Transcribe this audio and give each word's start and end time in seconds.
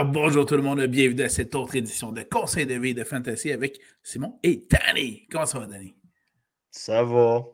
Alors 0.00 0.12
bonjour 0.12 0.46
tout 0.46 0.56
le 0.56 0.62
monde, 0.62 0.82
bienvenue 0.86 1.24
à 1.24 1.28
cette 1.28 1.54
autre 1.54 1.76
édition 1.76 2.10
de 2.10 2.22
Conseil 2.22 2.64
de 2.64 2.72
vie 2.72 2.94
de 2.94 3.04
Fantasy 3.04 3.52
avec 3.52 3.78
Simon 4.02 4.38
et 4.42 4.66
Danny. 4.70 5.26
Comment 5.30 5.44
ça 5.44 5.58
va, 5.58 5.66
Danny? 5.66 5.94
Ça 6.70 7.04
va. 7.04 7.44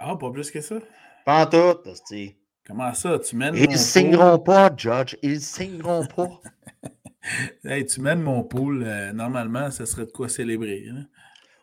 Ah, 0.00 0.16
pas 0.16 0.32
plus 0.32 0.50
que 0.50 0.60
ça? 0.60 0.80
Pas 1.24 1.46
en 1.46 1.48
tout, 1.48 1.88
hostie. 1.88 2.34
Comment 2.66 2.92
ça? 2.94 3.16
Tu 3.20 3.36
mènes 3.36 3.54
Ils 3.54 3.78
signeront 3.78 4.40
pas, 4.40 4.72
Judge. 4.76 5.14
Ils 5.22 5.40
signeront 5.40 6.04
pas. 6.04 6.40
Hey, 7.64 7.86
tu 7.86 8.00
mènes 8.00 8.22
mon 8.22 8.42
pool. 8.42 8.82
euh, 8.84 9.12
normalement, 9.12 9.70
ça 9.70 9.86
serait 9.86 10.06
de 10.06 10.10
quoi 10.10 10.28
célébrer. 10.28 10.86
hein? 10.90 11.06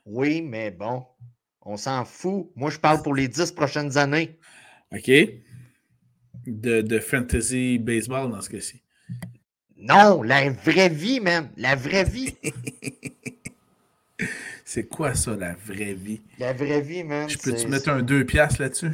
Oui, 0.05 0.41
mais 0.41 0.71
bon, 0.71 1.05
on 1.61 1.75
s'en 1.75 2.05
fout. 2.05 2.51
Moi, 2.55 2.69
je 2.69 2.79
parle 2.79 3.03
pour 3.03 3.15
les 3.15 3.27
dix 3.27 3.51
prochaines 3.51 3.97
années. 3.97 4.39
OK? 4.93 5.11
De, 6.47 6.79
de 6.79 6.99
fantasy 6.99 7.77
baseball 7.79 8.31
dans 8.31 8.39
ce 8.39 8.49
cas-ci. 8.49 8.81
Non, 9.81 10.21
la 10.23 10.49
vraie 10.49 10.89
vie, 10.89 11.19
même. 11.19 11.49
La 11.57 11.75
vraie 11.75 12.03
vie. 12.03 12.35
C'est 14.65 14.87
quoi 14.87 15.15
ça, 15.15 15.35
la 15.35 15.55
vraie 15.65 15.93
vie? 15.93 16.21
La 16.37 16.53
vraie 16.53 16.81
vie, 16.81 17.03
man. 17.03 17.27
Je 17.27 17.37
peux-tu 17.39 17.67
mettre 17.67 17.89
un 17.89 18.03
2 18.03 18.23
piastres 18.25 18.61
là-dessus? 18.61 18.91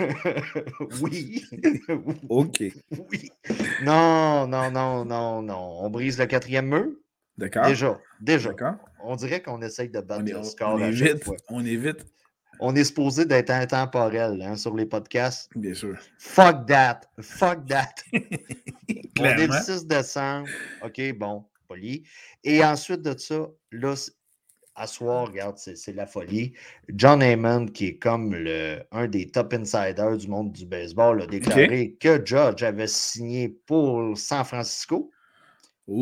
oui. 1.02 1.44
OK. 2.28 2.62
oui. 3.10 3.30
Non, 3.84 4.48
non, 4.48 4.70
non, 4.72 5.04
non, 5.04 5.42
non. 5.42 5.78
On 5.84 5.90
brise 5.90 6.18
le 6.18 6.26
quatrième 6.26 6.66
mur? 6.68 6.86
D'accord? 7.36 7.66
Déjà, 7.66 8.00
déjà. 8.20 8.50
On 9.04 9.14
dirait 9.14 9.40
qu'on 9.40 9.62
essaye 9.62 9.88
de 9.88 10.00
battre 10.00 10.22
On 10.22 10.26
est, 10.26 10.32
le 10.32 10.38
on- 10.38 10.44
score 10.44 10.74
on 10.74 10.82
à 10.82 10.88
est 10.88 10.96
chaque 10.96 11.12
vite. 11.14 11.24
fois. 11.24 11.36
On 11.50 11.64
est 11.64 11.76
vite, 11.76 12.04
On 12.60 12.74
est 12.74 12.84
supposé 12.84 13.24
d'être 13.24 13.50
intemporel 13.50 14.42
hein, 14.42 14.56
sur 14.56 14.74
les 14.74 14.86
podcasts. 14.86 15.50
bien 15.54 15.74
sûr. 15.74 15.96
Fuck 16.18 16.66
that. 16.66 17.00
Fuck 17.20 17.66
that. 17.66 17.94
On 19.20 19.24
est 19.24 19.46
le 19.46 19.52
6 19.52 19.86
décembre. 19.86 20.48
OK, 20.84 21.00
bon, 21.16 21.44
poli. 21.66 22.04
Et 22.44 22.64
ensuite 22.64 23.02
de 23.02 23.16
ça, 23.16 23.46
là, 23.72 23.94
à 24.78 24.86
soir, 24.86 25.26
regarde, 25.26 25.56
c'est 25.58 25.92
la 25.92 26.06
folie. 26.06 26.52
John 26.88 27.20
Heyman, 27.20 27.70
qui 27.70 27.86
est 27.86 27.98
comme 27.98 28.34
le, 28.34 28.80
un 28.92 29.08
des 29.08 29.26
top 29.26 29.52
insiders 29.54 30.16
du 30.16 30.28
monde 30.28 30.52
du 30.52 30.66
baseball, 30.66 31.22
a 31.22 31.26
déclaré 31.26 31.96
que 32.00 32.24
Judge 32.24 32.62
avait 32.62 32.86
signé 32.86 33.48
pour 33.66 34.16
San 34.16 34.44
Francisco 34.44 35.10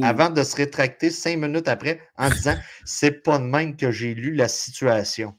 avant 0.03 0.31
de 0.31 0.43
se 0.43 0.57
rétracter 0.57 1.11
cinq 1.11 1.39
minutes 1.39 1.69
après 1.69 2.01
en 2.19 2.29
disant 2.29 2.57
c'est 2.85 3.23
pas 3.23 3.39
de 3.39 3.45
même 3.45 3.77
que 3.77 3.91
j'ai 3.91 4.15
lu 4.15 4.35
la 4.35 4.49
situation. 4.49 5.35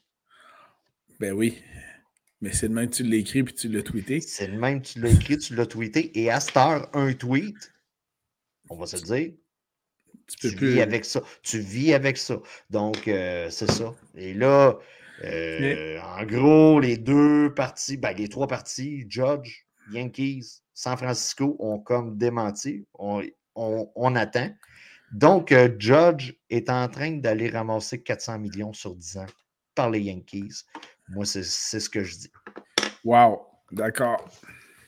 Ben 1.20 1.34
oui. 1.34 1.62
Mais 2.42 2.52
c'est 2.54 2.70
de 2.70 2.74
même 2.74 2.90
que 2.90 2.96
tu 2.96 3.04
l'as 3.04 3.18
écrit 3.18 3.44
puis 3.44 3.54
tu 3.56 3.68
l'as 3.68 3.82
tweeté. 3.82 4.22
C'est 4.22 4.48
le 4.48 4.58
même, 4.60 4.82
tu 4.82 5.00
l'as 5.00 5.10
écrit, 5.10 5.38
tu 5.40 5.56
l'as 5.56 5.66
tweeté, 5.66 6.18
et 6.20 6.30
à 6.30 6.40
cette 6.40 6.56
heure, 6.58 6.88
un 6.94 7.14
tweet, 7.14 7.74
on 8.70 8.78
va 8.78 8.86
se 8.86 8.98
le 8.98 9.02
dire, 9.02 9.34
Tu 10.28 10.36
tu 10.38 10.50
peux 10.52 10.56
plus. 10.56 10.72
vis 10.74 10.82
avec 10.82 11.06
ça. 11.06 11.22
Tu 11.42 11.60
vis 11.60 11.94
avec 11.94 12.18
ça. 12.18 12.40
Donc, 12.70 13.08
euh, 13.08 13.50
c'est 13.50 13.72
ça. 13.72 13.96
Et 14.16 14.36
là, 14.36 14.78
euh, 15.24 16.00
en 16.02 16.24
gros, 16.26 16.80
les 16.80 16.98
deux 16.98 17.52
parties, 17.56 17.98
ben, 17.98 18.14
les 18.16 18.28
trois 18.30 18.48
parties, 18.48 19.06
Judge, 19.10 19.66
Yankees, 19.92 20.62
San 20.76 20.96
Francisco, 20.96 21.56
ont 21.60 21.80
comme 21.80 22.18
démenti. 22.20 22.86
On, 22.94 23.24
on- 23.56 23.92
on 23.96 24.16
attend. 24.16 24.52
Donc, 25.12 25.52
euh, 25.52 25.70
Judge 25.80 26.34
est 26.52 26.70
en 26.70 26.88
train 26.88 27.14
d'aller 27.14 27.50
ramasser 27.50 28.04
400 28.04 28.38
millions 28.38 28.74
sur 28.74 28.94
10 28.94 29.18
ans 29.18 29.26
par 29.74 29.90
les 29.90 30.02
Yankees. 30.02 30.66
Moi, 31.10 31.26
c'est 31.26 31.44
ce 31.44 31.90
que 31.90 32.04
je 32.04 32.16
dis. 32.18 32.32
Wow. 33.04 33.42
D'accord. 33.72 34.28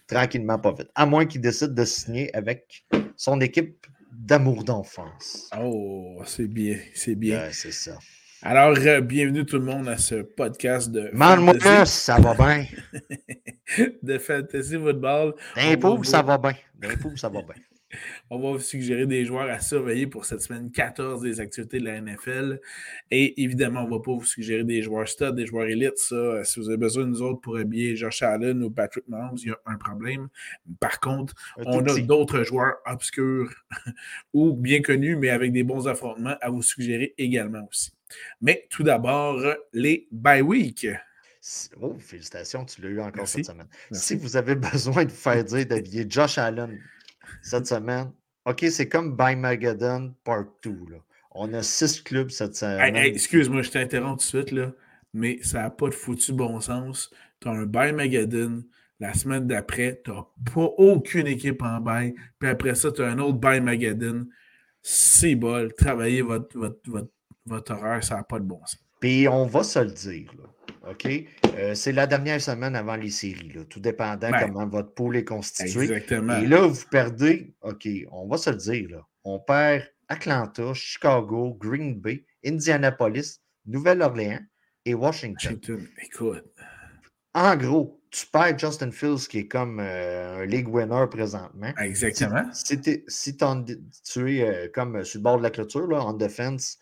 Tranquillement, 0.08 0.58
pas 0.58 0.72
vite. 0.72 0.90
À 0.96 1.06
moins 1.06 1.26
qu'il 1.26 1.42
décide 1.42 1.74
de 1.74 1.86
signer 1.86 2.36
avec 2.36 2.86
son 3.16 3.40
équipe 3.42 3.86
d'amour 4.12 4.64
d'enfance. 4.64 5.50
Oh, 5.60 6.22
c'est 6.26 6.48
bien. 6.48 6.78
C'est 6.94 7.16
bien. 7.16 7.40
Ouais, 7.42 7.54
c'est 7.54 7.72
ça. 7.72 7.98
Alors, 8.42 8.78
euh, 8.78 9.02
bienvenue 9.02 9.46
tout 9.46 9.58
le 9.58 9.66
monde 9.66 9.90
à 9.90 9.98
ce 9.98 10.16
podcast 10.22 10.90
de 10.90 11.12
fantasy, 11.14 11.92
ça 11.92 12.20
va 12.20 12.34
bien. 12.34 12.66
de 14.02 14.18
fantasy 14.18 14.76
football. 14.76 15.36
Pouls, 15.82 15.98
va 15.98 16.04
ça 16.04 16.22
va 16.22 16.38
bien. 16.38 16.56
Pouls, 17.02 17.18
ça 17.18 17.28
va 17.28 17.42
bien. 17.42 17.56
On 18.30 18.40
va 18.40 18.52
vous 18.52 18.60
suggérer 18.60 19.08
des 19.08 19.26
joueurs 19.26 19.50
à 19.50 19.60
surveiller 19.60 20.08
pour 20.08 20.26
cette 20.26 20.42
semaine 20.42 20.72
14 20.72 21.22
des 21.22 21.40
activités 21.40 21.80
de 21.80 21.86
la 21.86 22.00
NFL. 22.00 22.60
Et 23.12 23.42
évidemment, 23.44 23.82
on 23.82 23.88
ne 23.88 23.92
va 23.92 24.00
pas 24.00 24.12
vous 24.12 24.26
suggérer 24.26 24.64
des 24.64 24.82
joueurs 24.82 25.08
stud, 25.08 25.36
des 25.36 25.46
joueurs 25.46 25.68
élites. 25.68 25.98
Ça, 25.98 26.16
euh, 26.16 26.44
si 26.44 26.60
vous 26.60 26.70
avez 26.70 26.78
besoin 26.78 27.04
de 27.04 27.10
nous 27.10 27.22
autres 27.22 27.42
pour 27.42 27.58
habiller 27.58 27.96
Josh 27.96 28.22
Allen 28.22 28.64
ou 28.64 28.70
Patrick 28.70 29.08
Mahomes, 29.08 29.38
il 29.42 29.50
y 29.50 29.52
a 29.52 29.60
un 29.66 29.78
problème. 29.78 30.28
Par 30.80 31.00
contre, 31.00 31.34
Un 31.58 31.64
on 31.66 31.86
a 31.86 32.00
d'autres 32.00 32.44
joueurs 32.44 32.76
obscurs 32.86 33.52
ou 34.34 34.54
bien 34.54 34.82
connus, 34.82 35.16
mais 35.16 35.30
avec 35.30 35.52
des 35.52 35.64
bons 35.64 35.88
affrontements 35.88 36.36
à 36.42 36.50
vous 36.50 36.62
suggérer 36.62 37.14
également 37.18 37.68
aussi. 37.70 37.92
Mais 38.42 38.68
tout 38.70 38.84
d'abord, 38.84 39.42
les 39.74 40.08
bye 40.12 40.42
week. 40.42 40.88
Oh, 41.82 41.96
félicitations, 42.00 42.66
tu 42.66 42.82
l'as 42.82 42.90
eu 42.90 43.00
encore 43.00 43.14
Merci. 43.18 43.38
cette 43.38 43.46
semaine. 43.46 43.68
Merci. 43.92 44.08
Si 44.08 44.16
vous 44.16 44.36
avez 44.36 44.56
besoin 44.74 45.06
de 45.06 45.10
vous 45.10 45.16
faire 45.16 45.44
dire 45.44 45.66
d'habiller 45.66 46.06
Josh 46.08 46.38
Allen 46.38 46.80
cette 47.42 47.68
semaine, 47.68 48.12
OK, 48.46 48.66
c'est 48.72 48.88
comme 48.88 49.16
By 49.16 49.36
Magadan 49.36 50.14
Part 50.24 50.46
2. 50.64 50.72
Là. 50.90 50.98
On 51.32 51.54
a 51.54 51.62
six 51.62 52.02
clubs 52.02 52.30
cette 52.30 52.56
semaine. 52.56 52.96
hey, 52.96 53.12
excuse-moi, 53.12 53.62
je 53.62 53.72
t'interromps 53.72 54.26
tout 54.26 54.38
de 54.38 54.44
suite, 54.44 54.52
là, 54.52 54.72
mais 55.14 55.40
ça 55.44 55.64
n'a 55.64 55.70
pas 55.70 55.88
de 55.90 55.94
foutu 55.94 56.34
bon 56.34 56.60
sens. 56.60 57.12
Tu 57.40 57.48
as 57.48 57.52
un 57.52 57.66
bail 57.66 57.94
Magadan. 57.94 58.62
La 59.00 59.14
semaine 59.14 59.48
d'après, 59.48 60.02
tu 60.04 60.12
n'as 60.12 60.26
pas 60.54 60.70
aucune 60.78 61.28
équipe 61.28 61.62
en 61.62 61.80
bail. 61.80 62.16
Puis 62.38 62.50
après 62.50 62.76
ça, 62.76 62.92
tu 62.92 63.02
as 63.02 63.08
un 63.08 63.20
autre 63.20 63.38
bail 63.38 63.62
Magadan. 63.62 64.26
C'est 64.82 65.36
bol. 65.36 65.74
Travaillez 65.74 66.22
votre, 66.22 66.58
votre, 66.58 66.80
votre, 66.90 67.12
votre 67.46 67.74
horaire, 67.74 68.04
ça 68.04 68.16
n'a 68.16 68.24
pas 68.24 68.40
de 68.40 68.46
bon 68.46 68.60
sens. 68.66 68.80
Puis 69.00 69.28
on 69.28 69.46
va 69.46 69.64
se 69.64 69.80
le 69.80 69.92
dire. 69.92 70.32
là, 70.38 70.92
OK? 70.92 71.08
Euh, 71.58 71.76
c'est 71.76 71.92
la 71.92 72.08
dernière 72.08 72.42
semaine 72.42 72.76
avant 72.76 72.96
les 72.96 73.10
séries, 73.10 73.52
là, 73.54 73.64
tout 73.66 73.80
dépendant 73.80 74.32
comment 74.40 74.68
votre 74.68 74.94
pool 74.94 75.18
est 75.18 75.26
constitué. 75.26 75.84
Exactement. 75.84 76.38
Et 76.38 76.48
là, 76.48 76.68
vous 76.68 76.86
perdez, 76.90 77.54
OK, 77.62 77.88
on 78.12 78.28
va 78.28 78.38
se 78.38 78.50
le 78.50 78.58
dire, 78.58 78.90
là, 78.90 79.08
on 79.24 79.40
perd 79.40 79.84
Atlanta, 80.08 80.74
Chicago, 80.74 81.56
Green 81.60 82.00
Bay, 82.00 82.26
Indianapolis, 82.46 83.42
Nouvelle-Orléans 83.66 84.40
et 84.86 84.94
Washington. 84.94 85.54
Washington, 85.54 85.88
écoute. 86.04 86.46
En 87.34 87.56
gros, 87.56 88.02
tu 88.12 88.26
perds 88.26 88.58
Justin 88.58 88.92
Fields, 88.92 89.28
qui 89.30 89.40
est 89.40 89.48
comme 89.48 89.80
euh, 89.80 90.42
un 90.42 90.46
league 90.46 90.68
winner 90.68 91.06
présentement. 91.12 91.72
Si, 91.78 91.84
Exactement. 91.84 92.50
si 92.54 92.80
si 93.08 93.38
tu 93.38 94.36
es 94.38 94.44
euh, 94.44 94.68
comme 94.74 95.04
sur 95.04 95.20
le 95.20 95.24
bord 95.24 95.38
de 95.38 95.44
la 95.44 95.52
clôture, 95.52 95.88
là, 95.88 96.02
en 96.02 96.14
defense, 96.14 96.80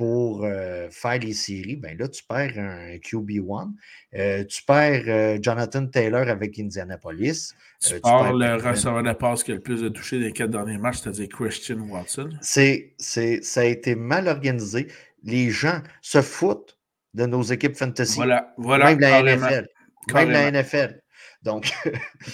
pour 0.00 0.46
euh, 0.46 0.88
faire 0.88 1.18
les 1.18 1.34
séries, 1.34 1.76
ben 1.76 1.94
là, 1.98 2.08
tu 2.08 2.24
perds 2.24 2.58
un 2.58 2.96
QB1. 2.96 3.74
Euh, 4.14 4.44
tu 4.46 4.62
perds 4.62 5.04
euh, 5.08 5.38
Jonathan 5.42 5.86
Taylor 5.86 6.26
avec 6.26 6.58
Indianapolis. 6.58 7.52
Tu 7.82 8.00
perds 8.00 8.32
le 8.32 8.54
receveur 8.54 9.02
de 9.02 9.12
passe 9.12 9.44
qui 9.44 9.52
a 9.52 9.56
le 9.56 9.60
plus 9.60 9.82
de 9.82 9.90
touchés 9.90 10.18
des 10.18 10.32
quatre 10.32 10.52
derniers 10.52 10.78
matchs, 10.78 11.00
c'est-à-dire 11.02 11.28
Christian 11.28 11.80
Watson. 11.80 12.30
C'est, 12.40 12.94
c'est, 12.96 13.42
ça 13.42 13.60
a 13.60 13.64
été 13.64 13.94
mal 13.94 14.26
organisé. 14.28 14.86
Les 15.22 15.50
gens 15.50 15.82
se 16.00 16.22
foutent 16.22 16.78
de 17.12 17.26
nos 17.26 17.42
équipes 17.42 17.76
fantasy. 17.76 18.16
Voilà, 18.16 18.54
voilà. 18.56 18.86
même 18.86 19.00
la 19.00 19.10
carrément. 19.10 19.48
NFL. 19.48 19.68
Même 20.14 20.30
la. 20.30 20.50
NFL. 20.50 21.02
Donc, 21.42 21.74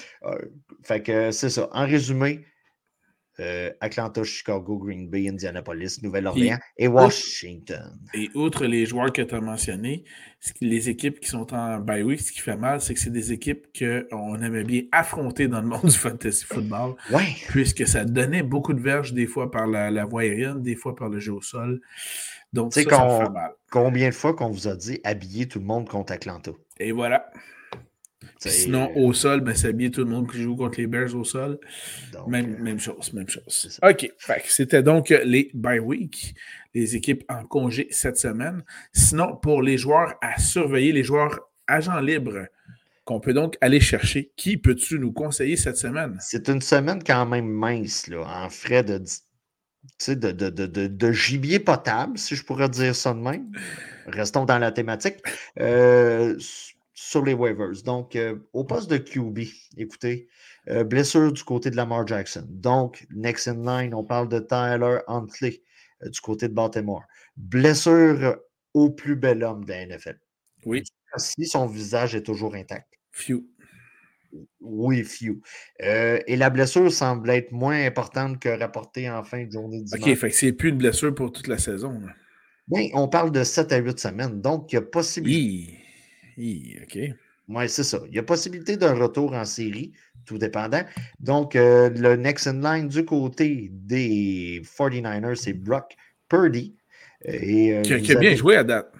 fait 0.84 1.02
que 1.02 1.32
c'est 1.32 1.50
ça. 1.50 1.68
En 1.72 1.84
résumé, 1.84 2.46
euh, 3.40 3.70
Atlanta, 3.80 4.24
Chicago, 4.24 4.78
Green 4.78 5.08
Bay, 5.08 5.28
Indianapolis, 5.28 5.98
Nouvelle-Orléans 6.02 6.58
et 6.78 6.88
Washington. 6.88 7.98
Et 8.14 8.30
outre 8.34 8.66
les 8.66 8.86
joueurs 8.86 9.12
que 9.12 9.22
tu 9.22 9.34
as 9.34 9.40
mentionnés, 9.40 10.04
les 10.60 10.88
équipes 10.88 11.20
qui 11.20 11.28
sont 11.28 11.52
en 11.52 11.78
bye 11.78 12.02
week, 12.02 12.20
ce 12.20 12.32
qui 12.32 12.40
fait 12.40 12.56
mal, 12.56 12.80
c'est 12.80 12.94
que 12.94 13.00
c'est 13.00 13.10
des 13.10 13.32
équipes 13.32 13.66
qu'on 13.78 14.40
aimait 14.40 14.64
bien 14.64 14.82
affronter 14.92 15.48
dans 15.48 15.60
le 15.60 15.68
monde 15.68 15.80
du 15.84 15.90
fantasy 15.96 16.44
football, 16.44 16.94
Ouais. 17.10 17.24
puisque 17.48 17.86
ça 17.86 18.04
donnait 18.04 18.42
beaucoup 18.42 18.72
de 18.72 18.80
verges, 18.80 19.12
des 19.12 19.26
fois 19.26 19.50
par 19.50 19.66
la, 19.66 19.90
la 19.90 20.04
voie 20.04 20.22
aérienne, 20.22 20.62
des 20.62 20.76
fois 20.76 20.94
par 20.94 21.08
le 21.08 21.18
jeu 21.18 21.32
au 21.32 21.42
sol. 21.42 21.80
Donc, 22.52 22.72
ça, 22.72 22.80
fait 22.82 23.30
mal. 23.30 23.52
Combien 23.70 24.08
de 24.08 24.14
fois 24.14 24.34
qu'on 24.34 24.48
vous 24.48 24.68
a 24.68 24.76
dit 24.76 25.00
habiller 25.04 25.46
tout 25.46 25.58
le 25.58 25.66
monde 25.66 25.88
contre 25.88 26.12
Atlanta? 26.12 26.52
Et 26.78 26.92
voilà. 26.92 27.30
Sinon, 28.38 28.90
au 28.96 29.12
sol, 29.12 29.40
ben, 29.40 29.54
c'est 29.54 29.68
habillé 29.68 29.90
tout 29.90 30.04
le 30.04 30.10
monde 30.10 30.30
qui 30.30 30.42
joue 30.42 30.56
contre 30.56 30.78
les 30.78 30.86
Bears 30.86 31.14
au 31.14 31.24
sol. 31.24 31.58
donc, 32.12 32.28
Même, 32.28 32.54
euh, 32.54 32.62
même 32.62 32.78
chose, 32.78 33.12
même 33.12 33.28
chose. 33.28 33.80
OK. 33.82 34.10
C'était 34.44 34.82
donc 34.82 35.08
les 35.08 35.50
bye 35.54 35.78
week, 35.78 36.34
les 36.74 36.96
équipes 36.96 37.24
en 37.28 37.44
congé 37.44 37.88
cette 37.90 38.18
semaine. 38.18 38.62
Sinon, 38.92 39.36
pour 39.36 39.62
les 39.62 39.78
joueurs 39.78 40.14
à 40.20 40.38
surveiller, 40.38 40.92
les 40.92 41.02
joueurs 41.04 41.38
agents 41.66 42.00
libres 42.00 42.46
qu'on 43.04 43.20
peut 43.20 43.32
donc 43.32 43.56
aller 43.60 43.80
chercher, 43.80 44.32
qui 44.36 44.56
peux-tu 44.56 44.98
nous 44.98 45.12
conseiller 45.12 45.56
cette 45.56 45.76
semaine? 45.76 46.18
C'est 46.20 46.48
une 46.48 46.60
semaine 46.60 47.02
quand 47.04 47.24
même 47.24 47.46
mince, 47.48 48.08
là, 48.08 48.22
en 48.26 48.50
frais 48.50 48.82
de, 48.82 48.98
de, 50.08 50.14
de, 50.32 50.50
de, 50.50 50.86
de- 50.88 51.12
gibier 51.12 51.60
potable, 51.60 52.18
si 52.18 52.34
je 52.34 52.44
pourrais 52.44 52.68
dire 52.68 52.94
ça 52.96 53.14
de 53.14 53.20
même. 53.20 53.46
Restons 54.06 54.44
dans 54.44 54.58
la 54.58 54.72
thématique. 54.72 55.16
Euh, 55.60 56.36
sur 56.96 57.22
les 57.22 57.34
waivers. 57.34 57.82
Donc, 57.84 58.16
euh, 58.16 58.36
au 58.54 58.64
poste 58.64 58.90
de 58.90 58.96
QB, 58.96 59.40
écoutez, 59.76 60.28
Euh, 60.68 60.82
blessure 60.82 61.32
du 61.32 61.44
côté 61.44 61.70
de 61.70 61.76
Lamar 61.76 62.04
Jackson. 62.08 62.44
Donc, 62.48 63.06
next 63.14 63.46
in 63.46 63.62
line, 63.64 63.94
on 63.94 64.02
parle 64.02 64.28
de 64.28 64.40
Tyler 64.40 64.98
Huntley 65.06 65.62
euh, 66.02 66.08
du 66.08 66.20
côté 66.20 66.48
de 66.48 66.54
Baltimore. 66.54 67.04
Blessure 67.36 68.38
au 68.74 68.90
plus 68.90 69.14
bel 69.14 69.44
homme 69.44 69.64
de 69.64 69.70
la 69.70 69.86
NFL. 69.86 70.18
Oui. 70.64 70.82
Si 71.18 71.46
son 71.46 71.66
visage 71.68 72.16
est 72.16 72.24
toujours 72.24 72.56
intact. 72.56 72.88
Few. 73.12 73.46
Oui, 74.60 75.04
few. 75.04 75.40
Et 75.78 76.34
la 76.34 76.50
blessure 76.50 76.90
semble 76.92 77.30
être 77.30 77.52
moins 77.52 77.86
importante 77.86 78.40
que 78.40 78.48
rapportée 78.48 79.08
en 79.08 79.22
fin 79.22 79.44
de 79.44 79.52
journée 79.52 79.82
dimanche. 79.82 80.08
OK, 80.08 80.16
fait 80.16 80.30
que 80.30 80.36
c'est 80.36 80.52
plus 80.52 80.70
une 80.70 80.78
blessure 80.78 81.14
pour 81.14 81.30
toute 81.30 81.46
la 81.46 81.58
saison. 81.58 82.02
Bien, 82.66 82.88
on 82.94 83.06
parle 83.06 83.30
de 83.30 83.44
7 83.44 83.70
à 83.70 83.76
8 83.76 84.00
semaines. 84.00 84.40
Donc, 84.40 84.72
il 84.72 84.74
y 84.74 84.78
a 84.78 84.82
possibilité. 84.82 85.72
Hi. 85.72 85.85
Hi, 86.36 86.78
OK. 86.82 86.98
Oui, 87.48 87.68
c'est 87.68 87.84
ça. 87.84 88.00
Il 88.08 88.14
y 88.14 88.18
a 88.18 88.22
possibilité 88.22 88.76
d'un 88.76 88.94
retour 88.94 89.32
en 89.34 89.44
série, 89.44 89.92
tout 90.24 90.36
dépendant. 90.38 90.82
Donc, 91.20 91.54
euh, 91.54 91.88
le 91.90 92.16
next 92.16 92.46
in 92.48 92.60
line 92.60 92.88
du 92.88 93.04
côté 93.04 93.68
des 93.72 94.60
49ers, 94.64 95.36
c'est 95.36 95.52
Brock 95.52 95.96
Purdy. 96.28 96.74
Et, 97.24 97.72
euh, 97.72 97.82
qui, 97.82 97.92
a, 97.92 97.96
vous 97.98 98.02
qui 98.02 98.12
a 98.12 98.18
bien 98.18 98.34
joué 98.34 98.56
à 98.56 98.64
date. 98.64 98.92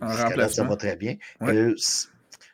En 0.00 0.06
là, 0.06 0.16
ça 0.16 0.28
remplacement. 0.28 0.68
va 0.68 0.76
très 0.76 0.96
bien. 0.96 1.16
Ouais. 1.40 1.54
Euh, 1.54 1.74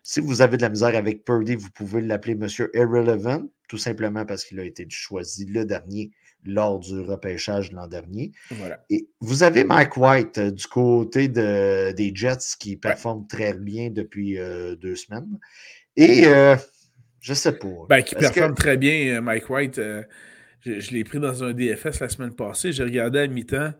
si 0.02 0.20
vous 0.20 0.40
avez 0.40 0.56
de 0.56 0.62
la 0.62 0.70
misère 0.70 0.96
avec 0.96 1.24
Purdy, 1.24 1.54
vous 1.54 1.70
pouvez 1.70 2.00
l'appeler 2.00 2.34
Monsieur 2.34 2.70
Irrelevant, 2.74 3.42
tout 3.68 3.76
simplement 3.76 4.24
parce 4.24 4.44
qu'il 4.44 4.58
a 4.58 4.64
été 4.64 4.86
choisi 4.88 5.44
le 5.44 5.66
dernier 5.66 6.10
lors 6.44 6.78
du 6.78 7.00
repêchage 7.00 7.70
de 7.70 7.76
l'an 7.76 7.86
dernier. 7.88 8.32
Voilà. 8.50 8.84
Et 8.90 9.08
vous 9.20 9.42
avez 9.42 9.64
Mike 9.64 9.96
White 9.96 10.38
euh, 10.38 10.50
du 10.50 10.66
côté 10.66 11.28
de- 11.28 11.92
des 11.92 12.12
Jets 12.14 12.56
qui 12.58 12.76
performe 12.76 13.26
très 13.26 13.54
bien 13.54 13.90
depuis 13.90 14.38
euh, 14.38 14.74
deux 14.76 14.94
semaines. 14.96 15.38
Et 15.96 16.26
euh, 16.26 16.56
je 17.20 17.34
sais 17.34 17.52
pas. 17.52 17.68
Ben, 17.88 18.02
qui 18.02 18.14
que- 18.14 18.20
performe 18.20 18.54
très 18.54 18.76
bien, 18.76 19.20
Mike 19.20 19.50
White. 19.50 19.76
je 19.76 20.02
je 20.80 20.90
l'ai 20.92 21.04
pris 21.04 21.20
dans 21.20 21.42
un 21.44 21.52
DFS 21.52 22.00
la 22.00 22.08
semaine 22.08 22.34
passée. 22.34 22.72
J'ai 22.72 22.82
regardé 22.84 23.18
à 23.20 23.26
mi-temps 23.26 23.72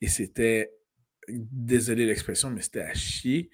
et 0.00 0.08
c'était, 0.08 0.72
désolé 1.28 2.06
l'expression, 2.06 2.50
mais 2.50 2.60
c'était 2.62 2.82
à 2.82 2.94
chier. 2.94 3.50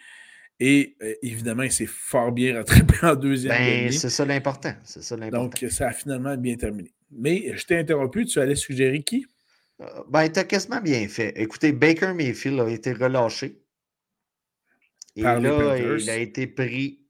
Et 0.65 0.97
euh, 1.03 1.15
évidemment, 1.23 1.65
il 1.65 1.73
s'est 1.73 1.87
fort 1.87 2.31
bien 2.31 2.55
rattrapé 2.55 2.95
en 3.03 3.17
deuxième 3.17 3.53
Ben, 3.53 3.91
c'est 3.91 4.11
ça 4.11 4.25
l'important. 4.25 4.73
C'est 4.85 5.03
ça 5.03 5.17
l'important. 5.17 5.61
Donc, 5.61 5.73
ça 5.73 5.89
a 5.89 5.93
finalement 5.93 6.37
bien 6.37 6.55
terminé. 6.55 6.95
Mais 7.11 7.57
je 7.57 7.67
t'ai 7.67 7.79
interrompu, 7.79 8.25
tu 8.27 8.39
allais 8.39 8.55
suggérer 8.55 9.03
qui? 9.03 9.27
Euh, 9.81 9.87
Ben, 10.09 10.29
t'as 10.29 10.45
quasiment 10.45 10.81
bien 10.81 11.09
fait. 11.09 11.33
Écoutez, 11.35 11.73
Baker 11.73 12.13
Mayfield 12.15 12.61
a 12.61 12.71
été 12.71 12.93
relâché. 12.93 13.61
Et 15.17 15.23
Par 15.23 15.41
les 15.41 15.49
là, 15.49 15.97
il 15.99 16.09
a 16.11 16.17
été 16.19 16.47
pris 16.47 17.01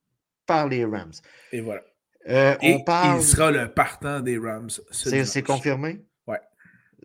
par 0.47 0.67
les 0.69 0.87
Rams. 0.87 1.13
Et 1.53 1.61
voilà. 1.61 1.83
Euh, 2.31 2.57
Et 2.63 2.73
on 2.73 2.81
parle. 2.85 3.21
il 3.21 3.23
sera 3.23 3.51
le 3.51 3.71
partant 3.71 4.21
des 4.21 4.39
Rams. 4.39 4.71
ce 4.91 5.25
C'est 5.27 5.43
confirmé? 5.43 6.01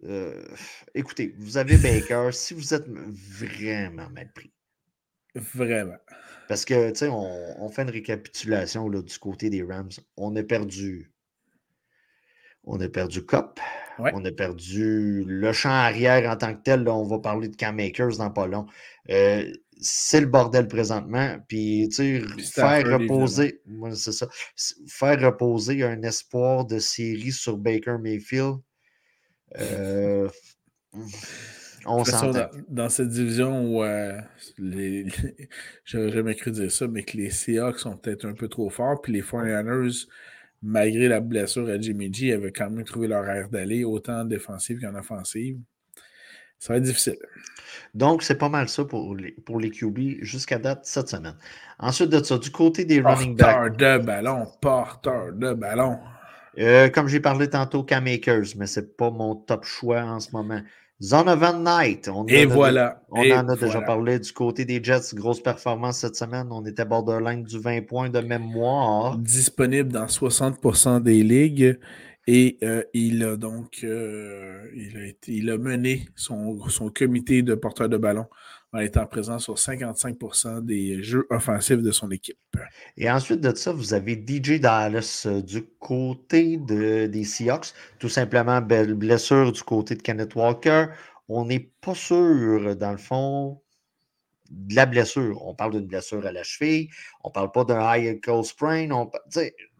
Euh, 0.04 0.46
écoutez, 0.94 1.34
vous 1.40 1.58
avez 1.58 1.76
Baker. 1.76 2.30
si 2.32 2.54
vous 2.54 2.74
êtes 2.74 2.88
vraiment 2.88 4.10
mal 4.12 4.32
pris. 4.32 4.52
Vraiment. 5.36 5.98
Parce 6.48 6.66
que, 6.66 6.90
tu 6.92 6.96
sais, 7.00 7.08
on, 7.08 7.64
on 7.64 7.70
fait 7.70 7.84
une 7.84 7.90
récapitulation 7.90 8.88
là, 8.90 9.02
du 9.02 9.18
côté 9.18 9.50
des 9.50 9.64
Rams. 9.64 9.90
On 10.16 10.36
a 10.36 10.44
perdu. 10.44 11.12
On 12.64 12.80
a 12.82 12.90
perdu 12.90 13.26
Cop. 13.26 13.60
Ouais. 14.00 14.12
On 14.14 14.24
a 14.26 14.32
perdu 14.32 15.24
le 15.26 15.52
champ 15.54 15.70
arrière 15.70 16.30
en 16.30 16.36
tant 16.36 16.54
que 16.54 16.62
tel. 16.62 16.84
là, 16.84 16.94
on 16.94 17.04
va 17.04 17.20
parler 17.20 17.48
de 17.48 17.56
Cam 17.56 17.76
Makers 17.76 18.18
dans 18.18 18.30
pas 18.30 18.48
long. 18.48 18.66
Euh, 19.10 19.52
c'est 19.80 20.22
le 20.22 20.28
bordel 20.28 20.68
présentement. 20.68 21.38
Puis, 21.48 21.88
tu 21.90 21.96
sais, 21.96 22.44
faire 22.44 23.00
reposer. 23.00 23.62
Moi, 23.66 23.96
c'est 23.96 24.12
ça. 24.12 24.28
Faire 24.88 25.20
reposer 25.22 25.84
un 25.84 26.02
espoir 26.04 26.66
de 26.66 26.80
série 26.80 27.32
sur 27.32 27.58
Baker 27.58 27.98
Mayfield. 28.02 28.58
euh, 29.60 30.30
on 31.88 32.04
s'entend. 32.04 32.31
dans, 32.31 32.50
dans 32.69 32.89
cette 32.89 33.10
division 33.10 33.66
où 33.66 33.84
euh, 33.84 34.19
les, 34.57 35.07
jamais 35.86 36.36
cru 36.36 36.51
dire 36.51 36.72
ça, 36.72 36.88
mais 36.88 37.04
que 37.04 37.18
les 37.18 37.30
Seahawks 37.30 37.80
sont 37.80 37.98
peut-être 37.98 38.25
un 38.25 38.34
peu 38.34 38.48
trop 38.48 38.69
forts, 38.69 39.01
puis 39.01 39.13
les 39.13 39.22
49ers, 39.22 40.07
malgré 40.62 41.07
la 41.07 41.19
blessure 41.19 41.68
à 41.69 41.80
Jimmy 41.80 42.13
G, 42.13 42.34
avaient 42.34 42.51
quand 42.51 42.69
même 42.69 42.86
trouvé 42.86 43.07
leur 43.07 43.28
air 43.28 43.50
d'aller, 43.50 43.84
autant 43.84 44.22
en 44.22 44.25
défensive 44.25 44.80
qu'en 44.81 44.95
offensive. 44.95 45.57
Ça 46.60 46.74
va 46.74 46.78
être 46.78 46.84
difficile. 46.86 47.18
Donc, 47.94 48.24
c'est 48.24 48.38
pas 48.38 48.50
mal 48.50 48.68
ça 48.68 48.83
pour 48.83 49.16
les, 49.16 49.31
pour 49.31 49.60
les 49.60 49.69
QB 49.69 50.22
jusqu'à 50.24 50.57
date 50.57 50.86
cette 50.86 51.07
semaine. 51.07 51.36
Ensuite 51.78 52.10
de 52.10 52.24
ça, 52.24 52.38
du 52.40 52.50
côté 52.50 52.83
des 52.83 53.00
running 53.00 53.36
backs, 53.36 53.56
Porteur 53.56 54.00
de 54.00 54.04
ballon, 54.04 54.48
porteur 54.60 55.33
de 55.33 55.54
ballon. 55.54 56.00
euh, 56.57 56.90
comme 56.90 57.07
j'ai 57.07 57.19
parlé 57.19 57.48
tantôt, 57.50 57.83
Cam 57.83 58.07
Akers, 58.07 58.56
mais 58.57 58.66
c'est 58.66 58.98
pas 58.98 59.12
mon 59.12 59.36
top 59.36 59.63
choix 59.66 60.01
en 60.01 60.19
ce 60.19 60.31
moment. 60.31 60.62
Zonovan 61.02 61.62
Knight, 61.64 62.08
on, 62.08 62.26
Et 62.28 62.46
en 62.46 62.50
a- 62.50 62.54
voilà. 62.54 63.04
on 63.12 63.20
en 63.32 63.50
a 63.50 63.54
déjà 63.56 63.68
voilà. 63.74 63.86
parlé 63.86 64.20
du 64.20 64.32
côté 64.32 64.66
des 64.66 64.84
Jets. 64.84 65.14
Grosse 65.14 65.42
performance 65.42 66.00
cette 66.00 66.16
semaine. 66.16 66.48
On 66.52 66.66
était 66.66 66.86
borderline 66.86 67.44
du 67.44 67.60
20 67.60 67.82
points 67.86 68.10
de 68.10 68.20
mémoire. 68.20 69.18
disponible 69.18 69.92
dans 69.92 70.08
60% 70.08 71.00
des 71.02 71.22
ligues 71.22 71.78
et 72.26 72.58
euh, 72.64 72.84
il 72.94 73.24
a 73.24 73.38
donc 73.38 73.82
euh, 73.84 74.64
il, 74.76 74.98
a 74.98 75.06
été- 75.06 75.34
il 75.34 75.50
a 75.52 75.58
mené 75.60 76.08
son, 76.16 76.60
son 76.68 76.90
comité 76.90 77.44
de 77.44 77.54
porteurs 77.54 77.90
de 77.90 77.98
ballon 77.98 78.26
en 78.74 78.80
étant 78.80 79.06
présent 79.06 79.38
sur 79.40 79.54
55% 79.56 80.62
des 80.66 81.02
jeux 81.04 81.26
offensifs 81.30 81.81
de 81.81 81.92
son 81.92 82.10
équipe. 82.12 82.38
Et 82.97 83.09
ensuite 83.09 83.42
de 83.42 83.54
ça, 83.56 83.71
vous 83.71 83.94
avez 83.94 84.16
DJ 84.16 84.59
Dallas 84.59 85.23
euh, 85.26 85.42
du 85.42 85.64
côté 85.80 86.57
de- 86.57 87.07
des 87.07 87.23
Seahawks. 87.23 87.73
Tout 87.99 88.09
simplement, 88.09 88.61
belle 88.61 88.94
blessure 88.94 89.52
du 89.52 89.61
côté 89.64 89.95
de 89.95 90.02
Kenneth 90.02 90.35
Walker. 90.35 90.87
On 91.30 91.45
n'est 91.45 91.71
pas 91.81 91.95
sûr, 91.95 92.76
dans 92.76 92.92
le 92.92 92.97
fond, 92.97 93.61
de 94.49 94.76
la 94.76 94.85
blessure. 94.85 95.45
On 95.45 95.56
parle 95.56 95.73
d'une 95.73 95.87
blessure 95.87 96.26
à 96.26 96.31
la 96.31 96.44
cheville. 96.44 96.90
On 97.23 97.30
ne 97.30 97.33
parle 97.33 97.52
pas 97.52 97.66
d'un 97.66 97.80
high 97.95 98.16
ankle 98.16 98.44
sprain. 98.45 98.87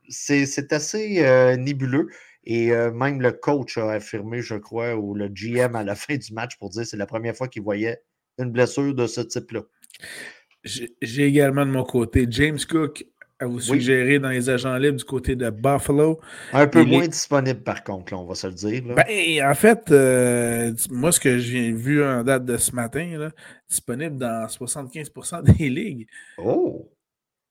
C'est 0.10 0.74
assez 0.74 1.24
euh, 1.25 1.55
nébuleux. 1.57 2.07
Et 2.43 2.72
euh, 2.72 2.91
même 2.91 3.22
le 3.22 3.31
coach 3.34 3.77
a 3.77 3.91
affirmé, 3.91 4.41
je 4.41 4.55
crois, 4.55 4.96
ou 4.96 5.13
le 5.15 5.27
GM 5.27 5.75
à 5.75 5.84
la 5.84 5.96
fin 5.96 6.15
du 6.17 6.34
match 6.34 6.57
pour 6.57 6.69
dire 6.69 6.84
que 6.84 6.88
c'est 6.89 6.98
la 6.98 7.05
première 7.07 7.36
fois 7.36 7.48
qu'il 7.48 7.62
voyait 7.63 8.01
une 8.38 8.51
blessure 8.51 8.93
de 8.93 9.07
ce 9.07 9.22
type-là. 9.22 9.62
J'ai 10.64 11.24
également 11.26 11.66
de 11.66 11.72
mon 11.72 11.84
côté 11.84 12.26
James 12.30 12.58
Cook 12.70 13.06
à 13.40 13.46
vous 13.46 13.60
suggérer 13.60 14.18
dans 14.18 14.30
les 14.30 14.50
agents 14.50 14.76
libres 14.78 14.98
du 14.98 15.04
côté 15.04 15.36
de 15.36 15.50
Buffalo. 15.52 16.20
Un 16.54 16.66
peu 16.68 16.82
Il 16.82 16.88
moins 16.88 17.04
est- 17.04 17.08
disponible, 17.10 17.62
par 17.62 17.84
contre, 17.84 18.12
là, 18.14 18.20
on 18.20 18.26
va 18.26 18.34
se 18.36 18.48
le 18.48 18.54
dire. 18.54 18.84
là. 18.88 18.96
Ben, 18.96 19.48
en 19.48 19.54
fait, 19.54 19.92
euh, 19.92 20.74
moi, 20.90 21.12
ce 21.12 21.20
que 21.20 21.38
j'ai 21.38 21.72
vu 21.72 22.04
en 22.04 22.24
date 22.24 22.46
de 22.46 22.58
ce 22.58 22.72
matin, 22.74 23.16
là, 23.18 23.30
disponible 23.70 24.18
dans 24.18 24.48
75% 24.48 25.42
des 25.58 25.70
ligues. 25.70 26.08
oh! 26.40 26.92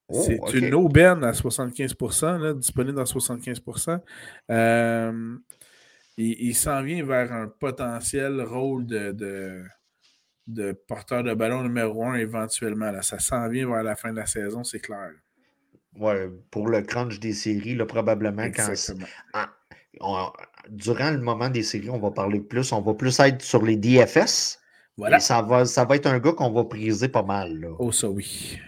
Oh, 0.09 0.23
C'est 0.25 0.39
une 0.59 0.73
aubaine 0.75 1.25
à 1.25 1.33
75%, 1.33 2.39
là, 2.39 2.55
disponible 2.55 2.95
dans 2.97 3.05
75%. 3.07 4.01
Euh, 4.53 5.37
il 6.17 6.37
il 6.49 6.55
s'en 6.55 6.81
vient 6.83 7.05
vers 7.05 7.33
un 7.33 7.49
potentiel 7.49 8.41
rôle 8.41 8.87
de, 8.87 9.11
de, 9.11 9.63
de 10.47 10.73
porteur 10.73 11.23
de 11.25 11.35
ballon 11.35 11.63
numéro 11.63 12.05
un 12.05 12.15
éventuellement. 12.15 12.91
Là. 12.91 13.03
Ça 13.03 13.19
s'en 13.19 13.49
vient 13.49 13.69
vers 13.69 13.83
la 13.83 13.97
fin 13.97 14.11
de 14.13 14.17
la 14.17 14.27
saison, 14.27 14.63
c'est 14.65 14.81
clair. 14.81 15.11
Ouais, 15.99 16.29
pour 16.51 16.69
le 16.69 16.83
crunch 16.83 17.19
des 17.21 17.33
séries, 17.33 17.75
là, 17.75 17.87
probablement, 17.87 18.47
quand, 18.55 18.71
on- 20.01 20.31
durant 20.69 21.11
le 21.11 21.19
moment 21.21 21.49
des 21.49 21.63
séries, 21.63 21.91
on 21.91 21.99
va 21.99 22.11
parler 22.11 22.41
plus, 22.41 22.73
on 22.73 22.81
va 22.83 22.95
plus 22.95 23.19
être 23.21 23.43
sur 23.43 23.63
les 23.63 23.77
DFS. 23.77 24.59
Voilà. 24.99 25.19
Et 25.19 25.21
ça 25.21 25.43
va, 25.43 25.65
ça 25.65 25.85
va 25.85 25.97
être 25.97 26.07
un 26.07 26.19
gars 26.19 26.33
qu'on 26.33 26.51
va 26.53 26.65
priser 26.65 27.09
pas 27.09 27.23
mal. 27.23 27.61
là. 27.61 27.69
Oh, 27.79 27.93
ça 27.93 28.09
oui. 28.09 28.59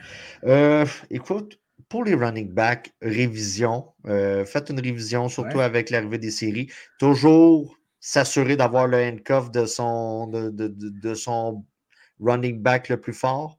Euh, 0.44 0.85
écoute, 1.11 1.58
pour 1.88 2.04
les 2.04 2.14
running 2.14 2.52
backs, 2.52 2.92
révision. 3.00 3.87
euh, 4.06 4.44
faites 4.44 4.68
une 4.70 4.80
révision, 4.80 5.28
surtout 5.28 5.58
Ouais. 5.58 5.64
avec 5.64 5.90
l'arrivée 5.90 6.18
des 6.18 6.30
séries. 6.30 6.70
Toujours 6.99 7.77
s'assurer 8.10 8.56
d'avoir 8.56 8.86
le 8.86 8.98
handcuff 8.98 9.50
de 9.50 9.66
son, 9.66 10.26
de, 10.28 10.50
de- 10.50 10.68
de- 10.68 11.14
son 11.14 11.64
running 12.20 12.60
back 12.62 12.88
le 12.90 13.00
plus 13.00 13.14
fort? 13.14 13.57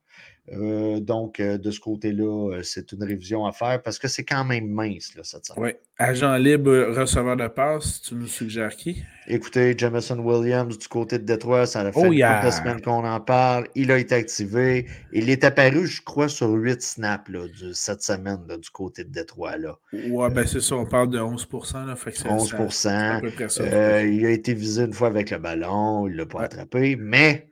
Euh, 0.51 0.99
donc, 0.99 1.39
euh, 1.39 1.57
de 1.59 1.69
ce 1.69 1.79
côté-là, 1.79 2.53
euh, 2.55 2.63
c'est 2.63 2.91
une 2.91 3.03
révision 3.03 3.45
à 3.45 3.51
faire 3.51 3.81
parce 3.83 3.99
que 3.99 4.07
c'est 4.07 4.23
quand 4.23 4.43
même 4.43 4.67
mince, 4.67 5.13
là, 5.15 5.21
cette 5.23 5.45
semaine. 5.45 5.63
Oui. 5.63 5.71
Agent 5.99 6.35
libre, 6.37 6.71
receveur 6.97 7.35
de 7.37 7.47
passe, 7.47 8.01
tu 8.01 8.15
nous 8.15 8.25
suggères 8.27 8.75
qui? 8.75 9.03
Écoutez, 9.27 9.75
Jameson 9.77 10.17
Williams 10.19 10.77
du 10.77 10.87
côté 10.87 11.19
de 11.19 11.23
Détroit, 11.25 11.65
ça 11.67 11.81
a 11.81 11.91
fait 11.91 11.99
Oh, 11.99 12.11
yeah. 12.11 12.49
semaines 12.51 12.81
qu'on 12.81 13.05
en 13.05 13.19
parle. 13.19 13.67
Il 13.75 13.91
a 13.91 13.97
été 13.99 14.15
activé. 14.15 14.87
Il 15.11 15.29
est 15.29 15.43
apparu, 15.43 15.85
je 15.85 16.01
crois, 16.01 16.29
sur 16.29 16.49
8 16.49 16.81
snaps 16.81 17.29
là, 17.29 17.41
de 17.61 17.71
cette 17.73 18.01
semaine 18.01 18.39
là, 18.47 18.57
du 18.57 18.69
côté 18.71 19.03
de 19.03 19.09
Détroit. 19.11 19.57
Là. 19.57 19.77
Ouais, 19.93 20.29
ben 20.31 20.47
c'est 20.47 20.61
ça, 20.61 20.75
on 20.75 20.85
parle 20.85 21.09
de 21.09 21.19
11%. 21.19 21.85
Là, 21.85 21.95
fait 21.95 22.11
que 22.11 22.17
c'est- 22.17 22.23
ça- 22.23 22.33
11 22.33 22.55
c'est 22.71 22.89
à 22.89 23.19
peu 23.21 23.29
près 23.29 23.49
ça. 23.49 24.01
Il 24.03 24.25
a 24.25 24.29
été 24.31 24.53
visé 24.55 24.83
une 24.83 24.93
fois 24.93 25.09
avec 25.09 25.29
le 25.29 25.37
ballon, 25.37 26.07
il 26.07 26.13
ne 26.13 26.17
l'a 26.17 26.25
pas 26.25 26.39
Ouais. 26.39 26.45
attrapé, 26.45 26.95
mais 26.95 27.49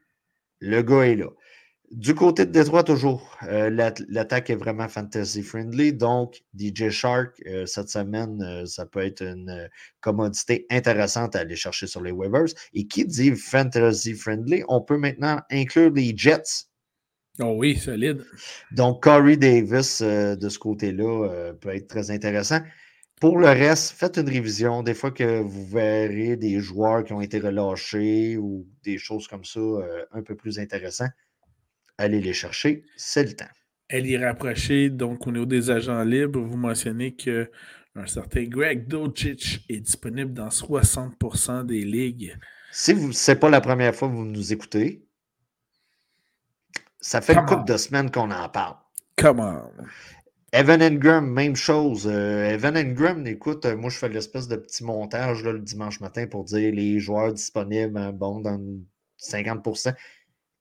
le 0.61 0.81
gars 0.81 1.01
est 1.03 1.15
là. 1.15 1.27
Du 1.91 2.15
côté 2.15 2.45
de 2.45 2.51
Détroit, 2.51 2.83
toujours, 2.83 3.37
euh, 3.43 3.69
l'attaque 4.09 4.49
est 4.49 4.55
vraiment 4.55 4.89
fantasy-friendly. 4.89 5.93
Donc, 5.93 6.43
DJ 6.53 6.89
Shark, 6.89 7.41
euh, 7.47 7.65
cette 7.65 7.87
semaine, 7.87 8.41
euh, 8.41 8.65
ça 8.65 8.85
peut 8.85 9.05
être 9.05 9.21
une 9.21 9.69
commodité 10.01 10.65
intéressante 10.69 11.37
à 11.37 11.39
aller 11.39 11.55
chercher 11.55 11.87
sur 11.87 12.01
les 12.01 12.11
waivers. 12.11 12.53
Et 12.73 12.87
qui 12.87 13.05
dit 13.05 13.31
fantasy-friendly, 13.31 14.65
on 14.67 14.81
peut 14.81 14.97
maintenant 14.97 15.39
inclure 15.49 15.91
les 15.91 16.13
Jets. 16.13 16.65
Oh 17.39 17.53
oui, 17.55 17.77
solide. 17.77 18.25
Donc, 18.71 19.03
Corey 19.03 19.37
Davis, 19.37 20.01
de 20.01 20.49
ce 20.49 20.59
côté-là, 20.59 21.53
peut 21.53 21.73
être 21.73 21.87
très 21.87 22.11
intéressant. 22.11 22.59
Pour 23.21 23.37
le 23.37 23.47
reste, 23.47 23.91
faites 23.91 24.17
une 24.17 24.27
révision. 24.27 24.83
Des 24.83 24.93
fois 24.93 25.11
que 25.11 25.39
vous 25.39 25.65
verrez 25.67 26.35
des 26.35 26.59
joueurs 26.59 27.05
qui 27.05 27.13
ont 27.13 27.21
été 27.21 27.39
relâchés 27.39 28.37
ou 28.37 28.67
des 28.83 28.97
choses 28.97 29.27
comme 29.27 29.45
ça 29.45 29.61
un 30.11 30.21
peu 30.21 30.35
plus 30.35 30.59
intéressantes 30.59 31.11
Allez 31.97 32.21
les 32.21 32.33
chercher, 32.33 32.83
c'est 32.95 33.23
le 33.23 33.35
temps. 33.35 33.45
Elle 33.89 34.05
y 34.05 34.17
rapprocher, 34.17 34.89
donc 34.89 35.25
au 35.27 35.31
niveau 35.31 35.45
des 35.45 35.69
agents 35.69 36.03
libres, 36.03 36.39
vous 36.41 36.57
mentionnez 36.57 37.15
que 37.15 37.49
un 37.95 38.05
certain 38.05 38.43
Greg 38.43 38.87
Docic 38.87 39.65
est 39.69 39.79
disponible 39.79 40.33
dans 40.33 40.49
60% 40.49 41.65
des 41.65 41.83
ligues. 41.83 42.37
Si 42.71 43.13
ce 43.13 43.31
n'est 43.31 43.39
pas 43.39 43.49
la 43.49 43.61
première 43.61 43.95
fois 43.95 44.07
que 44.07 44.13
vous 44.13 44.25
nous 44.25 44.53
écoutez, 44.53 45.03
ça 46.99 47.21
fait 47.21 47.33
une 47.33 47.45
couple 47.45 47.65
de 47.65 47.77
semaines 47.77 48.11
qu'on 48.11 48.29
en 48.29 48.49
parle. 48.49 48.75
Comment? 49.15 49.71
Evan 50.53 50.81
Ingram, 50.81 51.25
même 51.25 51.55
chose. 51.55 52.07
Euh, 52.07 52.51
Evan 52.51 52.77
Ingram, 52.77 53.25
écoute, 53.25 53.65
euh, 53.65 53.75
moi 53.75 53.89
je 53.89 53.97
fais 53.97 54.09
l'espèce 54.09 54.47
de 54.47 54.55
petit 54.55 54.83
montage 54.83 55.43
le 55.43 55.59
dimanche 55.59 55.99
matin 55.99 56.27
pour 56.27 56.45
dire 56.45 56.73
les 56.73 56.99
joueurs 56.99 57.33
disponibles, 57.33 57.97
hein, 57.97 58.11
bon, 58.13 58.39
dans 58.39 58.59
50%. 59.19 59.93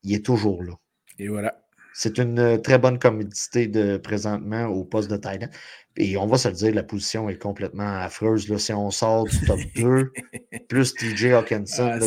Il 0.03 0.15
est 0.15 0.25
toujours 0.25 0.63
là. 0.63 0.73
Et 1.19 1.29
voilà. 1.29 1.63
C'est 1.99 2.19
une 2.19 2.39
euh, 2.39 2.59
très 2.59 2.79
bonne 2.79 2.99
commodité 2.99 3.69
de 3.69 3.97
présentement 3.97 4.67
au 4.67 4.85
poste 4.85 5.11
de 5.11 5.17
Titan. 5.17 5.49
Et 5.97 6.19
on 6.19 6.27
va 6.27 6.37
se 6.37 6.49
le 6.49 6.55
dire, 6.55 6.75
la 6.75 6.83
position 6.83 7.31
est 7.31 7.39
complètement 7.39 8.01
affreuse. 8.01 8.51
Là, 8.51 8.59
si 8.59 8.75
on 8.75 8.91
sort 8.91 9.25
du 9.25 9.41
top 9.47 9.59
2, 9.77 10.13
plus 10.69 10.93
TJ 10.93 11.33
Hawkinson, 11.33 11.93
ah, 11.95 11.99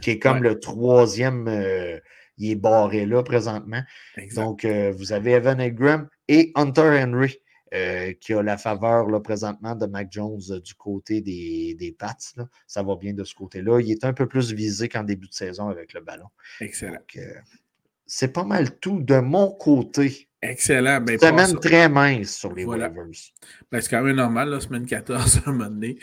qui, 0.00 0.10
est 0.10 0.18
comme, 0.18 0.42
le 0.42 0.58
troisième, 0.58 1.46
euh, 1.46 2.00
il 2.36 2.50
est 2.50 2.56
barré 2.56 3.06
là 3.06 3.22
présentement. 3.22 3.82
Donc, 4.34 4.64
euh, 4.64 4.90
vous 4.90 5.12
avez 5.12 5.30
Evan 5.32 5.60
Ingram 5.60 6.08
et 6.26 6.50
Hunter 6.56 7.00
Henry. 7.00 7.38
qui 8.20 8.34
a 8.34 8.42
la 8.42 8.58
faveur 8.58 9.08
là, 9.08 9.20
présentement 9.20 9.76
de 9.76 9.86
Mac 9.86 10.08
Jones 10.10 10.40
du 10.64 10.74
côté 10.74 11.20
des, 11.20 11.76
des 11.78 11.92
Pats. 11.92 12.16
Ça 12.66 12.82
va 12.82 12.96
bien 12.96 13.14
de 13.14 13.22
ce 13.22 13.36
côté-là. 13.36 13.78
Il 13.78 13.92
est 13.92 14.04
un 14.04 14.12
peu 14.12 14.26
plus 14.26 14.52
visé 14.52 14.88
qu'en 14.88 15.04
début 15.04 15.28
de 15.28 15.32
saison 15.32 15.68
avec 15.68 15.92
le 15.92 16.00
ballon. 16.00 16.26
Excellent 16.60 16.98
c'est 18.14 18.28
pas 18.28 18.44
mal 18.44 18.78
tout 18.78 19.00
de 19.00 19.20
mon 19.20 19.50
côté. 19.52 20.28
Excellent. 20.42 21.00
Ben, 21.00 21.18
semaine 21.18 21.58
très 21.58 21.88
mince 21.88 22.36
sur 22.36 22.52
les 22.52 22.66
voilà. 22.66 22.88
waivers. 22.88 23.06
Ben, 23.70 23.80
c'est 23.80 23.88
quand 23.88 24.02
même 24.02 24.16
normal, 24.16 24.50
la 24.50 24.60
semaine 24.60 24.84
14 24.84 25.38
à 25.38 25.40
un 25.48 25.52
moment 25.52 25.70
donné. 25.70 25.98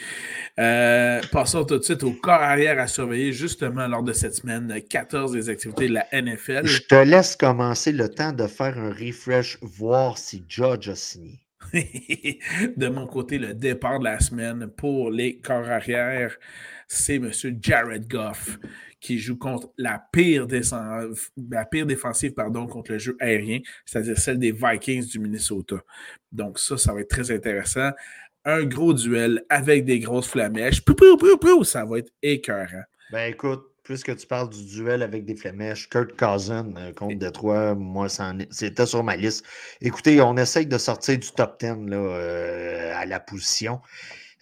Euh, 0.57 1.21
passons 1.31 1.65
tout 1.65 1.77
de 1.77 1.83
suite 1.83 2.01
au 2.01 2.13
corps 2.13 2.41
arrière 2.41 2.79
à 2.79 2.87
surveiller 2.87 3.31
justement 3.31 3.87
lors 3.87 4.01
de 4.01 4.13
cette 4.13 4.33
semaine 4.33 4.73
14 4.89 5.33
des 5.33 5.49
activités 5.49 5.87
de 5.87 5.93
la 5.93 6.07
NFL. 6.11 6.65
Je 6.65 6.81
te 6.81 6.95
laisse 6.95 7.35
commencer 7.35 7.91
le 7.91 8.09
temps 8.09 8.31
de 8.31 8.47
faire 8.47 8.79
un 8.79 8.89
refresh, 8.89 9.59
voir 9.61 10.17
si 10.17 10.43
Judge 10.49 10.89
a 10.89 10.95
signé. 10.95 11.39
de 12.75 12.87
mon 12.87 13.05
côté, 13.05 13.37
le 13.37 13.53
départ 13.53 13.99
de 13.99 14.05
la 14.05 14.19
semaine 14.19 14.65
pour 14.65 15.11
les 15.11 15.37
corps 15.37 15.69
arrière, 15.69 16.35
c'est 16.87 17.17
M. 17.17 17.31
Jared 17.61 18.07
Goff 18.07 18.57
qui 18.99 19.17
joue 19.17 19.37
contre 19.37 19.71
la 19.77 20.03
pire, 20.11 20.47
la 21.49 21.65
pire 21.65 21.85
défensive 21.85 22.33
pardon, 22.33 22.67
contre 22.67 22.91
le 22.91 22.99
jeu 22.99 23.17
aérien, 23.19 23.59
c'est-à-dire 23.85 24.17
celle 24.17 24.39
des 24.39 24.51
Vikings 24.51 25.07
du 25.07 25.19
Minnesota. 25.19 25.77
Donc 26.31 26.59
ça, 26.59 26.77
ça 26.77 26.93
va 26.93 27.01
être 27.01 27.09
très 27.09 27.31
intéressant. 27.31 27.91
Un 28.45 28.63
gros 28.63 28.93
duel 28.93 29.43
avec 29.49 29.85
des 29.85 29.99
grosses 29.99 30.27
flamèches. 30.27 30.83
ça 31.63 31.85
va 31.85 31.99
être 31.99 32.11
écœurant. 32.21 32.83
Ben 33.11 33.31
écoute, 33.31 33.63
puisque 33.89 34.15
tu 34.15 34.27
parles 34.27 34.49
du 34.49 34.65
duel 34.65 35.01
avec 35.01 35.25
des 35.25 35.35
flamèches, 35.35 35.89
Kurt 35.89 36.15
Cousin 36.15 36.71
euh, 36.77 36.93
contre 36.93 37.17
Detroit, 37.17 37.73
moi, 37.73 38.07
c'était 38.51 38.85
sur 38.85 39.03
ma 39.03 39.15
liste. 39.15 39.43
Écoutez, 39.81 40.21
on 40.21 40.37
essaye 40.37 40.67
de 40.67 40.77
sortir 40.77 41.17
du 41.17 41.31
top 41.31 41.59
10 41.59 41.89
là, 41.89 41.97
euh, 41.97 42.93
à 42.95 43.07
la 43.07 43.19
position. 43.19 43.81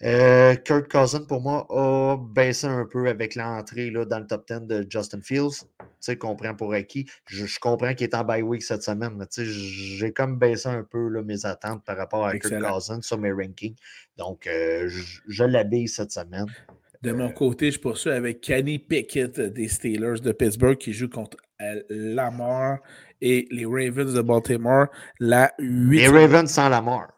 Euh, 0.04 0.54
Kurt 0.54 0.88
Cousin, 0.88 1.24
pour 1.24 1.40
moi, 1.40 1.66
a 1.70 2.16
baissé 2.16 2.66
un 2.66 2.84
peu 2.84 3.08
avec 3.08 3.34
l'entrée 3.34 3.90
dans 3.90 4.20
le 4.20 4.26
top 4.26 4.46
10 4.48 4.60
de 4.66 4.86
Justin 4.88 5.20
Fields. 5.22 5.64
Tu 5.80 5.86
sais, 6.00 6.16
comprends 6.16 6.54
pour 6.54 6.72
acquis. 6.72 7.06
Je, 7.26 7.58
comprends 7.58 7.92
qu'il 7.94 8.04
est 8.04 8.14
en 8.14 8.22
bye 8.22 8.42
week 8.42 8.62
cette 8.62 8.82
semaine, 8.82 9.14
mais 9.16 9.26
tu 9.26 9.44
sais, 9.44 9.46
j'ai 9.46 10.12
comme 10.12 10.38
baissé 10.38 10.68
un 10.68 10.84
peu 10.84 11.08
là, 11.08 11.22
mes 11.22 11.44
attentes 11.44 11.84
par 11.84 11.96
rapport 11.96 12.26
à 12.26 12.38
Kurt 12.38 12.62
Cousin 12.62 13.02
sur 13.02 13.18
mes 13.18 13.32
rankings. 13.32 13.74
Donc, 14.16 14.46
euh, 14.46 14.88
je, 14.88 15.44
l'habille 15.44 15.88
cette 15.88 16.12
semaine. 16.12 16.46
De 17.02 17.12
mon 17.12 17.30
côté, 17.30 17.70
je 17.70 17.80
poursuis 17.80 18.10
avec 18.10 18.40
Kenny 18.40 18.78
Pickett 18.78 19.40
des 19.40 19.68
Steelers 19.68 20.20
de 20.20 20.32
Pittsburgh 20.32 20.76
qui 20.76 20.92
joue 20.92 21.08
contre 21.08 21.36
euh, 21.60 21.82
Lamar 21.88 22.78
et 23.20 23.46
les 23.50 23.64
Ravens 23.64 24.12
de 24.12 24.20
Baltimore. 24.20 24.86
La 25.18 25.52
8... 25.58 25.98
Les 25.98 26.08
Ravens 26.08 26.50
sans 26.50 26.68
Lamar. 26.68 27.08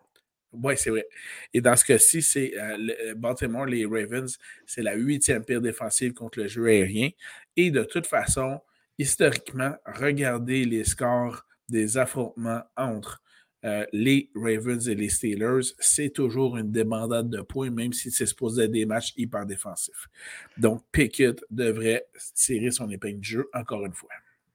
Oui, 0.53 0.75
c'est 0.77 0.91
vrai. 0.91 1.07
Et 1.55 1.61
dans 1.61 1.77
ce 1.77 1.85
cas-ci, 1.85 2.23
c'est 2.23 2.59
euh, 2.59 2.77
euh, 3.05 3.15
Baltimore, 3.15 3.67
les 3.67 3.87
Ravens, 3.87 4.37
c'est 4.67 4.83
la 4.83 4.95
huitième 4.95 5.45
pire 5.45 5.61
défensive 5.61 6.13
contre 6.13 6.41
le 6.41 6.49
jeu 6.49 6.67
aérien. 6.67 7.11
Et 7.57 7.71
de 7.71 7.85
toute 7.85 8.07
façon, 8.07 8.61
historiquement, 8.99 9.75
regardez 9.87 10.65
les 10.65 10.85
scores 10.85 11.45
des 11.69 11.99
affrontements 11.99 12.63
entre 12.77 13.23
euh, 13.65 13.87
les 13.93 14.31
Ravens 14.35 14.89
et 14.89 14.95
les 14.95 15.09
Steelers, 15.11 15.75
c'est 15.79 16.11
toujours 16.11 16.57
une 16.57 16.73
débandade 16.73 17.29
de 17.29 17.43
points, 17.43 17.71
même 17.71 17.93
si 17.93 18.11
c'est 18.11 18.27
supposé 18.27 18.65
être 18.65 18.73
des 18.73 18.87
matchs 18.87 19.13
hyper 19.17 19.47
défensifs. 19.47 20.09
Donc, 20.57 20.83
Pickett 20.91 21.45
devrait 21.51 22.07
tirer 22.35 22.71
son 22.71 22.91
épingle 22.91 23.21
de 23.21 23.25
jeu 23.25 23.51
encore 23.53 23.85
une 23.85 23.93
fois. 23.93 24.09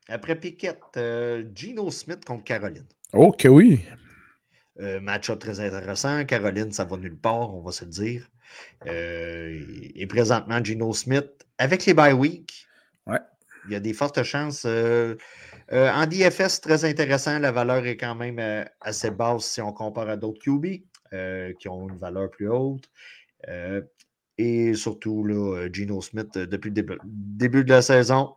Après 0.08 0.36
Pickett, 0.36 0.80
Gino 1.54 1.90
Smith 1.90 2.26
contre 2.26 2.44
Caroline. 2.44 2.86
Ok, 3.14 3.48
oui. 3.50 3.80
Euh, 4.82 5.00
match-up 5.00 5.40
très 5.40 5.60
intéressant. 5.62 6.26
Caroline, 6.26 6.72
ça 6.74 6.84
va 6.84 6.98
nulle 6.98 7.18
part, 7.18 7.54
on 7.56 7.62
va 7.62 7.72
se 7.72 7.86
le 7.86 7.92
dire. 7.92 8.30
Euh, 8.88 9.62
et 9.96 10.06
présentement, 10.06 10.62
Gino 10.62 10.92
Smith, 10.92 11.46
avec 11.58 11.86
les 11.86 11.94
bye 11.94 12.12
week, 12.12 12.68
ouais. 13.08 13.20
il 13.68 13.72
y 13.74 13.76
a 13.76 13.80
des 13.80 13.94
fortes 13.94 14.22
chances. 14.24 14.66
Euh, 14.66 15.16
en 15.72 16.06
DFS, 16.06 16.60
très 16.60 16.84
intéressant. 16.84 17.40
La 17.40 17.54
valeur 17.54 17.86
est 17.86 17.96
quand 17.96 18.16
même 18.16 18.68
assez 18.82 19.12
basse 19.12 19.46
si 19.46 19.62
on 19.62 19.72
compare 19.72 20.10
à 20.10 20.18
d'autres 20.18 20.40
QB 20.40 20.66
qui 21.58 21.70
ont 21.70 21.88
une 21.88 21.98
valeur 21.98 22.30
plus 22.30 22.50
haute. 22.50 22.90
et 24.38 24.74
surtout, 24.74 25.24
là, 25.24 25.70
Gino 25.72 26.02
Smith, 26.02 26.38
depuis 26.38 26.72
le 26.72 26.98
début, 27.06 27.64
de 27.64 27.70
la 27.70 27.82
saison, 27.82 28.36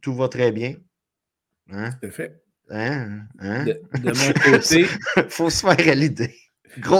tout 0.00 0.14
va 0.14 0.28
très 0.28 0.50
bien. 0.50 0.74
Hein? 1.70 1.92
fait. 2.10 2.42
Hein? 2.70 3.20
hein? 3.38 3.64
De, 3.64 3.80
mon 3.94 4.32
côté. 4.58 4.84
faut 5.28 5.50
se 5.50 5.66
faire 5.66 5.92
à 5.92 5.94
l'idée. 5.94 6.34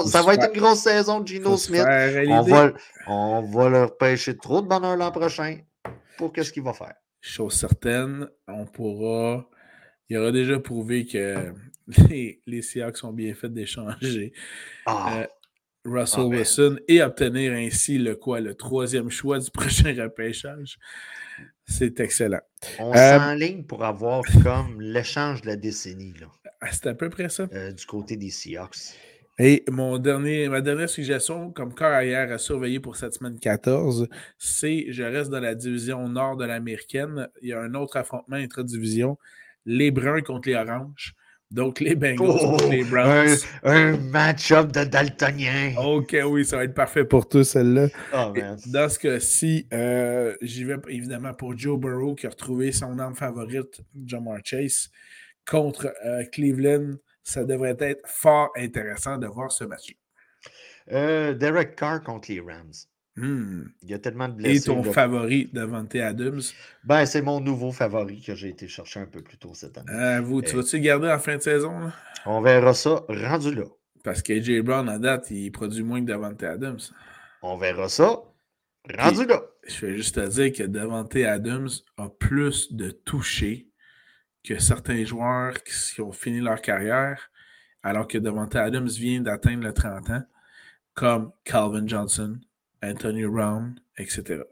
ça 0.07 0.23
va 0.23 0.35
être 0.35 0.53
une 0.55 0.61
grosse 0.61 0.81
saison 0.81 1.21
de 1.21 1.29
Gino 1.29 1.57
Smith. 1.57 1.85
On 2.29 2.43
va, 2.43 2.73
on 3.07 3.43
va 3.43 3.69
leur 3.69 3.97
pêcher 3.97 4.37
trop 4.37 4.63
de 4.63 4.69
bonheur 4.69 4.97
l'an 4.97 5.11
prochain 5.11 5.59
pour 6.17 6.33
qu'est-ce 6.33 6.53
qu'il 6.53 6.63
va 6.63 6.73
faire. 6.73 6.95
Chose 7.21 7.55
certaine, 7.55 8.29
on 8.47 8.67
pourra. 8.67 9.49
Il 10.09 10.17
aura 10.19 10.31
déjà 10.31 10.61
prouvé 10.61 11.05
que 11.05 11.53
les, 12.09 12.41
les 12.47 12.63
Seahawks 12.63 12.99
sont 12.99 13.13
bien 13.13 13.35
faits 13.35 13.53
d'échanger. 13.53 14.33
Ah. 14.87 15.19
Euh, 15.19 15.27
Russell 15.85 16.25
ah, 16.25 16.27
Wilson 16.27 16.79
et 16.89 17.03
obtenir 17.03 17.53
ainsi 17.53 17.99
le 17.99 18.17
quoi, 18.17 18.41
le 18.41 18.55
troisième 18.55 19.11
choix 19.11 19.39
du 19.39 19.51
prochain 19.51 19.95
repêchage. 19.97 20.79
C'est 21.67 21.99
excellent. 22.01 22.41
On 22.79 22.95
euh, 22.95 23.19
s'enligne 23.19 23.65
pour 23.65 23.85
avoir 23.85 24.23
comme 24.43 24.81
l'échange 24.81 25.43
de 25.43 25.49
la 25.49 25.57
décennie. 25.57 26.15
Ah, 26.61 26.73
c'est 26.73 26.87
à 26.87 26.95
peu 26.95 27.11
près 27.11 27.29
ça. 27.29 27.49
Euh, 27.53 27.73
du 27.73 27.85
côté 27.87 28.17
des 28.17 28.31
Seahawks. 28.31 28.95
Et 29.39 29.65
mon 29.69 29.99
dernier, 29.99 30.49
ma 30.49 30.63
dernière 30.63 30.89
suggestion 30.89 31.51
comme 31.51 31.75
carrière 31.75 32.33
à 32.33 32.39
surveiller 32.39 32.81
pour 32.81 32.97
cette 32.97 33.15
semaine 33.15 33.39
14, 33.39 34.09
c'est 34.39 34.87
je 34.89 35.03
reste 35.03 35.31
dans 35.31 35.41
la 35.41 35.55
division 35.55 36.09
nord 36.09 36.37
de 36.37 36.47
l'américaine. 36.47 37.29
Il 37.43 37.49
y 37.49 37.53
a 37.53 37.61
un 37.61 37.75
autre 37.75 37.99
affrontement 37.99 38.37
intra-division, 38.37 39.19
les 39.67 39.91
Bruns 39.91 40.23
contre 40.23 40.49
les 40.49 40.55
Oranges. 40.55 41.15
Donc, 41.53 41.79
les 41.79 41.95
Bengals 41.95 42.17
contre 42.17 42.69
les 42.69 42.83
oh, 42.83 42.91
Browns. 42.91 43.37
Un, 43.63 43.97
match-up 43.97 44.73
de 44.73 44.83
Daltonien. 44.83 45.75
OK, 45.77 46.17
oui, 46.27 46.45
ça 46.45 46.57
va 46.57 46.65
être 46.65 46.75
parfait 46.75 47.05
pour 47.05 47.29
tous, 47.29 47.45
celle-là. 47.45 47.87
Oh, 48.13 48.33
dans 48.67 48.89
ce 48.89 48.99
cas-ci, 48.99 49.69
euh, 49.73 50.35
j'y 50.43 50.65
vais 50.65 50.77
évidemment 50.89 51.35
pour 51.35 51.57
Joe 51.57 51.79
Burrow 51.79 52.17
qui 52.17 52.27
a 52.27 52.31
retrouvé 52.31 52.73
son 52.73 52.99
arme 52.99 53.15
favorite, 53.15 53.81
Jamar 54.05 54.39
Chase, 54.45 54.91
contre 55.49 55.95
euh, 56.05 56.25
Cleveland. 56.33 56.97
Ça 57.23 57.45
devrait 57.45 57.77
être 57.79 58.03
fort 58.09 58.51
intéressant 58.57 59.17
de 59.17 59.29
voir 59.29 59.53
ce 59.53 59.65
match. 59.65 59.95
Euh, 60.91 61.33
Derek 61.35 61.77
Carr 61.77 62.03
contre 62.03 62.31
les 62.31 62.41
Rams. 62.41 62.73
Hmm. 63.17 63.65
Il 63.83 63.89
y 63.89 63.95
a 63.95 63.99
tellement 63.99 64.29
de 64.29 64.35
blessés. 64.35 64.59
Et 64.59 64.61
ton 64.67 64.83
là. 64.83 64.93
favori, 64.93 65.49
Davante 65.53 65.95
Adams? 65.97 66.41
Ben, 66.85 67.07
c'est 67.07 67.23
mon 67.23 67.41
nouveau 67.41 67.73
favori 67.73 68.21
que 68.21 68.35
j'ai 68.35 68.49
été 68.51 68.69
chercher 68.69 69.01
un 69.01 69.07
peu 69.07 69.23
plus 69.23 69.39
tôt 69.39 69.55
cette 69.55 69.79
année. 69.79 69.91
Euh, 69.91 70.21
vous, 70.21 70.43
tu 70.43 70.55
Euh. 70.55 70.61
vas-tu 70.61 70.77
le 70.77 70.83
garder 70.83 71.11
en 71.11 71.19
fin 71.19 71.37
de 71.37 71.43
saison? 71.43 71.79
là? 71.79 71.93
On 72.27 72.41
verra 72.43 72.75
ça 72.75 73.05
rendu 73.09 73.55
là. 73.55 73.65
Parce 74.05 74.23
que 74.23 74.33
AJ 74.35 74.61
Brown, 74.63 74.89
à 74.89 74.99
date, 74.99 75.31
il 75.31 75.51
produit 75.51 75.83
moins 75.83 76.01
que 76.01 76.07
Davante 76.07 76.43
Adams. 76.43 76.79
On 77.43 77.57
verra 77.57 77.89
ça 77.89 78.19
rendu 78.99 79.25
là. 79.27 79.43
Je 79.67 79.87
vais 79.87 79.97
juste 79.97 80.15
te 80.17 80.29
dire 80.29 80.53
que 80.53 80.63
Davante 80.65 81.17
Adams 81.17 81.71
a 81.97 82.09
plus 82.09 82.73
de 82.73 82.91
touchés 82.91 83.69
que 84.45 84.59
certains 84.61 85.05
joueurs 85.05 85.61
qui, 85.65 85.73
qui 85.95 86.01
ont 86.03 86.13
fini 86.13 86.41
leur 86.41 86.61
carrière, 86.61 87.31
alors 87.83 88.07
que 88.07 88.19
Davante 88.19 88.55
Adams 88.55 88.87
vient 88.89 89.21
d'atteindre 89.23 89.65
le 89.65 89.73
30 89.73 90.11
ans, 90.11 90.23
comme 90.95 91.33
Calvin 91.45 91.87
Johnson, 91.87 92.39
Anthony 92.87 93.25
Brown, 93.27 93.79
etc. 93.99 94.43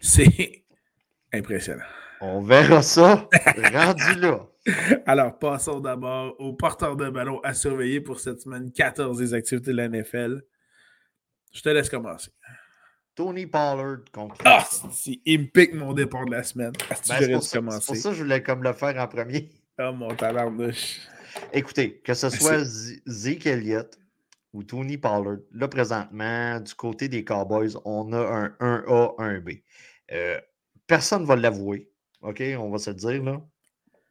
C'est 0.00 0.64
impressionnant. 1.32 1.84
On 2.20 2.40
verra 2.42 2.82
ça 2.82 3.28
rendu 3.72 4.14
là. 4.20 4.46
Alors, 5.06 5.38
passons 5.38 5.80
d'abord 5.80 6.34
au 6.40 6.52
porteur 6.52 6.96
de 6.96 7.08
ballon 7.08 7.40
à 7.40 7.54
surveiller 7.54 8.00
pour 8.00 8.20
cette 8.20 8.40
semaine 8.40 8.70
14 8.72 9.18
des 9.18 9.32
activités 9.34 9.70
de 9.70 9.76
la 9.76 9.88
NFL. 9.88 10.42
Je 11.52 11.62
te 11.62 11.68
laisse 11.68 11.88
commencer. 11.88 12.30
Tony 13.14 13.46
Pollard 13.46 13.98
contre. 14.12 14.36
Ah, 14.44 14.64
si, 14.92 15.22
il 15.24 15.40
me 15.42 15.46
pique 15.46 15.74
mon 15.74 15.92
départ 15.92 16.24
de 16.26 16.32
la 16.32 16.42
semaine. 16.42 16.72
Ben, 16.88 16.96
Si 16.96 17.12
c'est 17.18 17.32
pour, 17.32 17.42
ça- 17.42 17.60
pour 17.60 17.94
que 17.94 18.12
je 18.14 18.22
voulais 18.22 18.42
comme 18.42 18.62
le 18.62 18.72
faire 18.72 18.96
en 19.02 19.08
premier. 19.08 19.48
Oh, 19.80 19.92
mon 19.92 20.14
tabarnouche. 20.14 20.98
Écoutez, 21.52 22.00
que 22.04 22.14
ce 22.14 22.26
Ben, 22.26 22.30
soit 22.64 22.64
Zeke 23.06 23.46
Elliott 23.46 23.96
ou 24.58 24.64
Tony 24.64 24.98
Pollard, 24.98 25.38
là, 25.52 25.68
présentement, 25.68 26.58
du 26.58 26.74
côté 26.74 27.08
des 27.08 27.24
Cowboys, 27.24 27.74
on 27.84 28.12
a 28.12 28.18
un 28.18 28.48
1A, 28.58 29.14
1B. 29.18 29.62
Euh, 30.10 30.40
personne 30.88 31.22
ne 31.22 31.26
va 31.28 31.36
l'avouer, 31.36 31.88
OK? 32.22 32.42
On 32.58 32.68
va 32.68 32.78
se 32.78 32.90
le 32.90 32.96
dire, 32.96 33.22
là. 33.22 33.40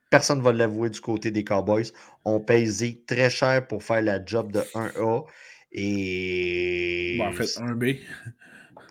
Personne 0.09 0.37
ne 0.37 0.43
va 0.43 0.53
l'avouer 0.53 0.89
du 0.89 1.01
côté 1.01 1.31
des 1.31 1.43
Cowboys. 1.43 1.91
On 2.23 2.39
paye 2.39 2.65
Zeke 2.65 3.05
très 3.05 3.29
cher 3.29 3.67
pour 3.67 3.83
faire 3.83 4.01
la 4.01 4.23
job 4.23 4.53
de 4.53 4.61
1A. 4.73 5.25
Et. 5.73 7.17
Bon, 7.17 7.27
en 7.27 7.33
fait, 7.33 7.57
un 7.57 7.75
B. 7.75 7.97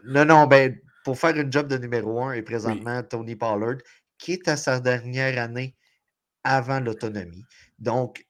Non, 0.04 0.26
non, 0.26 0.46
ben, 0.46 0.78
pour 1.04 1.18
faire 1.18 1.34
une 1.38 1.50
job 1.50 1.68
de 1.68 1.78
numéro 1.78 2.22
1 2.22 2.32
et 2.34 2.42
présentement 2.42 3.02
Tony 3.02 3.34
Pollard, 3.34 3.78
qui 4.18 4.32
est 4.32 4.46
à 4.46 4.58
sa 4.58 4.78
dernière 4.78 5.42
année 5.42 5.74
avant 6.44 6.80
l'autonomie. 6.80 7.46
Donc, 7.78 8.25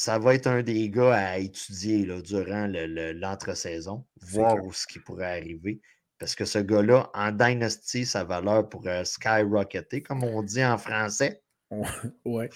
ça 0.00 0.16
va 0.16 0.34
être 0.36 0.46
un 0.46 0.62
des 0.62 0.88
gars 0.90 1.12
à 1.14 1.38
étudier 1.38 2.06
là, 2.06 2.20
durant 2.22 2.68
le- 2.68 2.86
le- 2.86 3.12
l'entre-saison, 3.12 4.04
voir 4.20 4.52
clair. 4.54 4.64
où 4.64 4.72
ce 4.72 4.86
qui 4.86 5.00
pourrait 5.00 5.38
arriver. 5.40 5.80
Parce 6.20 6.36
que 6.36 6.44
ce 6.44 6.60
gars-là, 6.60 7.10
en 7.14 7.32
Dynasty, 7.32 8.06
sa 8.06 8.22
valeur 8.22 8.68
pourrait 8.68 9.04
skyrocketer, 9.04 10.00
comme 10.02 10.22
on 10.22 10.42
dit 10.44 10.64
en 10.64 10.78
français. 10.78 11.42
Ouais. 12.24 12.48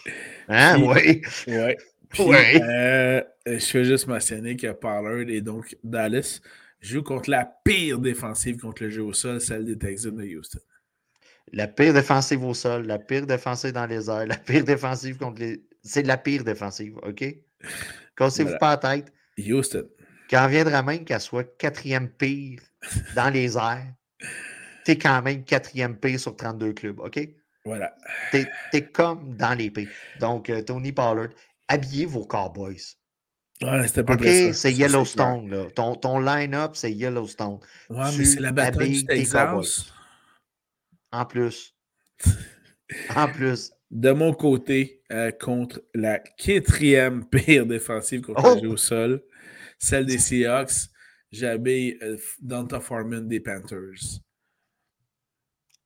Hein? 0.49 0.81
Oui. 0.83 1.21
Ouais. 1.49 1.77
Puis, 2.11 2.23
Ouais. 2.23 2.63
euh, 2.63 3.23
je 3.47 3.79
vais 3.79 3.85
juste 3.87 4.07
mentionner 4.07 4.55
que 4.57 4.71
Pollard 4.71 5.29
et 5.29 5.41
donc 5.41 5.77
Dallas 5.83 6.41
jouent 6.81 7.03
contre 7.03 7.29
la 7.31 7.45
pire 7.65 7.99
défensive 7.99 8.59
contre 8.59 8.85
le 8.85 8.91
jeu 8.91 9.03
au 9.03 9.13
sol, 9.13 9.41
celle 9.41 9.65
des 9.65 9.79
Texans 9.79 10.15
de 10.15 10.23
Houston. 10.25 10.61
La 11.53 11.67
pire 11.67 11.93
défensive 11.93 12.45
au 12.45 12.55
sol, 12.55 12.87
la 12.87 12.99
pire 13.01 13.27
défensive 13.27 13.73
dans 13.73 13.87
les 13.87 14.09
airs, 14.09 14.27
la 14.27 14.37
pire 14.37 14.63
défensive 14.65 15.17
contre 15.19 15.41
les. 15.41 15.65
C'est 15.83 16.03
la 16.05 16.17
pire 16.17 16.45
défensive, 16.45 16.97
OK? 17.03 17.25
Cassez-vous 18.17 18.51
Voilà. 18.51 18.59
pas 18.59 18.91
la 18.91 18.97
tête. 19.03 19.13
Houston. 19.39 19.89
Quand 20.31 20.47
viendra 20.49 20.83
même 20.83 21.05
qu'elle 21.05 21.21
soit 21.21 21.45
quatrième 21.59 22.09
pire 22.09 22.61
dans 23.15 23.31
les 23.31 23.57
airs, 23.57 23.93
t'es 24.85 24.97
quand 24.97 25.23
même 25.23 25.45
quatrième 25.45 25.97
pire 25.97 26.19
sur 26.21 26.37
32 26.37 26.73
clubs, 26.73 27.01
OK? 27.01 27.21
Voilà. 27.65 27.95
T'es 28.31 28.47
es 28.73 28.83
comme 28.87 29.37
dans 29.37 29.55
les 29.55 29.71
pires. 29.71 29.89
Donc, 30.21 30.51
euh, 30.51 30.63
Tony 30.63 30.93
Pollard, 30.93 31.29
habillez 31.69 32.07
vos 32.07 32.27
Cowboys. 32.27 32.97
Ouais, 33.63 33.87
c'était 33.87 34.03
pas 34.03 34.15
OK? 34.15 34.25
C'est 34.53 34.73
Yellowstone, 34.73 35.49
là. 35.51 35.71
Ton, 35.71 35.95
ton 35.95 36.19
line-up, 36.19 36.73
c'est 36.75 36.93
Yellowstone. 36.93 37.61
Ouais, 37.91 38.05
mais 38.05 38.13
Tu 38.13 38.25
c'est 38.25 38.41
la 38.41 38.51
bataille 38.53 38.91
du. 38.91 39.05
Texas. 39.05 39.93
En 41.13 41.25
plus. 41.27 41.75
En 43.17 43.27
plus. 43.27 43.73
De 43.91 44.11
mon 44.11 44.35
côté, 44.35 45.02
euh, 45.13 45.31
contre 45.31 45.83
la 45.95 46.19
quatrième 46.19 47.25
pire 47.31 47.67
défensive 47.67 48.23
contre 48.23 48.61
Oh! 48.63 48.67
au 48.67 48.77
sol, 48.77 49.23
celle 49.79 50.07
des 50.07 50.19
Seahawks, 50.19 50.89
j'habille 51.31 51.99
euh, 52.03 52.17
Donta 52.41 52.81
Foreman 52.81 53.29
des 53.29 53.41
Panthers. 53.41 54.21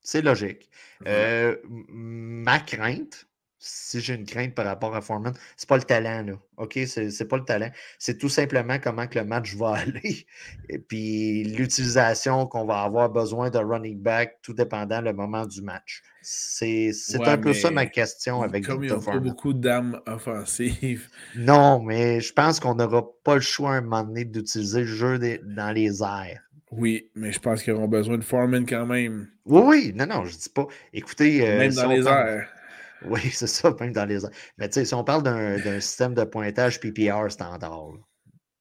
C'est 0.00 0.22
logique. 0.22 0.70
Ouais. 1.00 1.08
Euh, 1.08 1.56
ma 1.66 2.60
crainte, 2.60 3.26
si 3.58 4.00
j'ai 4.00 4.14
une 4.14 4.24
crainte 4.24 4.54
par 4.54 4.66
rapport 4.66 4.94
à 4.94 5.00
Foreman, 5.00 5.34
c'est 5.56 5.68
pas 5.68 5.76
le 5.76 5.82
talent, 5.82 6.22
là. 6.22 6.34
OK? 6.58 6.78
C'est 6.86 7.10
c'est 7.10 7.26
pas 7.26 7.36
le 7.38 7.44
talent. 7.44 7.70
C'est 7.98 8.18
tout 8.18 8.28
simplement 8.28 8.78
comment 8.78 9.08
que 9.08 9.18
le 9.18 9.24
match 9.24 9.54
va 9.56 9.74
aller. 9.74 10.26
Et 10.68 10.78
puis 10.78 11.42
l'utilisation 11.44 12.46
qu'on 12.46 12.64
va 12.64 12.82
avoir 12.82 13.10
besoin 13.10 13.50
de 13.50 13.58
running 13.58 14.00
back, 14.00 14.38
tout 14.42 14.54
dépendant 14.54 15.00
le 15.00 15.12
moment 15.12 15.46
du 15.46 15.62
match. 15.62 16.02
C'est 16.28 16.90
Ouais, 17.20 17.28
un 17.28 17.38
peu 17.38 17.54
ça 17.54 17.70
ma 17.70 17.86
question 17.86 18.42
avec 18.42 18.64
Comme 18.66 18.82
il 18.82 18.88
n'y 18.90 18.92
a 18.92 18.98
pas 18.98 19.18
beaucoup 19.20 19.52
d'armes 19.52 20.00
offensives, 20.06 21.08
Non, 21.36 21.80
mais 21.80 22.20
je 22.20 22.32
pense 22.32 22.58
qu'on 22.58 22.74
n'aura 22.74 23.04
pas 23.22 23.36
le 23.36 23.40
choix 23.40 23.74
à 23.74 23.76
un 23.76 23.80
moment 23.82 24.02
donné 24.02 24.24
d'utiliser 24.24 24.80
le 24.80 24.86
jeu 24.86 25.18
des- 25.20 25.40
dans 25.44 25.70
les 25.70 26.02
airs. 26.02 26.42
oui, 26.72 27.10
mais 27.14 27.30
je 27.30 27.38
pense 27.38 27.62
qu'ils 27.62 27.74
auront 27.74 27.86
besoin 27.86 28.18
de 28.18 28.24
Foreman 28.24 28.66
quand 28.66 28.86
même, 28.86 29.28
Oui, 29.44 29.62
oui, 29.64 29.92
non, 29.94 30.06
non, 30.06 30.24
je 30.24 30.36
dis 30.36 30.48
pas. 30.48 30.66
Écoutez, 30.92 31.46
euh, 31.48 31.58
même 31.58 31.70
si 31.70 31.76
dans 31.76 31.88
les 31.92 32.02
parle- 32.02 32.28
airs. 32.28 32.52
Oui, 33.06 33.20
c'est 33.30 33.46
ça, 33.46 33.72
même 33.78 33.92
dans 33.92 34.04
les 34.06 34.24
airs. 34.24 34.30
Mais 34.58 34.68
tu 34.68 34.74
sais, 34.80 34.84
si 34.84 34.94
on 34.94 35.04
parle 35.04 35.22
d'un 35.22 35.58
d'un 35.60 35.78
système 35.78 36.14
de 36.14 36.24
pointage 36.24 36.80
PPR 36.80 37.30
standard, 37.30 37.92
tu 37.94 38.00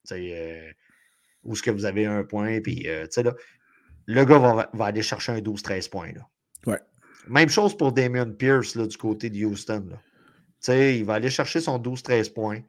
sais, 0.04 0.30
euh, 0.34 0.72
où 1.44 1.54
est-ce 1.54 1.64
que 1.64 1.72
vous 1.72 1.86
avez 1.86 2.06
un 2.06 2.24
point, 2.24 2.60
puis 2.62 2.84
euh, 2.88 3.06
tu 3.06 3.14
sais, 3.14 3.24
là, 3.24 3.34
le 4.06 4.24
gars 4.24 4.38
va, 4.38 4.70
va 4.72 4.86
aller 4.86 5.02
chercher 5.02 5.32
un 5.32 5.40
12-13 5.40 5.90
points. 5.90 6.12
Là. 6.14 6.28
Ouais. 6.68 6.80
Même 7.28 7.50
chose 7.50 7.76
pour 7.76 7.92
Damien 7.92 8.30
Pierce 8.32 8.76
là, 8.76 8.86
du 8.88 8.98
côté 8.98 9.30
de 9.30 9.44
Houston. 9.46 9.86
Là. 9.90 10.76
Il 10.76 11.06
va 11.06 11.16
aller 11.16 11.30
chercher 11.30 11.60
son 11.62 11.78
12-13 11.80 12.34
points. 12.34 12.62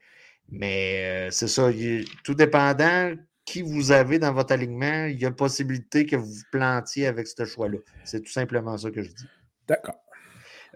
Mais 0.49 1.27
euh, 1.29 1.31
c'est 1.31 1.49
ça, 1.49 1.71
il- 1.71 2.07
tout 2.23 2.35
dépendant 2.35 3.15
qui 3.45 3.63
vous 3.63 3.91
avez 3.93 4.19
dans 4.19 4.33
votre 4.33 4.53
alignement, 4.53 5.07
il 5.07 5.21
y 5.21 5.25
a 5.25 5.31
possibilité 5.31 6.05
que 6.07 6.17
vous 6.17 6.27
vous 6.27 6.43
plantiez 6.53 7.07
avec 7.07 7.27
ce 7.27 7.45
choix-là. 7.45 7.79
C'est 8.05 8.21
tout 8.23 8.31
simplement 8.31 8.77
ça 8.77 8.91
que 8.91 9.03
je 9.03 9.09
dis. 9.11 9.27
D'accord. 9.69 9.97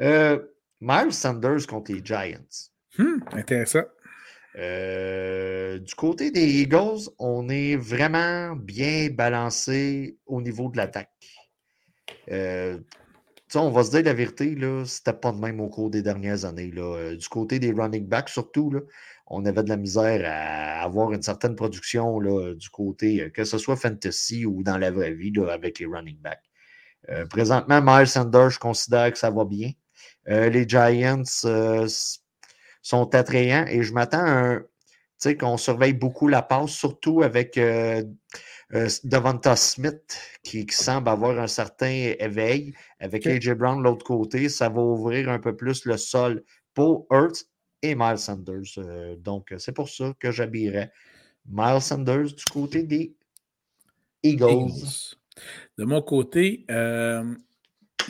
Euh, 0.01 0.38
Miles 0.81 1.12
Sanders 1.12 1.66
contre 1.66 1.93
les 1.93 2.01
Giants. 2.05 2.38
Hmm, 2.99 3.19
intéressant. 3.33 3.83
Euh, 4.57 5.79
du 5.79 5.95
côté 5.95 6.31
des 6.31 6.47
Eagles, 6.62 7.09
on 7.19 7.49
est 7.49 7.77
vraiment 7.77 8.57
bien 8.57 9.09
balancé 9.11 10.19
au 10.27 10.40
niveau 10.43 10.69
de 10.71 10.77
l'attaque. 10.77 11.11
Euh, 12.31 12.79
on 13.55 13.71
va 13.71 13.85
se 13.85 13.91
dire 13.91 14.03
la 14.03 14.15
vérité, 14.15 14.57
c'était 14.87 15.13
pas 15.13 15.33
de 15.33 15.39
même 15.39 15.61
au 15.61 15.69
cours 15.69 15.91
des 15.91 16.03
dernières 16.03 16.45
années. 16.45 16.71
Euh, 16.77 17.17
du 17.17 17.29
côté 17.29 17.59
des 17.59 17.73
running 17.73 18.07
backs, 18.07 18.29
surtout, 18.29 18.73
on 19.27 19.45
avait 19.45 19.63
de 19.63 19.69
la 19.69 19.77
misère 19.77 20.23
à 20.25 20.83
avoir 20.83 21.13
une 21.13 21.23
certaine 21.23 21.57
production 21.57 22.21
du 22.55 22.71
côté, 22.71 23.23
euh, 23.23 23.31
que 23.31 23.45
ce 23.45 23.59
soit 23.59 23.77
fantasy 23.77 24.47
ou 24.47 24.63
dans 24.63 24.79
la 24.79 24.91
vraie 24.91 25.13
vie, 25.13 25.33
avec 25.51 25.79
les 25.79 25.87
running 25.87 26.19
backs. 26.19 26.45
Euh, 27.09 27.27
présentement, 27.27 27.81
Miles 27.83 28.07
Sanders, 28.07 28.51
je 28.51 28.59
considère 28.59 29.11
que 29.13 29.19
ça 29.19 29.31
va 29.31 29.45
bien. 29.45 29.73
Les 30.27 30.69
Giants 30.69 31.25
sont 31.25 33.15
attrayants 33.15 33.65
et 33.67 33.83
je 33.83 33.93
m'attends 33.93 34.61
à 35.25 35.35
qu'on 35.35 35.57
surveille 35.57 35.93
beaucoup 35.93 36.29
la 36.29 36.43
passe, 36.43 36.71
surtout 36.71 37.23
avec 37.23 37.59
euh, 38.75 38.89
Devonta 39.05 39.57
Smith 39.57 40.19
qui, 40.43 40.65
qui 40.65 40.75
semble 40.75 41.09
avoir 41.09 41.39
un 41.39 41.49
certain 41.49 42.15
éveil. 42.19 42.73
Avec. 43.01 43.27
AJ 43.27 43.53
Brown 43.53 43.79
de 43.79 43.85
l'autre 43.85 44.05
côté, 44.05 44.49
ça 44.49 44.69
va 44.69 44.81
ouvrir 44.81 45.29
un 45.29 45.39
peu 45.39 45.57
plus 45.57 45.85
le 45.85 45.97
sol 45.97 46.45
pour 46.75 47.07
Hurts 47.11 47.45
et 47.83 47.95
Miles 47.95 48.19
Sanders. 48.19 48.79
Euh, 48.79 49.17
donc, 49.17 49.53
c'est 49.59 49.73
pour 49.73 49.89
ça 49.89 50.13
que 50.19 50.31
j'habillerais 50.31 50.93
Miles 51.47 51.81
Sanders 51.81 52.33
du 52.33 52.45
côté 52.45 52.83
des 52.85 53.15
Eagles. 54.23 54.51
Eagles. 54.51 55.17
De 55.79 55.85
mon 55.85 56.03
côté, 56.03 56.65
euh, 56.71 57.25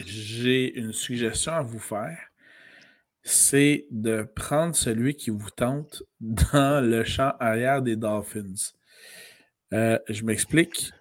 j'ai 0.05 0.79
une 0.79 0.93
suggestion 0.93 1.53
à 1.53 1.63
vous 1.63 1.79
faire. 1.79 2.19
C'est 3.23 3.87
de 3.91 4.23
prendre 4.23 4.75
celui 4.75 5.15
qui 5.15 5.31
vous 5.31 5.51
tente 5.51 6.03
dans 6.21 6.85
le 6.85 7.05
champ 7.05 7.33
arrière 7.39 7.83
des 7.83 7.97
Dolphins. 7.97 8.73
Euh, 9.73 9.99
je 10.09 10.25
m'explique. 10.25 10.93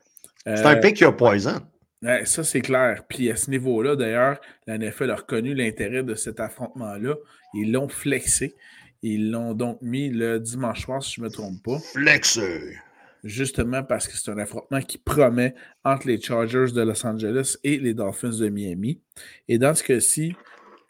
C'est 0.45 0.65
un 0.65 0.75
Euh, 0.77 0.79
pick 0.79 0.95
qui 0.97 1.03
a 1.05 1.12
poison. 1.12 1.60
Ouais, 2.01 2.25
ça, 2.25 2.43
c'est 2.43 2.62
clair. 2.62 3.03
Puis 3.10 3.29
à 3.29 3.36
ce 3.36 3.49
niveau-là, 3.51 3.95
d'ailleurs, 3.95 4.39
la 4.67 4.77
NFL 4.77 5.12
a 5.12 5.15
reconnu 5.15 5.53
l'intérêt 5.53 6.01
de 6.03 6.15
cet 6.15 6.39
affrontement-là. 6.39 7.15
Ils 7.55 7.71
l'ont 7.71 7.89
flexé. 7.89 8.55
Ils 9.01 9.32
l'ont 9.32 9.53
donc 9.53 9.82
mis 9.82 10.10
le 10.10 10.39
dimanche 10.39 10.82
soir, 10.86 11.03
si 11.03 11.15
je 11.15 11.21
ne 11.21 11.25
me 11.25 11.32
trompe 11.32 11.62
pas. 11.63 11.79
Flexer. 11.79 12.77
justement 13.25 13.84
parce 13.84 14.08
que 14.08 14.15
c'est 14.15 14.32
un 14.32 14.38
affrontement 14.38 14.79
qui 14.79 14.97
promet 14.97 15.53
entre 15.84 16.08
les 16.08 16.21
Chargers 16.21 16.71
de 16.73 16.82
Los 16.82 17.05
Angeles 17.05 17.58
et 17.65 17.77
les 17.77 17.93
Dolphins 17.93 18.29
de 18.39 18.47
Miami. 18.47 19.01
Et 19.49 19.58
dans 19.58 19.75
ce 19.75 19.84
cas-ci, 19.84 20.36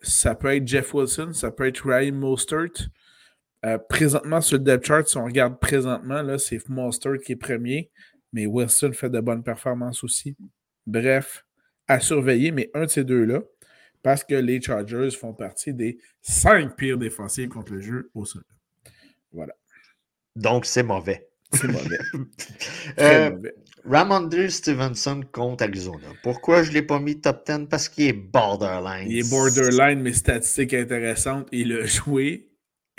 ça 0.04 0.36
peut 0.36 0.56
être 0.56 0.68
Jeff 0.68 0.94
Wilson, 0.94 1.32
ça 1.34 1.50
peut 1.50 1.66
être 1.66 1.82
Ryan 1.90 2.14
Mostert. 2.14 2.90
Euh, 3.66 3.78
présentement, 3.78 4.40
sur 4.42 4.58
le 4.58 4.64
depth 4.64 4.86
chart, 4.86 5.08
si 5.08 5.18
on 5.18 5.26
regarde 5.26 5.60
présentement, 5.60 6.22
là, 6.22 6.38
c'est 6.38 6.68
Mostert 6.70 7.18
qui 7.24 7.34
est 7.34 7.36
premier, 7.36 7.92
mais 8.32 8.46
Wilson 8.46 8.92
fait 8.94 9.10
de 9.10 9.20
bonnes 9.20 9.44
performances 9.44 10.04
aussi. 10.04 10.36
Bref, 10.88 11.46
à 11.88 12.00
surveiller, 12.00 12.52
mais 12.52 12.70
un 12.74 12.86
de 12.86 12.90
ces 12.90 13.04
deux-là, 13.04 13.42
parce 14.02 14.24
que 14.24 14.36
les 14.36 14.62
Chargers 14.62 15.12
font 15.12 15.34
partie 15.34 15.74
des 15.74 15.98
cinq 16.22 16.76
pires 16.78 16.98
défensives 16.98 17.50
contre 17.50 17.74
le 17.74 17.82
jeu 17.82 18.10
au 18.14 18.26
sol. 18.26 18.44
Voilà. 19.32 19.54
Donc, 20.36 20.66
c'est 20.66 20.84
mauvais. 20.84 21.28
C'est 21.52 21.68
mauvais. 21.68 22.00
euh, 23.00 23.32
Ramondre 23.86 24.50
Stevenson 24.50 25.22
contre 25.32 25.64
Arizona. 25.64 26.08
Pourquoi 26.24 26.64
je 26.64 26.70
ne 26.70 26.76
l'ai 26.76 26.82
pas 26.82 27.00
mis 27.00 27.20
top 27.20 27.46
10? 27.46 27.68
Parce 27.70 27.90
qu'il 27.90 28.06
est 28.06 28.14
borderline. 28.14 29.10
Il 29.10 29.20
est 29.20 29.30
borderline, 29.30 30.02
mais 30.02 30.14
statistiques 30.14 30.74
intéressantes. 30.74 31.48
Il 31.52 31.74
a 31.74 31.86
joué, 31.86 32.49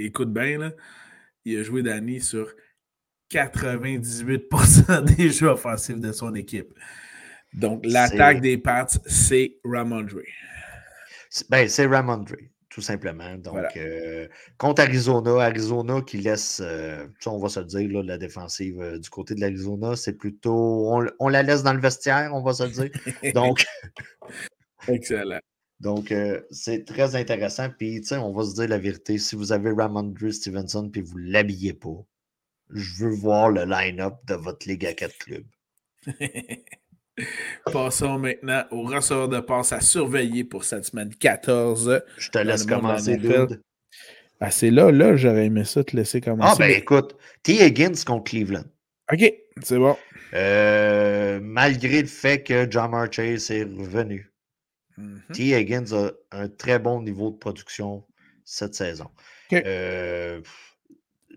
écoute 0.04 0.32
bien, 0.32 0.58
là, 0.58 0.72
il 1.44 1.58
a 1.58 1.62
joué 1.62 1.82
Danny 1.82 2.20
sur 2.20 2.52
98% 3.30 5.04
des 5.16 5.30
jeux 5.30 5.48
offensifs 5.48 6.00
de 6.00 6.12
son 6.12 6.34
équipe. 6.34 6.72
Donc, 7.52 7.84
l'attaque 7.84 8.40
des 8.40 8.58
Pats, 8.58 8.86
c'est 9.06 9.56
Ramondre. 9.64 10.20
Ben, 11.48 11.68
c'est 11.68 11.86
Ramondre 11.86 12.34
tout 12.70 12.80
simplement. 12.80 13.34
Donc, 13.36 13.76
euh, 13.76 14.28
contre 14.56 14.82
Arizona, 14.82 15.44
Arizona 15.44 16.00
qui 16.02 16.18
laisse, 16.18 16.62
euh, 16.64 17.06
on 17.26 17.38
va 17.38 17.48
se 17.48 17.60
le 17.60 17.66
dire, 17.66 18.02
la 18.02 18.16
défensive 18.16 18.80
euh, 18.80 18.98
du 18.98 19.10
côté 19.10 19.34
de 19.34 19.40
l'Arizona, 19.40 19.96
c'est 19.96 20.12
plutôt. 20.12 20.88
On, 21.18 21.28
la 21.28 21.42
laisse 21.42 21.64
dans 21.64 21.74
le 21.74 21.80
vestiaire, 21.80 22.30
on 22.32 22.42
va 22.42 22.54
se 22.54 22.62
le 22.62 22.70
dire. 22.70 22.90
Donc. 23.34 23.66
Excellent. 24.88 25.40
Donc, 25.80 26.14
c'est 26.50 26.84
très 26.84 27.16
intéressant. 27.16 27.68
Puis, 27.70 28.02
on 28.12 28.32
va 28.32 28.44
se 28.44 28.54
dire 28.54 28.68
la 28.68 28.78
vérité. 28.78 29.18
Si 29.18 29.34
vous 29.34 29.52
avez 29.52 29.70
Ramondre 29.70 30.30
Stevenson 30.30 30.90
puis 30.90 31.00
vous 31.00 31.18
ne 31.18 31.32
l'habillez 31.32 31.72
pas, 31.72 32.04
je 32.72 33.04
veux 33.04 33.14
voir 33.14 33.50
le 33.50 33.64
line-up 33.64 34.14
de 34.26 34.34
votre 34.34 34.68
Ligue 34.68 34.86
à 34.86 34.92
4 34.92 35.16
clubs. 35.18 35.46
Passons 37.72 38.18
maintenant 38.18 38.64
au 38.70 38.82
ressort 38.82 39.28
de 39.28 39.40
passe 39.40 39.72
à 39.72 39.80
surveiller 39.80 40.44
pour 40.44 40.64
cette 40.64 40.86
semaine 40.86 41.14
14. 41.14 42.02
Je 42.16 42.30
te 42.30 42.38
laisse 42.38 42.64
commencer, 42.64 43.16
dude. 43.16 43.60
Ah, 44.40 44.50
c'est 44.50 44.70
là, 44.70 44.90
là, 44.90 45.16
j'aurais 45.16 45.46
aimé 45.46 45.64
ça 45.64 45.84
te 45.84 45.94
laisser 45.94 46.22
commencer. 46.22 46.54
Ah, 46.54 46.58
ben 46.58 46.70
écoute, 46.70 47.14
T. 47.42 47.62
Higgins 47.62 47.92
contre 48.06 48.30
Cleveland. 48.30 48.64
OK, 49.12 49.34
c'est 49.62 49.76
bon. 49.76 49.96
Euh, 50.32 51.40
malgré 51.42 52.00
le 52.00 52.08
fait 52.08 52.42
que 52.42 52.66
John 52.70 52.90
Chase 53.12 53.50
est 53.50 53.64
revenu, 53.64 54.29
mhm. 55.00 55.22
T. 55.32 55.54
Higgins 55.54 55.92
a 55.92 56.12
un 56.32 56.48
très 56.48 56.78
bon 56.78 57.02
niveau 57.02 57.30
de 57.30 57.36
production 57.36 58.04
cette 58.44 58.74
saison. 58.74 59.10
Euh, 59.52 60.40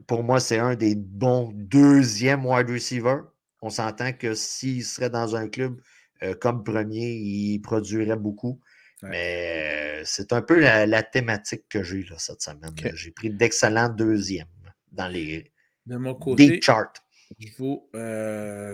pour 0.08 0.24
moi, 0.24 0.40
c'est 0.40 0.60
un 0.60 0.76
des 0.76 0.96
bons 0.96 1.52
deuxièmes 1.54 2.46
wide 2.46 2.70
receivers 2.70 3.24
on 3.66 3.70
s'entend 3.70 4.12
que 4.12 4.36
s'il 4.36 4.84
serait 4.84 5.10
dans 5.10 5.38
un 5.38 5.48
club 5.48 5.80
euh, 6.22 6.36
comme 6.36 6.66
premier, 6.66 7.14
il 7.14 7.60
produirait 7.62 8.18
beaucoup. 8.18 8.60
Mais 9.04 10.00
euh, 10.00 10.02
c'est 10.04 10.34
un 10.34 10.42
peu 10.42 10.60
la, 10.60 11.04
thématique 11.04 11.64
que 11.70 11.82
j'ai 11.82 12.06
cette 12.18 12.42
semaine. 12.42 12.76
J'ai 12.94 13.12
pris 13.12 13.30
d'excellents 13.30 13.88
deuxièmes 13.88 14.48
dans 14.92 15.08
les 15.08 15.50
de 15.86 15.96
mon 15.96 16.14
côté, 16.14 16.60
charts. 16.62 16.94
Je 17.40 17.48
vous 17.58 17.88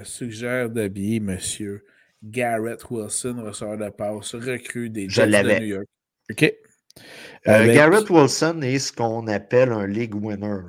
suggère 0.04 0.72
d'habiller 0.72 1.20
monsieur 1.20 1.86
Garrett 2.24 2.90
Wilson, 2.90 3.42
receveur 3.44 3.78
de 3.78 3.90
passe, 3.90 4.36
recrue 4.36 4.90
des 4.90 5.10
Jets 5.10 5.28
de 5.28 5.60
New 5.60 5.66
York. 5.66 5.88
OK. 6.32 6.54
Garrett 7.46 8.10
Wilson 8.10 8.62
est 8.62 8.80
ce 8.80 8.92
qu'on 8.92 9.28
appelle 9.28 9.72
un 9.72 9.88
league 9.88 10.16
winner. 10.16 10.62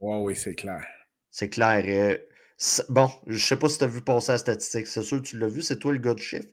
oui, 0.00 0.36
c'est 0.36 0.54
clair. 0.54 0.84
C'est 1.30 1.48
clair. 1.48 2.18
Bon, 2.88 3.10
je 3.26 3.34
ne 3.34 3.38
sais 3.38 3.56
pas 3.56 3.68
si 3.68 3.78
tu 3.78 3.84
as 3.84 3.88
vu 3.88 4.02
passer 4.02 4.32
la 4.32 4.38
statistique. 4.38 4.86
C'est 4.86 5.02
sûr 5.02 5.22
que 5.22 5.28
tu 5.28 5.38
l'as 5.38 5.48
vu, 5.48 5.62
c'est 5.62 5.78
toi 5.78 5.92
le 5.92 5.98
gars 5.98 6.14
de 6.14 6.18
chiffre. 6.18 6.48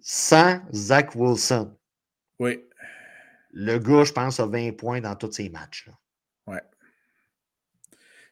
Sans 0.00 0.60
Zach 0.72 1.14
Wilson. 1.14 1.76
Oui. 2.38 2.64
Le 3.52 3.78
gars, 3.78 4.04
je 4.04 4.12
pense, 4.12 4.40
a 4.40 4.46
20 4.46 4.72
points 4.72 5.00
dans 5.00 5.14
tous 5.16 5.32
ses 5.32 5.48
matchs. 5.48 5.86
Là. 5.86 5.98
Ouais. 6.46 6.62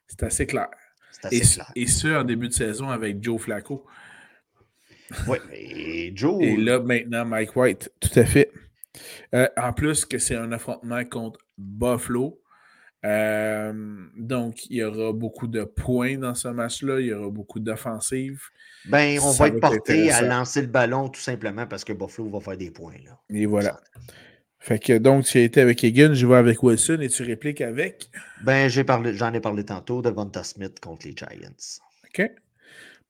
C'est 0.09 0.23
assez 0.23 0.47
clair. 0.47 0.69
C'est 1.13 1.27
assez 1.27 1.37
et, 1.37 1.41
clair. 1.41 1.73
Et 1.75 1.87
ce, 1.87 2.09
en 2.09 2.25
début 2.25 2.49
de 2.49 2.53
saison 2.53 2.91
avec 2.91 3.23
Joe 3.23 3.41
Flacco. 3.41 3.87
Oui, 5.29 5.39
et 5.53 6.13
Joe. 6.15 6.43
Et 6.43 6.57
là, 6.57 6.81
maintenant, 6.81 7.25
Mike 7.25 7.55
White. 7.57 7.91
Tout 8.01 8.19
à 8.19 8.25
fait. 8.25 8.51
Euh, 9.35 9.49
en 9.57 9.73
plus 9.73 10.05
que 10.05 10.19
c'est 10.19 10.37
un 10.37 10.53
affrontement 10.53 11.05
contre 11.05 11.41
Buffalo. 11.59 12.41
Euh, 13.05 13.73
donc, 14.17 14.67
il 14.67 14.79
y 14.79 14.83
aura 14.83 15.13
beaucoup 15.13 15.47
de 15.47 15.63
points 15.65 16.17
dans 16.17 16.35
ce 16.35 16.49
match-là. 16.49 17.01
Il 17.01 17.07
y 17.07 17.13
aura 17.13 17.31
beaucoup 17.31 17.61
d'offensives. 17.61 18.43
Ben, 18.87 19.19
on 19.23 19.31
va 19.33 19.49
être 19.49 19.61
porté 19.61 20.11
à 20.11 20.23
lancer 20.23 20.63
le 20.63 20.69
ballon 20.69 21.09
tout 21.09 21.21
simplement 21.21 21.67
parce 21.67 21.85
que 21.85 21.93
Buffalo 21.93 22.31
va 22.31 22.41
faire 22.41 22.57
des 22.57 22.71
points. 22.71 22.95
Là. 23.05 23.19
Et 23.31 23.47
voilà. 23.47 23.81
Fait 24.59 24.81
que 24.81 24.99
donc, 24.99 25.25
tu 25.25 25.39
as 25.39 25.43
été 25.43 25.61
avec 25.61 25.83
Higgins, 25.85 26.15
je 26.15 26.27
vais 26.27 26.35
avec 26.35 26.61
Wilson 26.63 26.99
et 27.01 27.09
tu 27.09 27.23
répliques 27.23 27.61
avec? 27.61 28.11
Ben, 28.43 28.69
j'en 28.69 29.33
ai 29.33 29.41
parlé 29.41 29.65
tantôt 29.65 30.03
de 30.03 30.11
Vonta 30.11 30.43
Smith 30.43 30.81
contre 30.81 31.07
les 31.07 31.15
Giants. 31.15 31.79
OK. 32.09 32.29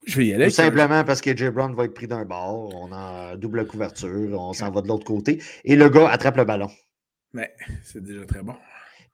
Je 0.06 0.16
vais 0.18 0.26
y 0.26 0.34
aller. 0.34 0.46
Tout 0.46 0.52
simplement 0.52 1.04
parce 1.04 1.20
que 1.20 1.36
Jay 1.36 1.50
Brown 1.50 1.74
va 1.74 1.84
être 1.84 1.94
pris 1.94 2.06
d'un 2.06 2.24
bord. 2.24 2.72
On 2.74 2.92
a 2.92 3.36
double 3.36 3.66
couverture. 3.66 4.40
On 4.40 4.52
s'en 4.52 4.70
va 4.70 4.80
de 4.80 4.88
l'autre 4.88 5.04
côté. 5.04 5.42
Et 5.64 5.74
le 5.74 5.88
gars 5.88 6.08
attrape 6.08 6.36
le 6.36 6.44
ballon. 6.44 6.70
Mais 7.32 7.52
c'est 7.82 8.02
déjà 8.02 8.24
très 8.24 8.42
bon. 8.42 8.54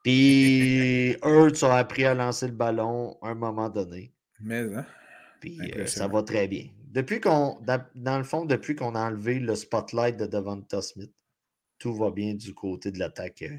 Puis 0.03 1.15
Hurts 1.23 1.63
a 1.63 1.77
appris 1.77 2.05
à 2.05 2.13
lancer 2.13 2.47
le 2.47 2.53
ballon 2.53 3.17
à 3.21 3.29
un 3.29 3.35
moment 3.35 3.69
donné. 3.69 4.13
Mais, 4.39 4.61
hein? 4.75 4.85
Puis 5.39 5.59
euh, 5.75 5.87
ça 5.87 6.07
va 6.07 6.21
très 6.21 6.47
bien. 6.47 6.67
Depuis 6.91 7.19
qu'on, 7.19 7.59
dans 7.95 8.17
le 8.17 8.23
fond, 8.23 8.45
depuis 8.45 8.75
qu'on 8.75 8.93
a 8.93 9.07
enlevé 9.07 9.39
le 9.39 9.55
spotlight 9.55 10.15
de 10.15 10.27
Devonta 10.27 10.81
Smith, 10.81 11.11
tout 11.79 11.95
va 11.95 12.11
bien 12.11 12.35
du 12.35 12.53
côté 12.53 12.91
de 12.91 12.99
l'attaque. 12.99 13.41
Euh. 13.41 13.57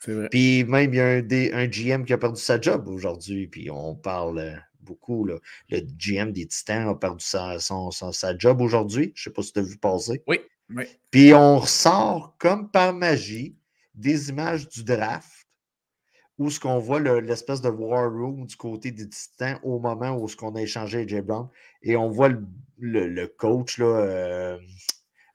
C'est 0.00 0.12
vrai. 0.14 0.28
Puis 0.30 0.64
même, 0.64 0.92
il 0.92 0.96
y 0.96 1.00
a 1.00 1.56
un, 1.56 1.66
GM 1.68 2.04
qui 2.04 2.12
a 2.12 2.18
perdu 2.18 2.40
sa 2.40 2.60
job 2.60 2.88
aujourd'hui. 2.88 3.46
Puis 3.46 3.70
on 3.70 3.94
parle 3.94 4.60
beaucoup. 4.82 5.24
Le 5.24 5.40
GM 5.70 6.32
des 6.32 6.46
Titans 6.46 6.88
a 6.88 6.94
perdu 6.94 7.24
sa, 7.24 7.58
son, 7.58 7.90
sa 7.90 8.36
job 8.36 8.60
aujourd'hui. 8.60 9.12
Je 9.14 9.20
ne 9.20 9.24
sais 9.24 9.34
pas 9.34 9.42
si 9.42 9.52
tu 9.52 9.58
as 9.60 9.62
vu 9.62 9.76
passer. 9.76 10.22
Oui, 10.26 10.40
oui. 10.74 10.84
Puis 11.10 11.34
on 11.34 11.58
ressort 11.58 12.34
comme 12.38 12.70
par 12.70 12.92
magie 12.92 13.56
des 13.94 14.30
images 14.30 14.68
du 14.68 14.84
draft 14.84 15.46
où 16.38 16.50
ce 16.50 16.58
qu'on 16.58 16.78
voit 16.78 16.98
l'espèce 16.98 17.60
de 17.60 17.68
war 17.68 18.10
room 18.10 18.46
du 18.46 18.56
côté 18.56 18.90
des 18.90 19.08
titans 19.08 19.58
au 19.62 19.78
moment 19.78 20.16
où 20.16 20.28
ce 20.28 20.36
qu'on 20.36 20.54
a 20.56 20.62
échangé 20.62 20.98
avec 20.98 21.08
Jay 21.08 21.22
Brown. 21.22 21.48
Et 21.82 21.96
on 21.96 22.08
voit 22.08 22.30
le, 22.78 23.26
coach, 23.26 23.78
là, 23.78 23.86
euh, 23.86 24.58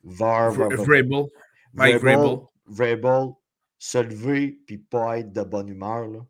Var, 0.03 0.51
Vrabel. 0.51 1.25
Mike 1.73 1.97
Vrabel. 1.97 2.39
Vrabel 2.65 3.33
se 3.79 3.99
lever 3.99 4.59
puis 4.65 4.77
pas 4.77 5.19
être 5.19 5.31
de 5.31 5.43
bonne 5.43 5.69
humeur. 5.69 6.07
Là. 6.07 6.25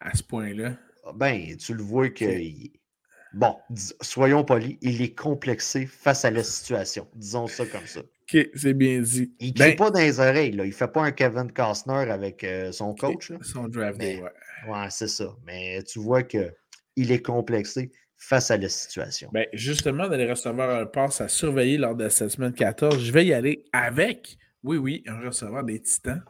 À 0.00 0.14
ce 0.14 0.22
point-là. 0.22 0.76
Ben, 1.14 1.56
tu 1.56 1.74
le 1.74 1.82
vois 1.82 2.10
que. 2.10 2.26
Bon, 3.34 3.56
soyons 4.02 4.44
polis, 4.44 4.76
il 4.82 5.00
est 5.00 5.14
complexé 5.14 5.86
face 5.86 6.24
à 6.24 6.30
la 6.30 6.44
situation. 6.44 7.08
Disons 7.14 7.46
ça 7.46 7.64
comme 7.64 7.86
ça. 7.86 8.00
OK, 8.00 8.46
c'est 8.54 8.74
bien 8.74 9.00
dit. 9.00 9.32
Il 9.40 9.54
ne 9.54 9.58
ben, 9.58 9.76
pas 9.76 9.90
dans 9.90 10.00
les 10.00 10.20
oreilles. 10.20 10.52
Là. 10.52 10.64
Il 10.64 10.70
ne 10.70 10.74
fait 10.74 10.88
pas 10.88 11.02
un 11.02 11.12
Kevin 11.12 11.50
Costner 11.50 12.10
avec 12.10 12.44
euh, 12.44 12.72
son 12.72 12.94
coach. 12.94 13.30
Là. 13.30 13.38
Son 13.40 13.68
draft 13.68 13.98
day, 13.98 14.20
ouais. 14.20 14.70
Ouais, 14.70 14.86
c'est 14.90 15.08
ça. 15.08 15.34
Mais 15.46 15.82
tu 15.82 15.98
vois 15.98 16.22
qu'il 16.22 16.52
est 16.96 17.24
complexé 17.24 17.90
face 18.16 18.50
à 18.50 18.56
la 18.56 18.68
situation. 18.68 19.28
Ben, 19.32 19.46
justement, 19.52 20.08
d'aller 20.08 20.30
recevoir 20.30 20.70
un 20.70 20.86
passe 20.86 21.20
à 21.20 21.28
surveiller 21.28 21.78
lors 21.78 21.96
de 21.96 22.08
cette 22.08 22.30
semaine 22.30 22.52
14, 22.52 23.02
je 23.02 23.12
vais 23.12 23.26
y 23.26 23.32
aller 23.32 23.64
avec, 23.72 24.36
oui, 24.62 24.76
oui, 24.76 25.02
un 25.06 25.18
receveur 25.20 25.64
des 25.64 25.80
Titans. 25.80 26.22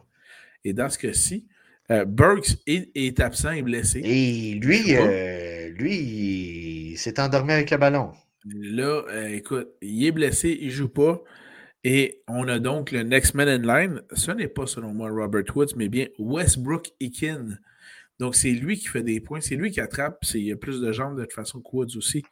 Et 0.63 0.73
dans 0.73 0.89
ce 0.89 0.97
cas-ci, 0.97 1.45
euh, 1.91 2.05
Burks 2.05 2.57
est, 2.65 3.19
absent 3.19 3.51
et 3.51 3.61
blessé. 3.61 4.01
Et 4.03 4.53
lui, 4.55 4.95
euh, 4.95 5.69
lui, 5.69 6.91
il 6.91 6.97
s'est 6.97 7.19
endormi 7.19 7.53
avec 7.53 7.71
le 7.71 7.77
ballon. 7.77 8.11
Là, 8.45 9.03
écoute, 9.29 9.69
il 9.81 10.05
est 10.05 10.11
blessé, 10.11 10.57
il 10.59 10.67
ne 10.67 10.71
joue 10.71 10.89
pas. 10.89 11.21
Et 11.83 12.21
on 12.27 12.47
a 12.47 12.59
donc 12.59 12.91
le 12.91 13.03
next 13.03 13.33
man 13.33 13.47
in 13.49 13.61
line. 13.61 14.01
Ce 14.13 14.31
n'est 14.31 14.47
pas 14.47 14.65
selon 14.65 14.93
moi 14.93 15.09
Robert 15.09 15.43
Woods, 15.55 15.75
mais 15.75 15.89
bien 15.89 16.07
Westbrook 16.17 16.91
Ekin. 16.99 17.57
Donc, 18.19 18.35
c'est 18.35 18.51
lui 18.51 18.77
qui 18.77 18.87
fait 18.87 19.03
des 19.03 19.19
points, 19.19 19.41
c'est 19.41 19.55
lui 19.55 19.71
qui 19.71 19.81
attrape. 19.81 20.23
Il 20.33 20.43
y 20.43 20.51
a 20.51 20.55
plus 20.55 20.79
de 20.79 20.91
jambes 20.91 21.17
de 21.17 21.23
toute 21.23 21.33
façon 21.33 21.59
que 21.59 21.69
Woods 21.73 21.97
aussi. 21.97 22.23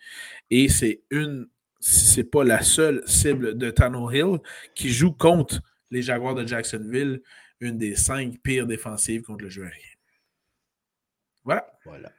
Et 0.50 0.70
c'est 0.70 1.02
une, 1.10 1.48
si 1.80 2.06
c'est 2.06 2.24
pas 2.24 2.44
la 2.44 2.62
seule 2.62 3.04
cible 3.08 3.58
de 3.58 3.70
Tano 3.72 4.10
Hill 4.10 4.38
qui 4.76 4.90
joue 4.90 5.12
contre 5.12 5.62
les 5.90 6.02
Jaguars 6.02 6.36
de 6.36 6.48
Jacksonville, 6.48 7.22
une 7.62 7.78
des 7.78 7.96
cinq 7.96 8.42
pires 8.42 8.68
défensives 8.68 9.22
contre 9.22 9.44
le 9.44 9.50
jeu 9.50 9.64
aérien. 9.64 9.96
Voilà. 11.44 11.66
Voilà. 11.86 12.12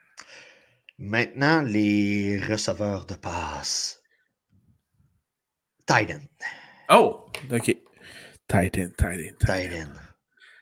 Maintenant, 0.97 1.61
les 1.61 2.39
receveurs 2.39 3.05
de 3.05 3.15
passe. 3.15 4.01
Titan. 5.85 6.21
Oh, 6.89 7.25
OK. 7.51 7.77
Titan, 8.47 8.89
Titan, 8.97 9.35
Titan. 9.39 9.89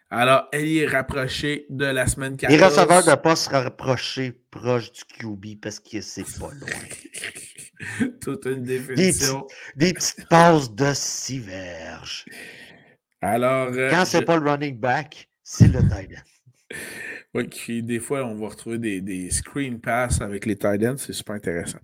Alors, 0.09 0.49
elle 0.51 0.67
est 0.67 0.87
rapprochée 0.87 1.65
de 1.69 1.85
la 1.85 2.05
semaine 2.05 2.35
14. 2.35 2.59
Les 2.59 2.65
receveurs 2.65 3.05
de 3.05 3.15
passe 3.21 3.45
se 3.45 3.49
rapprocher 3.49 4.33
proche 4.51 4.91
du 4.91 5.03
QB 5.05 5.61
parce 5.61 5.79
que 5.79 6.01
c'est 6.01 6.25
pas 6.37 6.51
loin. 6.51 8.09
Toute 8.21 8.45
une 8.45 8.63
définition. 8.63 9.47
Des, 9.75 9.93
petites 9.93 10.27
passes 10.27 10.69
de 10.73 10.91
six 10.93 11.39
verges. 11.39 12.25
Alors. 13.21 13.69
Euh, 13.73 13.89
Quand 13.89 14.05
c'est 14.05 14.25
pas 14.25 14.37
le 14.37 14.49
running 14.49 14.77
back, 14.77 15.29
c'est 15.43 15.67
le 15.67 15.81
Titan. 15.81 16.21
Oui, 17.33 17.81
des 17.81 18.01
fois, 18.01 18.25
on 18.25 18.35
va 18.35 18.49
retrouver 18.49 18.77
des, 18.77 19.29
screen 19.29 19.79
pass 19.79 20.19
avec 20.19 20.45
les 20.45 20.57
tight 20.57 20.83
ends. 20.83 20.97
C'est 20.97 21.13
super 21.13 21.35
intéressant. 21.35 21.79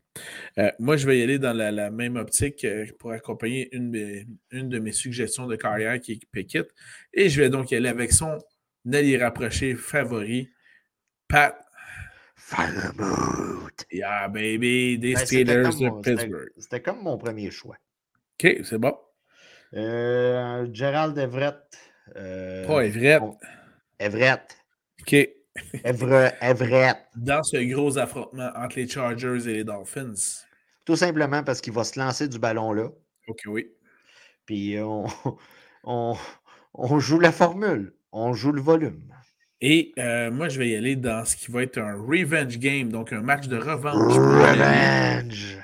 Euh, 0.58 0.70
moi, 0.78 0.98
je 0.98 1.08
vais 1.08 1.20
y 1.20 1.22
aller 1.22 1.40
dans 1.40 1.54
la, 1.54 1.90
même 1.90 2.18
optique 2.18 2.66
euh, 2.66 2.86
pour 3.00 3.14
accompagner 3.14 3.74
une, 3.74 3.92
de 4.52 4.80
mes 4.80 4.92
suggestions 4.92 5.48
de 5.48 5.56
carrière 5.56 6.02
qui 6.02 6.14
est 6.14 6.20
Pickett. 6.34 6.70
Et 7.14 7.30
je 7.30 7.42
vais 7.42 7.50
donc 7.50 7.72
y 7.72 7.76
aller 7.78 7.88
avec 7.88 8.12
son 8.12 8.38
allié 8.92 9.18
rapproché 9.18 9.76
favori, 9.76 10.50
Pat. 11.30 11.58
Firemood. 12.36 13.72
Yeah, 13.92 14.28
baby, 14.28 14.98
des 15.00 15.14
ben, 15.14 15.26
Steelers 15.26 15.64
de 15.64 16.02
Pittsburgh. 16.02 16.52
C'était 16.58 16.82
comme 16.82 17.02
mon 17.02 17.18
premier 17.18 17.52
choix. 17.52 17.78
OK, 18.44 18.60
c'est 18.64 18.78
bon. 18.78 18.96
Euh, 19.74 20.68
Gerald 20.72 21.18
Everett. 21.18 21.78
Pas 22.14 22.86
Everett. 22.86 23.22
Everett. 24.00 24.58
OK. 25.02 25.30
Everett. 25.84 26.98
Dans 27.16 27.44
ce 27.44 27.58
gros 27.58 27.98
affrontement 27.98 28.52
entre 28.56 28.78
les 28.78 28.88
Chargers 28.88 29.50
et 29.50 29.54
les 29.54 29.64
Dolphins. 29.64 30.14
Tout 30.86 30.96
simplement 30.96 31.44
parce 31.44 31.62
qu'il 31.62 31.74
va 31.74 31.84
se 31.84 32.00
lancer 32.00 32.28
du 32.28 32.40
ballon 32.40 32.72
là. 32.72 32.90
OK, 33.28 33.42
oui. 33.48 33.68
Puis 34.46 34.80
on, 34.82 35.06
on, 35.84 37.00
joue 37.00 37.20
la 37.20 37.32
formule, 37.32 37.94
on 38.12 38.34
joue 38.34 38.52
le 38.52 38.62
volume. 38.62 39.14
Et 39.60 39.94
euh, 39.98 40.30
moi, 40.30 40.50
je 40.50 40.60
vais 40.60 40.70
y 40.70 40.76
aller 40.76 40.96
dans 40.96 41.26
ce 41.26 41.36
qui 41.36 41.52
va 41.52 41.64
être 41.64 41.80
un 41.80 41.96
revenge 41.96 42.60
game, 42.60 42.90
donc 42.90 43.12
un 43.12 43.22
match 43.22 43.48
de 43.48 43.58
revanche. 43.58 44.14
Revenge! 44.14 45.58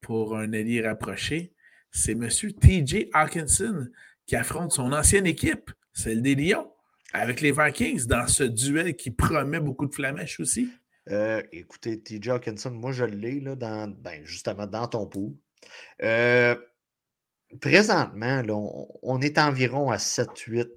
Pour 0.00 0.36
un 0.36 0.52
allié 0.52 0.86
rapproché. 0.86 1.52
C'est 1.90 2.12
M. 2.12 2.28
TJ 2.28 3.08
Hawkinson 3.12 3.88
qui 4.26 4.36
affronte 4.36 4.72
son 4.72 4.92
ancienne 4.92 5.26
équipe, 5.26 5.70
celle 5.92 6.22
des 6.22 6.34
Lions 6.34 6.70
avec 7.12 7.40
les 7.40 7.52
Vikings 7.52 8.06
dans 8.06 8.26
ce 8.26 8.42
duel 8.42 8.96
qui 8.96 9.10
promet 9.10 9.60
beaucoup 9.60 9.86
de 9.86 9.94
flamèches 9.94 10.40
aussi? 10.40 10.70
Euh, 11.10 11.42
écoutez, 11.52 12.00
TJ 12.00 12.28
Hawkinson, 12.28 12.70
moi 12.70 12.92
je 12.92 13.04
l'ai 13.04 13.40
ben, 13.40 14.24
justement 14.24 14.66
dans 14.66 14.88
ton 14.88 15.06
pot. 15.06 15.34
Euh, 16.02 16.56
présentement, 17.60 18.42
là, 18.42 18.54
on, 19.02 19.20
est 19.20 19.38
environ 19.38 19.90
à 19.90 19.96
7-8 19.96 20.68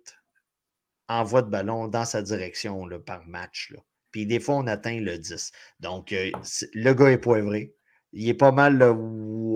envois 1.07 1.41
de 1.41 1.49
ballon 1.49 1.87
dans 1.87 2.05
sa 2.05 2.21
direction 2.21 2.87
par 3.05 3.27
match. 3.27 3.73
Puis 4.11 4.25
des 4.25 4.39
fois, 4.39 4.55
on 4.55 4.67
atteint 4.67 4.99
le 4.99 5.17
10. 5.17 5.51
Donc, 5.79 6.13
euh, 6.13 6.31
le 6.73 6.93
gars 6.93 7.11
est 7.11 7.17
poivré. 7.17 7.73
Il 8.11 8.27
est 8.27 8.33
pas 8.35 8.51
mal 8.51 8.77
le 8.77 8.91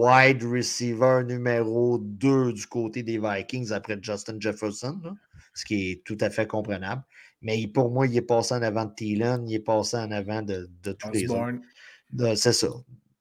wide 0.03 0.43
receiver 0.43 1.23
numéro 1.25 1.97
2 1.97 2.53
du 2.53 2.67
côté 2.67 3.03
des 3.03 3.19
Vikings 3.19 3.71
après 3.71 3.97
Justin 4.01 4.35
Jefferson. 4.39 4.99
Là 5.03 5.13
ce 5.53 5.65
qui 5.65 5.91
est 5.91 6.03
tout 6.03 6.17
à 6.19 6.29
fait 6.29 6.47
comprenable. 6.47 7.03
Mais 7.41 7.67
pour 7.67 7.91
moi, 7.91 8.07
il 8.07 8.15
est 8.15 8.21
passé 8.21 8.53
en 8.55 8.61
avant 8.61 8.85
de 8.85 8.93
Thielen, 8.93 9.47
il 9.47 9.55
est 9.55 9.59
passé 9.59 9.97
en 9.97 10.11
avant 10.11 10.41
de, 10.41 10.69
tous 10.83 11.11
les 11.11 11.29
autres. 11.29 11.59
C'est 12.35 12.53
ça. 12.53 12.69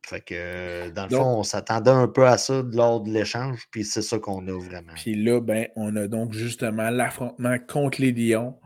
Fait 0.04 0.20
que, 0.20 0.90
dans 0.90 1.04
le 1.04 1.16
fond, 1.16 1.38
on 1.38 1.42
s'attendait 1.42 1.90
un 1.90 2.08
peu 2.08 2.26
à 2.26 2.36
ça 2.36 2.62
lors 2.72 3.00
de 3.00 3.10
l'échange, 3.10 3.68
puis 3.70 3.84
c'est 3.84 4.02
ça 4.02 4.18
qu'on 4.18 4.46
a 4.48 4.58
vraiment. 4.58 4.92
Puis 4.96 5.14
là, 5.14 5.40
ben, 5.40 5.68
on 5.76 5.94
a 5.96 6.08
donc 6.08 6.32
justement 6.32 6.90
l'affrontement 6.90 7.56
contre 7.68 8.00
les 8.00 8.12
Lions. 8.12 8.58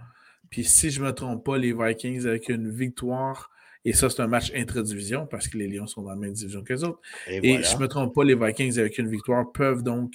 Puis 0.50 0.64
si 0.64 0.90
je 0.90 1.00
ne 1.00 1.06
me 1.06 1.12
trompe 1.12 1.44
pas, 1.44 1.58
les 1.58 1.72
Vikings 1.72 2.26
avec 2.26 2.48
une 2.48 2.70
victoire, 2.70 3.50
et 3.86 3.92
ça, 3.92 4.10
c'est 4.10 4.20
un 4.20 4.26
match 4.26 4.50
intra-division 4.52 5.26
parce 5.26 5.46
que 5.46 5.56
les 5.56 5.68
Lions 5.68 5.86
sont 5.86 6.02
dans 6.02 6.10
la 6.10 6.16
même 6.16 6.32
division 6.32 6.64
que 6.64 6.72
les 6.72 6.82
autres. 6.82 7.00
Et, 7.28 7.62
je 7.62 7.76
ne 7.76 7.82
me 7.82 7.86
trompe 7.86 8.12
pas, 8.12 8.24
les 8.24 8.34
Vikings 8.34 8.80
avec 8.80 8.98
une 8.98 9.08
victoire 9.08 9.52
peuvent 9.52 9.84
donc 9.84 10.12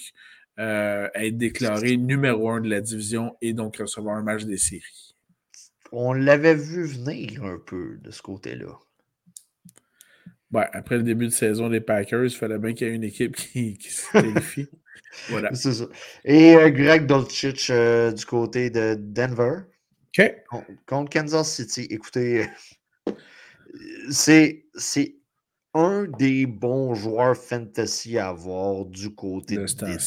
euh, 0.59 1.07
être 1.15 1.37
déclaré 1.37 1.95
numéro 1.95 2.49
un 2.49 2.59
de 2.59 2.69
la 2.69 2.81
division 2.81 3.37
et 3.41 3.53
donc 3.53 3.77
recevoir 3.77 4.17
un 4.17 4.23
match 4.23 4.43
des 4.43 4.57
séries. 4.57 5.15
On 5.93 6.11
l'avait 6.11 6.53
vu 6.53 6.83
venir 6.83 7.45
un 7.45 7.59
peu 7.65 7.97
de 8.01 8.11
ce 8.11 8.21
côté-là. 8.21 8.77
après 10.53 10.97
le 10.97 11.03
début 11.03 11.27
de 11.27 11.31
saison 11.31 11.69
des 11.69 11.79
Packers, 11.79 12.25
il 12.25 12.29
fallait 12.29 12.59
bien 12.59 12.73
qu'il 12.73 12.87
y 12.87 12.91
ait 12.91 12.93
une 12.93 13.05
équipe 13.05 13.37
qui, 13.37 13.77
se 13.79 14.11
qualifie. 14.11 14.67
voilà. 15.29 15.53
C'est 15.53 15.75
ça. 15.75 15.85
Et 16.25 16.57
euh, 16.57 16.69
Greg 16.71 17.05
Dolchich 17.05 17.69
euh, 17.69 18.11
du 18.11 18.25
côté 18.25 18.69
de 18.69 18.97
Denver. 18.99 19.61
OK. 20.19 20.35
Contre 20.85 21.09
Kansas 21.09 21.55
City. 21.55 21.87
Écoutez, 21.89 22.47
c'est 24.09 24.65
un 25.73 26.05
des 26.17 26.45
bons 26.45 26.93
joueurs 26.93 27.37
fantasy 27.37 28.17
à 28.17 28.29
avoir 28.29 28.85
du 28.85 29.13
côté 29.15 29.55
de, 29.55 29.61
de, 29.63 29.97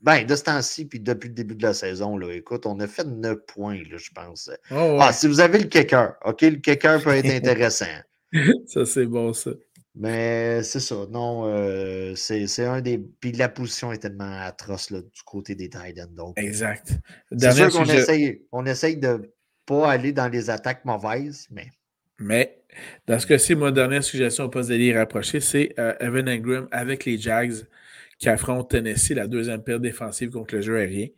ben, 0.00 0.24
de 0.24 0.36
ce 0.36 0.44
temps-ci, 0.44 0.84
puis 0.84 1.00
depuis 1.00 1.28
le 1.28 1.34
début 1.34 1.54
de 1.54 1.62
la 1.62 1.74
saison, 1.74 2.16
là, 2.16 2.32
écoute, 2.32 2.64
on 2.64 2.78
a 2.80 2.86
fait 2.86 3.04
9 3.04 3.38
points, 3.46 3.82
là, 3.90 3.96
je 3.96 4.10
pense. 4.10 4.50
Oh, 4.70 4.98
ah, 5.00 5.12
si 5.12 5.26
vous 5.26 5.40
avez 5.40 5.58
le 5.58 5.66
kicker, 5.66 6.14
OK, 6.24 6.42
le 6.42 6.56
kicker 6.56 7.02
peut 7.02 7.10
être 7.10 7.30
intéressant. 7.30 7.86
ça, 8.66 8.86
c'est 8.86 9.06
bon, 9.06 9.32
ça. 9.32 9.50
Mais 9.98 10.62
c'est 10.62 10.80
ça, 10.80 11.06
non, 11.10 11.46
euh, 11.46 12.14
c'est 12.14 12.66
un 12.66 12.82
des. 12.82 12.98
Puis 12.98 13.32
la 13.32 13.48
position 13.48 13.92
est 13.92 13.98
tellement 13.98 14.30
atroce 14.40 14.90
là, 14.90 15.00
du 15.00 15.22
côté 15.24 15.54
des 15.54 15.70
Titans. 15.70 16.12
Donc, 16.14 16.38
euh, 16.38 16.42
exact. 16.42 16.92
C'est 17.36 17.52
sûr 17.52 17.70
qu'on 17.70 17.86
essaye, 17.86 18.46
on 18.52 18.66
essaye 18.66 18.98
de 18.98 19.08
ne 19.08 19.18
pas 19.64 19.90
aller 19.90 20.12
dans 20.12 20.28
les 20.28 20.50
attaques 20.50 20.84
mauvaises, 20.84 21.46
mais. 21.50 21.68
Mais 22.18 22.62
dans 23.06 23.18
ce 23.18 23.26
cas-ci, 23.26 23.54
ma 23.54 23.70
dernière 23.70 24.04
suggestion 24.04 24.44
au 24.44 24.48
poste 24.48 24.70
de 24.70 24.96
rapproché, 24.96 25.40
c'est 25.40 25.74
euh, 25.78 25.94
Evan 26.00 26.28
Ingram 26.28 26.68
avec 26.70 27.04
les 27.04 27.18
Jags 27.18 27.66
qui 28.18 28.28
affronte 28.28 28.70
Tennessee, 28.70 29.10
la 29.10 29.26
deuxième 29.26 29.62
paire 29.62 29.80
défensive 29.80 30.30
contre 30.30 30.54
le 30.54 30.62
jeu 30.62 30.78
aérien. 30.78 31.08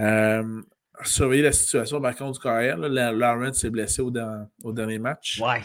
Euh, 0.00 0.62
surveiller 1.04 1.42
la 1.42 1.52
situation 1.52 2.00
par 2.00 2.16
contre 2.16 2.38
du 2.38 2.42
carrière. 2.42 2.78
Lawrence 2.78 3.60
s'est 3.60 3.70
blessé 3.70 4.02
au, 4.02 4.10
dernier 4.72 4.98
match. 4.98 5.40
Ouais. 5.40 5.60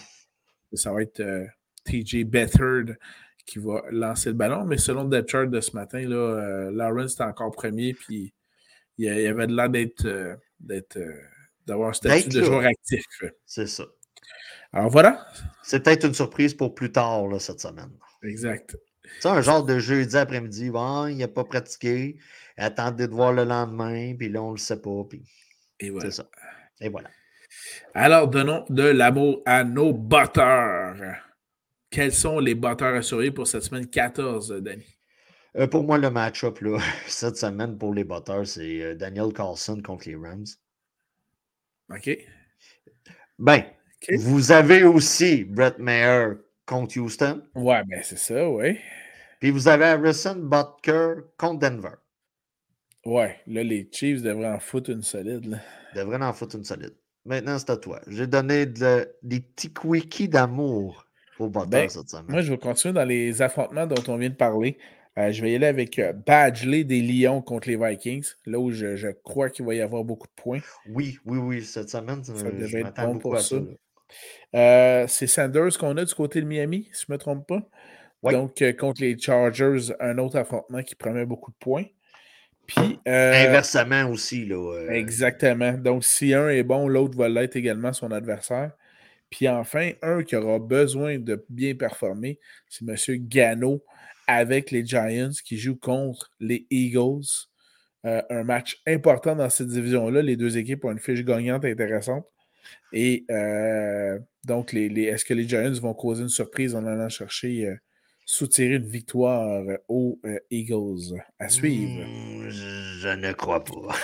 Ça 0.73 0.91
va 0.91 1.01
être 1.01 1.21
euh, 1.21 1.45
TJ 1.85 2.25
Bethard 2.25 2.95
qui 3.45 3.59
va 3.59 3.83
lancer 3.91 4.29
le 4.29 4.35
ballon. 4.35 4.65
Mais 4.65 4.77
selon 4.77 5.07
le 5.07 5.25
chart 5.25 5.49
de 5.49 5.61
ce 5.61 5.71
matin, 5.75 6.01
là, 6.01 6.15
euh, 6.15 6.71
Lawrence 6.71 7.13
était 7.13 7.23
encore 7.23 7.51
premier. 7.51 7.93
Puis 7.93 8.33
il, 8.97 9.05
y 9.05 9.27
avait 9.27 9.47
l'air 9.47 9.69
d'être, 9.69 10.07
d'avoir 11.65 11.89
un 11.89 11.93
statut 11.93 12.29
de 12.29 12.43
joueur 12.43 12.65
actif. 12.65 13.05
C'est 13.45 13.67
ça. 13.67 13.85
Alors 14.75 14.91
voilà. 14.91 15.25
C'est 15.63 15.81
peut-être 15.83 16.05
une 16.05 16.13
surprise 16.13 16.53
pour 16.53 16.75
plus 16.75 16.91
tard 16.91 17.27
là, 17.27 17.39
cette 17.39 17.61
semaine. 17.61 17.91
Exact. 18.23 18.77
C'est 19.21 19.29
un 19.29 19.41
genre 19.41 19.63
de 19.63 19.79
jeudi 19.79 20.17
après-midi, 20.17 20.69
bon, 20.69 21.07
il 21.07 21.17
n'a 21.17 21.29
pas 21.29 21.45
pratiqué, 21.45 22.17
attendez 22.57 23.07
de 23.07 23.13
voir 23.13 23.31
le 23.31 23.45
lendemain, 23.45 24.13
puis 24.17 24.27
là, 24.29 24.43
on 24.43 24.49
ne 24.49 24.55
le 24.55 24.59
sait 24.59 24.81
pas. 24.81 25.03
Puis... 25.09 25.23
Et 25.79 25.89
voilà. 25.89 26.09
C'est 26.09 26.17
ça. 26.17 26.29
Et 26.81 26.89
voilà. 26.89 27.09
Alors, 27.93 28.27
donnons 28.27 28.65
de 28.69 28.83
l'amour 28.83 29.41
à 29.45 29.63
nos 29.63 29.93
batteurs. 29.93 30.95
Quels 31.89 32.11
sont 32.11 32.39
les 32.39 32.55
batteurs 32.55 32.95
à 32.95 33.01
surveiller 33.01 33.31
pour 33.31 33.47
cette 33.47 33.63
semaine 33.63 33.89
14, 33.89 34.61
Danny? 34.61 34.85
Euh, 35.55 35.67
pour 35.67 35.85
moi, 35.85 35.97
le 35.97 36.09
match-up 36.09 36.59
cette 37.07 37.37
semaine 37.37 37.77
pour 37.77 37.93
les 37.93 38.03
batteurs, 38.03 38.45
c'est 38.45 38.81
euh, 38.81 38.95
Daniel 38.95 39.31
Carlson 39.31 39.81
contre 39.81 40.09
les 40.09 40.15
Rams. 40.15 40.45
OK. 41.89 42.09
Ben, 43.39 43.63
vous 44.17 44.51
avez 44.51 44.83
aussi 44.83 45.43
Brett 45.43 45.79
Mayer 45.79 46.33
contre 46.65 46.99
Houston. 46.99 47.41
Ouais, 47.55 47.83
ben 47.87 48.01
c'est 48.03 48.17
ça, 48.17 48.49
oui. 48.49 48.77
Puis 49.39 49.51
vous 49.51 49.67
avez 49.67 49.85
Harrison 49.85 50.35
Butker 50.35 51.15
contre 51.37 51.59
Denver. 51.59 51.95
Ouais, 53.05 53.37
là, 53.47 53.63
les 53.63 53.87
Chiefs 53.91 54.21
devraient 54.21 54.49
en 54.49 54.59
foutre 54.59 54.89
une 54.89 55.03
solide. 55.03 55.45
Là. 55.45 55.57
Devraient 55.95 56.23
en 56.23 56.33
foutre 56.33 56.55
une 56.55 56.63
solide. 56.63 56.95
Maintenant, 57.25 57.57
c'est 57.59 57.69
à 57.69 57.77
toi. 57.77 58.01
J'ai 58.07 58.27
donné 58.27 58.65
des 58.65 59.39
petits 59.39 59.73
quickies 59.73 60.29
d'amour 60.29 61.05
au 61.39 61.49
Butker 61.49 61.69
ben, 61.69 61.89
cette 61.89 62.09
semaine. 62.09 62.25
Moi, 62.29 62.41
je 62.41 62.51
vais 62.51 62.57
continuer 62.57 62.93
dans 62.93 63.05
les 63.05 63.41
affrontements 63.41 63.85
dont 63.85 64.01
on 64.07 64.17
vient 64.17 64.29
de 64.29 64.35
parler. 64.35 64.77
Euh, 65.17 65.31
je 65.31 65.41
vais 65.41 65.53
y 65.53 65.55
aller 65.55 65.67
avec 65.67 65.97
euh, 65.97 66.11
Badgley 66.11 66.83
des 66.83 67.01
Lions 67.01 67.41
contre 67.41 67.69
les 67.69 67.77
Vikings, 67.77 68.25
là 68.45 68.59
où 68.59 68.71
je, 68.71 69.11
crois 69.23 69.49
qu'il 69.49 69.65
va 69.65 69.73
y 69.73 69.81
avoir 69.81 70.03
beaucoup 70.03 70.27
de 70.27 70.41
points. 70.41 70.59
Oui, 70.89 71.19
oui, 71.25 71.37
oui, 71.37 71.63
cette 71.63 71.89
semaine, 71.89 72.23
ça 72.23 72.33
devrait 72.33 72.81
être 72.81 73.05
bon 73.05 73.17
pour 73.17 73.39
ça. 73.39 73.57
Euh, 74.55 75.05
c'est 75.07 75.27
Sanders 75.27 75.77
qu'on 75.77 75.97
a 75.97 76.05
du 76.05 76.13
côté 76.13 76.41
de 76.41 76.45
Miami, 76.45 76.89
si 76.93 77.01
je 77.01 77.11
ne 77.11 77.15
me 77.15 77.17
trompe 77.17 77.47
pas. 77.47 77.61
Donc, 78.23 78.61
euh, 78.61 78.73
contre 78.73 79.01
les 79.01 79.17
Chargers, 79.19 79.93
un 79.99 80.17
autre 80.17 80.37
affrontement 80.37 80.81
qui 80.81 80.95
promet 80.95 81.25
beaucoup 81.25 81.51
de 81.51 81.57
points. 81.59 81.85
Puis, 82.65 82.99
euh, 83.07 83.47
Inversement 83.47 84.09
aussi. 84.09 84.45
Là, 84.45 84.87
Exactement. 84.89 85.73
Donc, 85.73 86.03
si 86.03 86.33
un 86.33 86.49
est 86.49 86.63
bon, 86.63 86.87
l'autre 86.87 87.17
va 87.17 87.29
l'être 87.29 87.55
également, 87.55 87.93
son 87.93 88.11
adversaire. 88.11 88.71
Puis 89.29 89.49
enfin, 89.49 89.91
un 90.01 90.23
qui 90.23 90.35
aura 90.35 90.59
besoin 90.59 91.19
de 91.19 91.45
bien 91.49 91.75
performer, 91.75 92.39
c'est 92.69 92.85
M. 92.87 92.95
Gano 93.27 93.83
avec 94.27 94.71
les 94.71 94.85
Giants 94.85 95.31
qui 95.43 95.57
joue 95.57 95.75
contre 95.75 96.31
les 96.39 96.65
Eagles. 96.69 97.49
Euh, 98.05 98.21
un 98.29 98.43
match 98.43 98.81
important 98.87 99.35
dans 99.35 99.49
cette 99.49 99.67
division-là. 99.67 100.21
Les 100.21 100.37
deux 100.37 100.57
équipes 100.57 100.85
ont 100.85 100.91
une 100.91 100.99
fiche 100.99 101.23
gagnante 101.23 101.65
intéressante. 101.65 102.25
Et 102.93 103.25
euh, 103.29 104.19
donc, 104.43 104.73
les, 104.73 104.87
est-ce 105.03 105.25
que 105.25 105.33
les 105.33 105.47
Giants 105.47 105.71
vont 105.81 105.93
causer 105.93 106.23
une 106.23 106.29
surprise 106.29 106.75
en 106.75 106.85
allant 106.85 107.09
chercher, 107.09 107.67
euh, 107.67 107.75
soutirer 108.25 108.75
une 108.75 108.87
victoire 108.87 109.63
aux 109.87 110.19
Eagles? 110.49 111.21
À 111.39 111.49
suivre. 111.49 112.05
Hmm, 112.05 112.49
je, 112.49 113.15
ne 113.15 113.33
crois 113.33 113.63
pas. 113.63 113.95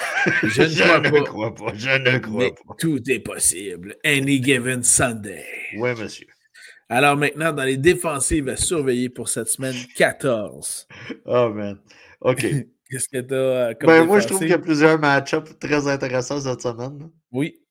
Je 0.44 0.62
ne, 0.64 1.20
crois, 1.24 1.54
pas. 1.54 1.74
Je 1.76 1.98
ne 1.98 2.18
crois 2.20 2.56
pas. 2.56 2.76
Tout 2.78 3.02
est 3.10 3.20
possible. 3.20 3.96
Any 4.04 4.44
given 4.44 4.84
Sunday. 4.84 5.46
Oui, 5.78 5.92
monsieur. 6.00 6.28
Alors 6.92 7.16
maintenant, 7.16 7.54
dans 7.54 7.64
les 7.64 7.78
défensives 7.78 8.50
à 8.50 8.58
surveiller 8.58 9.08
pour 9.08 9.30
cette 9.30 9.48
semaine 9.48 9.76
14. 9.96 10.88
Oh 11.26 11.50
man. 11.54 11.80
OK. 12.20 12.42
Qu'est-ce 12.90 13.08
que 13.08 13.22
tu 13.22 13.34
as 13.34 13.74
comme 13.76 13.88
ben, 13.88 14.06
Moi, 14.06 14.20
je 14.20 14.28
trouve 14.28 14.40
qu'il 14.40 14.50
y 14.50 14.54
a 14.54 14.60
plusieurs 14.60 15.00
match-ups 15.00 15.58
très 15.58 15.88
intéressants 15.88 16.42
cette 16.42 16.62
semaine. 16.62 17.10
Oui. 17.32 17.62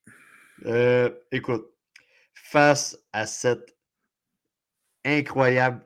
Euh, 0.65 1.09
écoute, 1.31 1.65
face 2.33 2.97
à 3.13 3.25
cette 3.25 3.75
incroyable 5.05 5.83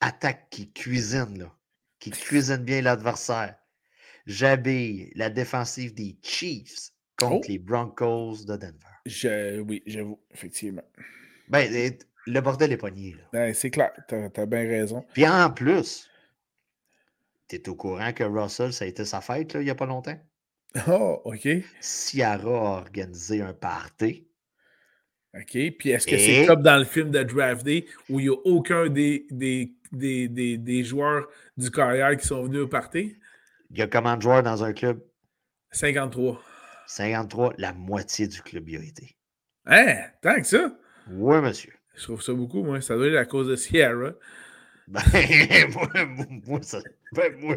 attaque 0.00 0.48
qui 0.50 0.72
cuisine, 0.72 1.38
là, 1.38 1.54
qui 1.98 2.10
cuisine 2.10 2.58
bien 2.58 2.82
l'adversaire, 2.82 3.56
j'habille 4.26 5.10
la 5.14 5.30
défensive 5.30 5.94
des 5.94 6.16
Chiefs 6.22 6.90
contre 7.18 7.46
oh! 7.46 7.48
les 7.48 7.58
Broncos 7.58 8.44
de 8.44 8.56
Denver. 8.56 9.62
oui, 9.66 9.82
j'avoue, 9.86 10.20
effectivement. 10.32 10.84
Ben, 11.48 11.94
le 12.26 12.40
bordel 12.40 12.72
est 12.72 12.76
pogné. 12.76 13.12
Là. 13.12 13.22
Ben, 13.32 13.54
c'est 13.54 13.70
clair, 13.70 13.92
tu 14.08 14.14
as, 14.14 14.46
bien 14.46 14.66
raison. 14.66 15.04
Puis 15.12 15.26
en 15.26 15.50
plus, 15.50 16.10
tu 17.48 17.56
es 17.56 17.68
au 17.68 17.74
courant 17.74 18.12
que 18.12 18.24
Russell, 18.24 18.72
ça 18.72 18.84
a 18.84 18.88
été 18.88 19.04
sa 19.04 19.20
fête 19.20 19.54
là, 19.54 19.60
il 19.60 19.64
n'y 19.64 19.70
a 19.70 19.74
pas 19.74 19.86
longtemps? 19.86 20.18
Oh, 20.88 21.22
OK. 21.24 21.48
Ciara 21.80 22.50
a 22.50 22.80
organisé 22.80 23.40
un 23.40 23.52
party. 23.52 24.26
OK. 25.34 25.50
Puis 25.78 25.90
est-ce 25.90 26.06
que 26.06 26.18
c'est 26.18 26.46
comme 26.46 26.62
dans 26.62 26.78
le 26.78 26.84
film 26.84 27.10
de 27.10 27.22
Draft 27.22 27.64
Day 27.64 27.86
où 28.08 28.20
il 28.20 28.24
n'y 28.24 28.28
a 28.28 28.38
aucun 28.44 28.88
des, 28.88 29.26
des, 29.30 29.74
des, 29.92 30.28
des, 30.58 30.84
joueurs 30.84 31.28
du 31.56 31.70
carrière 31.70 32.16
qui 32.16 32.26
sont 32.26 32.44
venus 32.44 32.60
au 32.60 32.68
party? 32.68 33.16
Il 33.70 33.78
y 33.78 33.82
a 33.82 33.86
combien 33.86 34.16
de 34.16 34.22
joueurs 34.22 34.42
dans 34.42 34.64
un 34.64 34.72
club? 34.72 35.00
53. 35.72 36.40
53, 36.86 37.54
la 37.58 37.72
moitié 37.72 38.28
du 38.28 38.40
club 38.40 38.68
y 38.68 38.76
a 38.76 38.80
été. 38.80 39.16
Hein? 39.66 39.96
Tant 40.22 40.36
que 40.36 40.46
ça? 40.46 40.78
Oui, 41.10 41.40
monsieur. 41.40 41.72
Je 41.96 42.02
trouve 42.04 42.22
ça 42.22 42.32
beaucoup, 42.32 42.62
moi. 42.62 42.80
Ça 42.80 42.94
doit 42.94 43.08
être 43.08 43.16
à 43.16 43.24
cause 43.24 43.48
de 43.48 43.56
Sierra. 43.56 44.12
Ben, 44.86 45.02
moi, 45.72 45.88
moi, 46.46 46.62
ça. 46.62 46.78
Ben, 47.12 47.34
moi. 47.40 47.56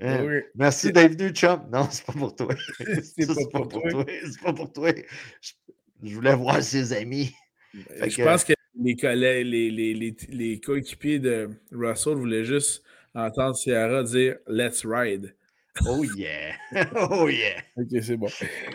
Hein? 0.00 0.42
Merci 0.54 0.92
d'être 0.92 1.18
venu, 1.18 1.30
chum. 1.30 1.60
Non, 1.72 1.88
c'est 1.90 2.04
pas 2.04 2.12
pour 2.12 2.34
toi. 2.34 2.54
c'est 3.02 3.26
pas, 3.26 3.60
pour 3.60 3.68
toi. 3.68 4.04
C'est 4.06 4.42
pas 4.42 4.52
pour 4.52 4.72
toi. 4.72 4.92
Je, 5.40 6.14
voulais 6.14 6.34
voir 6.34 6.62
ses 6.62 6.92
amis. 6.92 7.32
Ben, 7.74 8.08
je 8.08 8.22
pense 8.22 8.44
que 8.44 8.52
les, 8.80 8.96
collègues, 8.96 9.46
les, 9.46 9.70
les, 9.70 9.94
les, 9.94 10.16
les 10.28 10.60
coéquipiers 10.60 11.18
de 11.18 11.50
Russell 11.72 12.14
voulaient 12.14 12.44
juste 12.44 12.84
entendre 13.14 13.56
Sierra 13.56 14.02
dire 14.04 14.36
Let's 14.46 14.84
ride. 14.84 15.34
Oh 15.86 16.02
yeah! 16.16 16.56
Oh 16.96 17.28
yeah! 17.28 17.62
ok, 17.76 18.02
c'est 18.02 18.16
bon. 18.16 18.26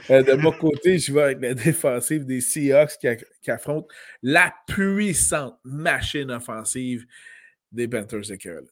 Euh, 0.10 0.24
de 0.24 0.34
mon 0.34 0.54
côté, 0.54 0.98
je 0.98 1.14
vais 1.14 1.24
avec 1.24 1.42
la 1.42 1.54
défensive 1.54 2.26
des 2.26 2.40
Seahawks 2.40 2.98
qui, 3.42 3.52
affrontent 3.52 3.88
la 4.22 4.54
puissante 4.68 5.60
machine 5.66 6.32
offensive 6.32 7.06
des 7.74 7.90
Panthers 7.90 8.28
de 8.30 8.36
Carolina. 8.36 8.72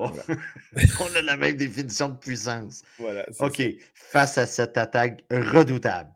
On 1.00 1.14
a 1.14 1.22
la 1.22 1.36
même 1.36 1.56
définition 1.56 2.08
de 2.08 2.16
puissance. 2.16 2.82
Voilà. 2.98 3.26
OK. 3.38 3.62
Face 3.94 4.38
à 4.38 4.46
cette 4.46 4.76
attaque 4.76 5.24
redoutable, 5.30 6.10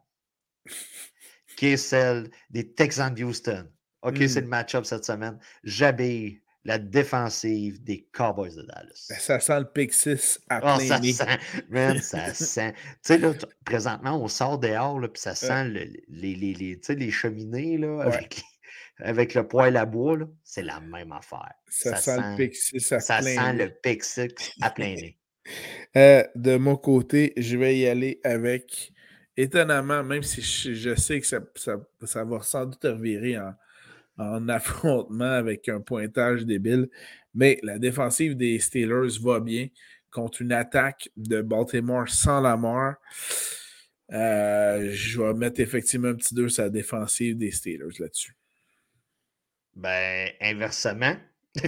qui 1.57 1.69
est 1.69 1.77
celle 1.77 2.31
des 2.51 2.73
Texans 2.73 3.15
de 3.15 3.25
Houston. 3.25 3.69
OK, 4.03 4.17
c'est 4.29 4.43
le 4.43 4.49
match-up 4.49 4.85
cette 4.85 5.05
semaine. 5.05 5.39
J'habille 5.63 6.41
la 6.65 6.79
défensive 6.79 7.83
des 7.83 8.07
Cowboys 8.13 8.55
de 8.55 8.63
Dallas. 8.63 9.07
Ben, 9.11 9.19
ça 9.19 9.41
sent 9.41 9.61
le 9.61 9.67
pick 9.67 9.93
6 9.93 10.41
à 10.49 10.61
oh, 10.63 10.81
ça 10.81 11.01
sent, 11.03 11.39
man, 11.69 12.01
ça 12.01 12.33
sent. 12.33 12.73
Tu 12.73 12.79
sais, 13.03 13.19
là, 13.19 13.33
présentement, 13.65 14.23
on 14.23 14.29
sort 14.29 14.59
dehors, 14.59 14.99
là, 14.99 15.09
puis 15.09 15.21
ça 15.21 15.35
sent 15.35 15.69
les, 15.69 16.05
les, 16.09 16.35
les, 16.35 16.81
les, 16.89 17.11
cheminées, 17.11 17.77
là, 17.77 18.03
avec, 18.03 18.43
avec, 18.99 19.35
le 19.35 19.47
poêle 19.47 19.77
à 19.77 19.87
bois, 19.87 20.19
là. 20.19 20.27
C'est 20.43 20.63
la 20.63 20.81
même 20.81 21.13
affaire. 21.13 21.53
Ça, 21.69 21.97
sent, 21.97 22.21
le 22.39 22.53
6 22.53 22.93
à 22.93 23.01
ça 23.01 23.19
plein 23.19 23.35
sent 23.35 23.53
le 23.55 23.71
pick 23.83 24.05
6 24.05 24.29
à 24.61 24.71
plein 24.71 24.95
nez. 24.95 25.19
Euh, 25.95 26.25
de 26.35 26.57
mon 26.57 26.75
côté, 26.75 27.35
je 27.37 27.59
vais 27.59 27.77
y 27.77 27.87
aller 27.87 28.19
avec, 28.25 28.95
étonnamment, 29.37 30.03
même 30.03 30.23
si 30.23 30.41
je, 30.41 30.95
sais 30.95 31.21
que 31.21 31.27
ça, 31.27 31.41
ça, 31.55 31.77
ça 32.03 32.25
va 32.25 32.41
sans 32.41 32.65
doute 32.65 32.83
revirer 32.83 33.37
en 33.39 33.53
en 34.19 34.49
affrontement 34.49 35.31
avec 35.31 35.69
un 35.69 35.81
pointage 35.81 36.45
débile. 36.45 36.89
Mais 37.35 37.59
la 37.63 37.79
défensive 37.79 38.37
des 38.37 38.59
Steelers 38.59 39.19
va 39.21 39.41
bien 39.41 39.69
contre 40.11 40.43
une 40.43 40.53
attaque 40.53 41.11
de 41.17 41.43
Baltimore 41.43 42.09
sans 42.09 42.41
la 42.41 42.57
mort. 42.57 42.95
Euh, 44.13 44.91
je 44.93 45.21
vais 45.21 45.35
mettre 45.35 45.61
effectivement 45.61 46.09
un 46.09 46.15
petit 46.15 46.35
2 46.35 46.49
sur 46.49 46.63
la 46.63 46.71
défensive 46.71 47.37
des 47.37 47.51
Steelers 47.51 47.99
là-dessus. 47.99 48.37
Ben, 49.77 50.31
inversement. 50.41 51.17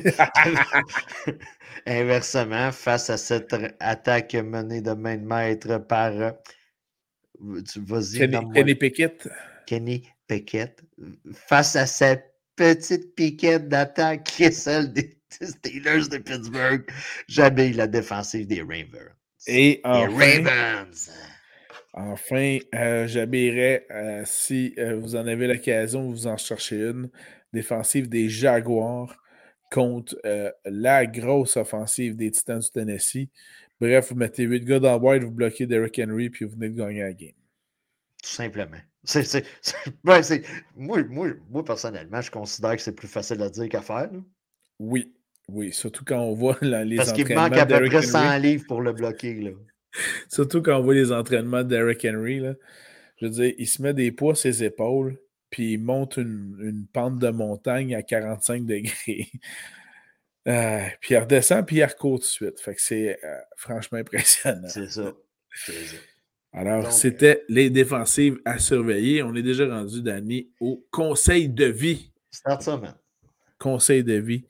inversement, 1.87 2.73
face 2.73 3.11
à 3.11 3.17
cette 3.17 3.55
attaque 3.81 4.35
menée 4.35 4.81
de 4.81 4.93
main 4.93 5.17
de 5.17 5.25
maître 5.25 5.79
par. 5.79 6.13
Euh, 6.13 6.33
vas-y. 7.77 8.19
Kenny, 8.19 8.53
Kenny 8.53 8.75
Pickett. 8.75 9.29
Kenny 9.67 10.09
Pickett. 10.27 10.83
Face 11.33 11.77
à 11.77 11.87
cette 11.87 12.35
petite 12.57 13.15
piquette 13.15 13.69
d'attaque 13.69 14.25
qui 14.25 14.45
est 14.45 14.51
celle 14.51 14.93
des 14.93 15.17
Steelers 15.31 16.09
de 16.09 16.19
Pittsburgh. 16.19 16.85
J'habille 17.29 17.75
la 17.75 17.87
défensive 17.87 18.47
des 18.47 18.63
Ravens. 18.63 19.13
Et 19.47 19.81
enfin, 19.85 20.09
Ravens. 20.11 21.11
Enfin, 21.93 22.59
euh, 22.75 23.07
j'habillerai, 23.07 23.87
euh, 23.91 24.23
si 24.27 24.75
euh, 24.79 24.97
vous 24.97 25.17
en 25.17 25.27
avez 25.27 25.47
l'occasion, 25.47 26.11
vous 26.11 26.27
en 26.27 26.37
cherchez 26.37 26.77
une, 26.77 27.09
défensive 27.57 28.09
des 28.09 28.29
Jaguars 28.29 29.17
contre 29.73 30.17
la 30.65 31.07
grosse 31.07 31.57
offensive 31.57 32.17
des 32.17 32.31
Titans 32.31 32.61
du 32.61 32.71
Tennessee. 32.71 33.29
Bref, 33.81 34.11
vous 34.11 34.17
mettez 34.17 34.45
8 34.45 34.65
gars 34.65 34.79
dans 34.79 34.99
white, 34.99 35.23
vous 35.23 35.31
bloquez 35.31 35.67
Derrick 35.67 35.99
Henry, 35.99 36.31
puis 36.31 36.45
vous 36.45 36.53
venez 36.53 36.71
de 36.71 36.77
gagner 36.77 37.03
la 37.03 37.13
game. 37.13 37.33
Tout 38.23 38.31
simplement. 38.31 38.79
Ben, 40.05 40.21
moi, 40.75 41.03
moi, 41.05 41.29
moi, 41.49 41.65
personnellement, 41.65 42.21
je 42.21 42.31
considère 42.31 42.75
que 42.75 42.83
c'est 42.83 42.95
plus 42.95 43.09
facile 43.09 43.41
à 43.43 43.49
dire 43.49 43.69
qu'à 43.69 43.81
faire. 43.81 44.11
Oui, 44.81 45.15
oui, 45.49 45.73
surtout 45.73 46.05
quand 46.05 46.21
on 46.21 46.35
voit 46.35 46.59
les 46.63 46.97
Parce 46.97 47.13
qu'il 47.13 47.33
manque 47.35 47.57
à 47.57 47.67
peu 47.67 47.85
près 47.87 48.03
100 48.03 48.39
livres 48.39 48.65
pour 48.67 48.81
le 48.81 48.93
bloquer. 48.93 49.35
Là. 49.35 49.51
surtout 50.29 50.63
quand 50.63 50.79
on 50.79 50.83
voit 50.83 50.95
les 50.95 51.13
entraînements 51.13 51.63
d'Eric 51.63 52.05
Henry. 52.05 52.41
Là. 52.41 52.55
Je 53.21 53.27
veux 53.27 53.31
dire, 53.31 53.55
il 53.59 53.67
se 53.69 53.81
met 53.81 53.95
des 53.95 54.11
poids 54.11 54.33
à 54.33 54.37
ses 54.37 54.65
épaules, 54.65 55.19
puis 55.57 55.73
il 55.73 55.79
monte 55.79 56.19
une, 56.19 56.55
une 56.61 56.87
pente 56.87 57.19
de 57.19 57.31
montagne 57.31 57.95
à 57.95 58.03
45 58.03 58.67
degrés. 58.67 59.31
Euh, 60.49 60.87
puis 61.01 61.15
il 61.15 61.19
redescend, 61.19 61.67
puis 61.67 61.79
il 61.79 61.85
recourt 61.85 62.21
tout 62.21 62.25
de 62.27 62.31
suite. 62.31 62.61
Fait 62.61 62.77
que 62.77 62.81
c'est 62.81 63.19
euh, 63.25 63.37
franchement 63.57 63.99
impressionnant. 63.99 64.69
C'est 64.69 64.89
ça. 64.89 65.13
Ça. 65.53 65.73
Alors, 66.53 66.93
c'était 66.93 67.43
les 67.49 67.69
défensives 67.69 68.39
à 68.45 68.61
surveiller. 68.61 69.25
On 69.25 69.35
est 69.35 69.43
déjà 69.43 69.67
rendu, 69.67 70.03
Danny, 70.03 70.49
au 70.61 70.87
conseil 70.93 71.49
de 71.49 71.65
vie. 71.65 72.13
Start 72.31 72.63
ça, 72.63 72.77
man. 72.77 72.95
Conseil 73.59 74.05
de 74.05 74.15
vie. 74.15 74.45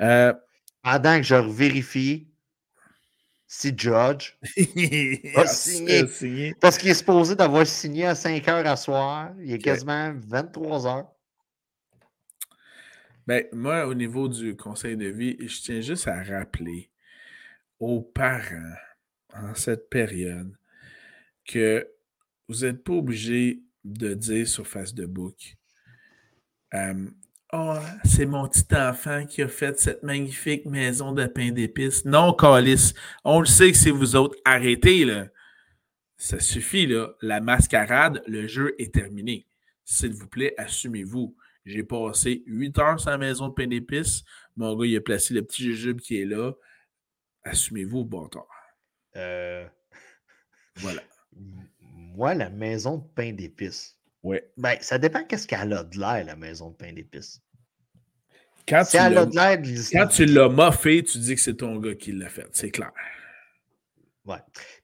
Euh, 0.00 0.32
Pendant 0.82 1.18
que 1.18 1.24
je 1.24 1.34
vérifie 1.34 2.31
si 3.54 3.70
Judge 3.76 4.32
a, 5.36 5.46
signé, 5.46 6.54
Parce 6.58 6.78
qu'il 6.78 6.88
est 6.88 6.94
supposé 6.94 7.36
d'avoir 7.36 7.66
signé 7.66 8.06
à 8.06 8.14
5 8.14 8.48
heures 8.48 8.66
à 8.66 8.76
soir. 8.76 9.34
Il 9.40 9.52
est 9.52 9.58
quasiment 9.58 10.14
23 10.16 10.86
heures. 10.86 11.12
Ben, 13.26 13.44
moi, 13.52 13.86
au 13.86 13.92
niveau 13.92 14.26
du 14.26 14.56
conseil 14.56 14.96
de 14.96 15.08
vie, 15.08 15.36
je 15.38 15.60
tiens 15.60 15.82
juste 15.82 16.08
à 16.08 16.22
rappeler 16.22 16.88
aux 17.78 18.00
parents 18.00 18.74
en 19.34 19.54
cette 19.54 19.90
période 19.90 20.56
que 21.44 21.86
vous 22.48 22.64
n'êtes 22.64 22.82
pas 22.82 22.94
obligé 22.94 23.60
de 23.84 24.14
dire 24.14 24.48
sur 24.48 24.66
Facebook 24.66 25.56
Oh, 27.54 27.76
c'est 28.04 28.24
mon 28.24 28.48
petit 28.48 28.74
enfant 28.74 29.26
qui 29.26 29.42
a 29.42 29.48
fait 29.48 29.78
cette 29.78 30.02
magnifique 30.02 30.64
maison 30.64 31.12
de 31.12 31.26
pain 31.26 31.50
d'épices. 31.52 32.04
Non, 32.06 32.32
Calis, 32.32 32.94
on 33.24 33.40
le 33.40 33.46
sait 33.46 33.72
que 33.72 33.76
c'est 33.76 33.90
vous 33.90 34.16
autres. 34.16 34.38
Arrêtez, 34.44 35.04
là. 35.04 35.26
Ça 36.16 36.40
suffit, 36.40 36.86
là. 36.86 37.10
La 37.20 37.40
mascarade, 37.40 38.22
le 38.26 38.46
jeu 38.46 38.74
est 38.78 38.94
terminé. 38.94 39.46
s'il 39.84 40.12
vous 40.14 40.28
plaît, 40.28 40.54
assumez-vous. 40.56 41.36
J'ai 41.66 41.82
passé 41.84 42.42
8 42.46 42.78
heures 42.78 43.00
sur 43.00 43.10
la 43.10 43.18
maison 43.18 43.48
de 43.48 43.52
pain 43.54 43.66
d'épices. 43.66 44.24
Mon 44.56 44.74
gars, 44.74 44.86
il 44.86 44.96
a 44.96 45.00
placé 45.00 45.34
le 45.34 45.42
petit 45.42 45.62
jujube 45.64 46.00
qui 46.00 46.20
est 46.20 46.24
là. 46.24 46.52
Assumez-vous, 47.44 48.04
bâtard. 48.04 48.46
Euh, 49.16 49.66
Voilà. 50.76 51.02
moi, 51.90 52.34
la 52.34 52.48
maison 52.48 52.96
de 52.98 53.04
pain 53.14 53.32
d'épices. 53.32 53.98
Ouais. 54.22 54.48
Ben, 54.56 54.76
ça 54.80 54.98
dépend 54.98 55.24
qu'est-ce 55.24 55.48
qu'elle 55.48 55.72
a 55.72 55.82
de 55.84 55.98
l'air, 55.98 56.24
la 56.24 56.36
maison 56.36 56.70
de 56.70 56.76
pain 56.76 56.92
d'épices. 56.92 57.40
Quand 58.68 58.84
Si 58.84 58.92
tu 58.96 59.02
elle 59.02 59.14
l'as- 59.14 59.20
a 59.22 59.26
de 59.26 59.34
l'air 59.34 59.58
de 59.58 59.62
quand 59.66 59.68
l'islam- 59.72 60.08
tu 60.08 60.24
l'as 60.26 60.48
moffé, 60.48 61.02
tu 61.02 61.18
dis 61.18 61.34
que 61.34 61.40
c'est 61.40 61.54
ton 61.56 61.76
gars 61.78 61.94
qui 61.96 62.12
l'a 62.12 62.28
fait. 62.28 62.46
C'est 62.52 62.70
clair. 62.70 62.92
Ouais. 64.24 64.36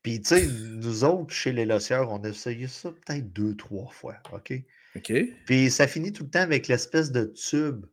Puis, 0.03 0.21
tu 0.21 0.29
sais, 0.31 0.47
nous 0.47 1.05
autres, 1.05 1.33
chez 1.33 1.53
les 1.53 1.65
Lossieurs, 1.65 2.11
on 2.11 2.19
a 2.25 2.29
essayé 2.31 2.67
ça 2.67 2.91
peut-être 2.91 3.33
deux, 3.33 3.55
trois 3.55 3.89
fois. 3.93 4.17
OK? 4.33 4.53
OK? 4.97 5.13
Puis, 5.47 5.71
ça 5.71 5.87
finit 5.87 6.13
tout 6.13 6.25
le 6.25 6.31
temps 6.31 6.41
avec 6.41 6.67
l'espèce 6.67 7.13
de 7.13 7.27
tube. 7.27 7.87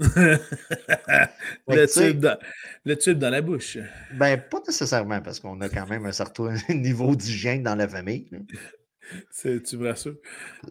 le, 1.68 1.86
tube 1.86 2.18
dans, 2.18 2.36
le 2.84 2.96
tube 2.98 3.18
dans 3.18 3.30
la 3.30 3.40
bouche. 3.40 3.78
Ben, 4.14 4.36
pas 4.40 4.60
nécessairement, 4.66 5.20
parce 5.22 5.38
qu'on 5.38 5.60
a 5.60 5.68
quand 5.68 5.86
même 5.88 6.04
un 6.06 6.12
certain 6.12 6.56
niveau 6.70 7.14
d'hygiène 7.14 7.62
dans 7.62 7.76
la 7.76 7.86
famille. 7.86 8.28
Tu 9.40 9.76
me 9.76 9.88
rassures? 9.88 10.16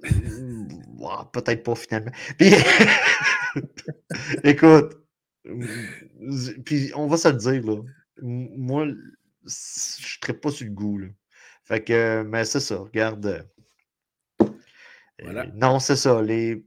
Ouais, 0.04 1.10
Peut-être 1.32 1.64
pas 1.64 1.76
finalement. 1.76 2.12
Puis, 2.38 2.54
écoute, 4.44 4.94
puis 6.66 6.92
on 6.96 7.08
va 7.08 7.18
se 7.18 7.28
le 7.30 7.36
dire, 7.38 7.64
là. 7.66 7.82
Moi, 8.22 8.88
je 9.46 10.18
ne 10.30 10.34
pas 10.34 10.52
sur 10.52 10.66
le 10.66 10.72
goût, 10.72 10.98
là. 11.00 11.08
Fait 11.66 11.84
que, 11.84 12.24
mais 12.24 12.46
c'est 12.46 12.60
ça, 12.60 12.78
regarde. 12.78 13.26
euh, 13.26 13.42
Voilà. 15.22 15.42
euh, 15.44 15.52
non, 15.56 15.80
c'est 15.80 15.96
ça, 15.96 16.22
les. 16.22 16.64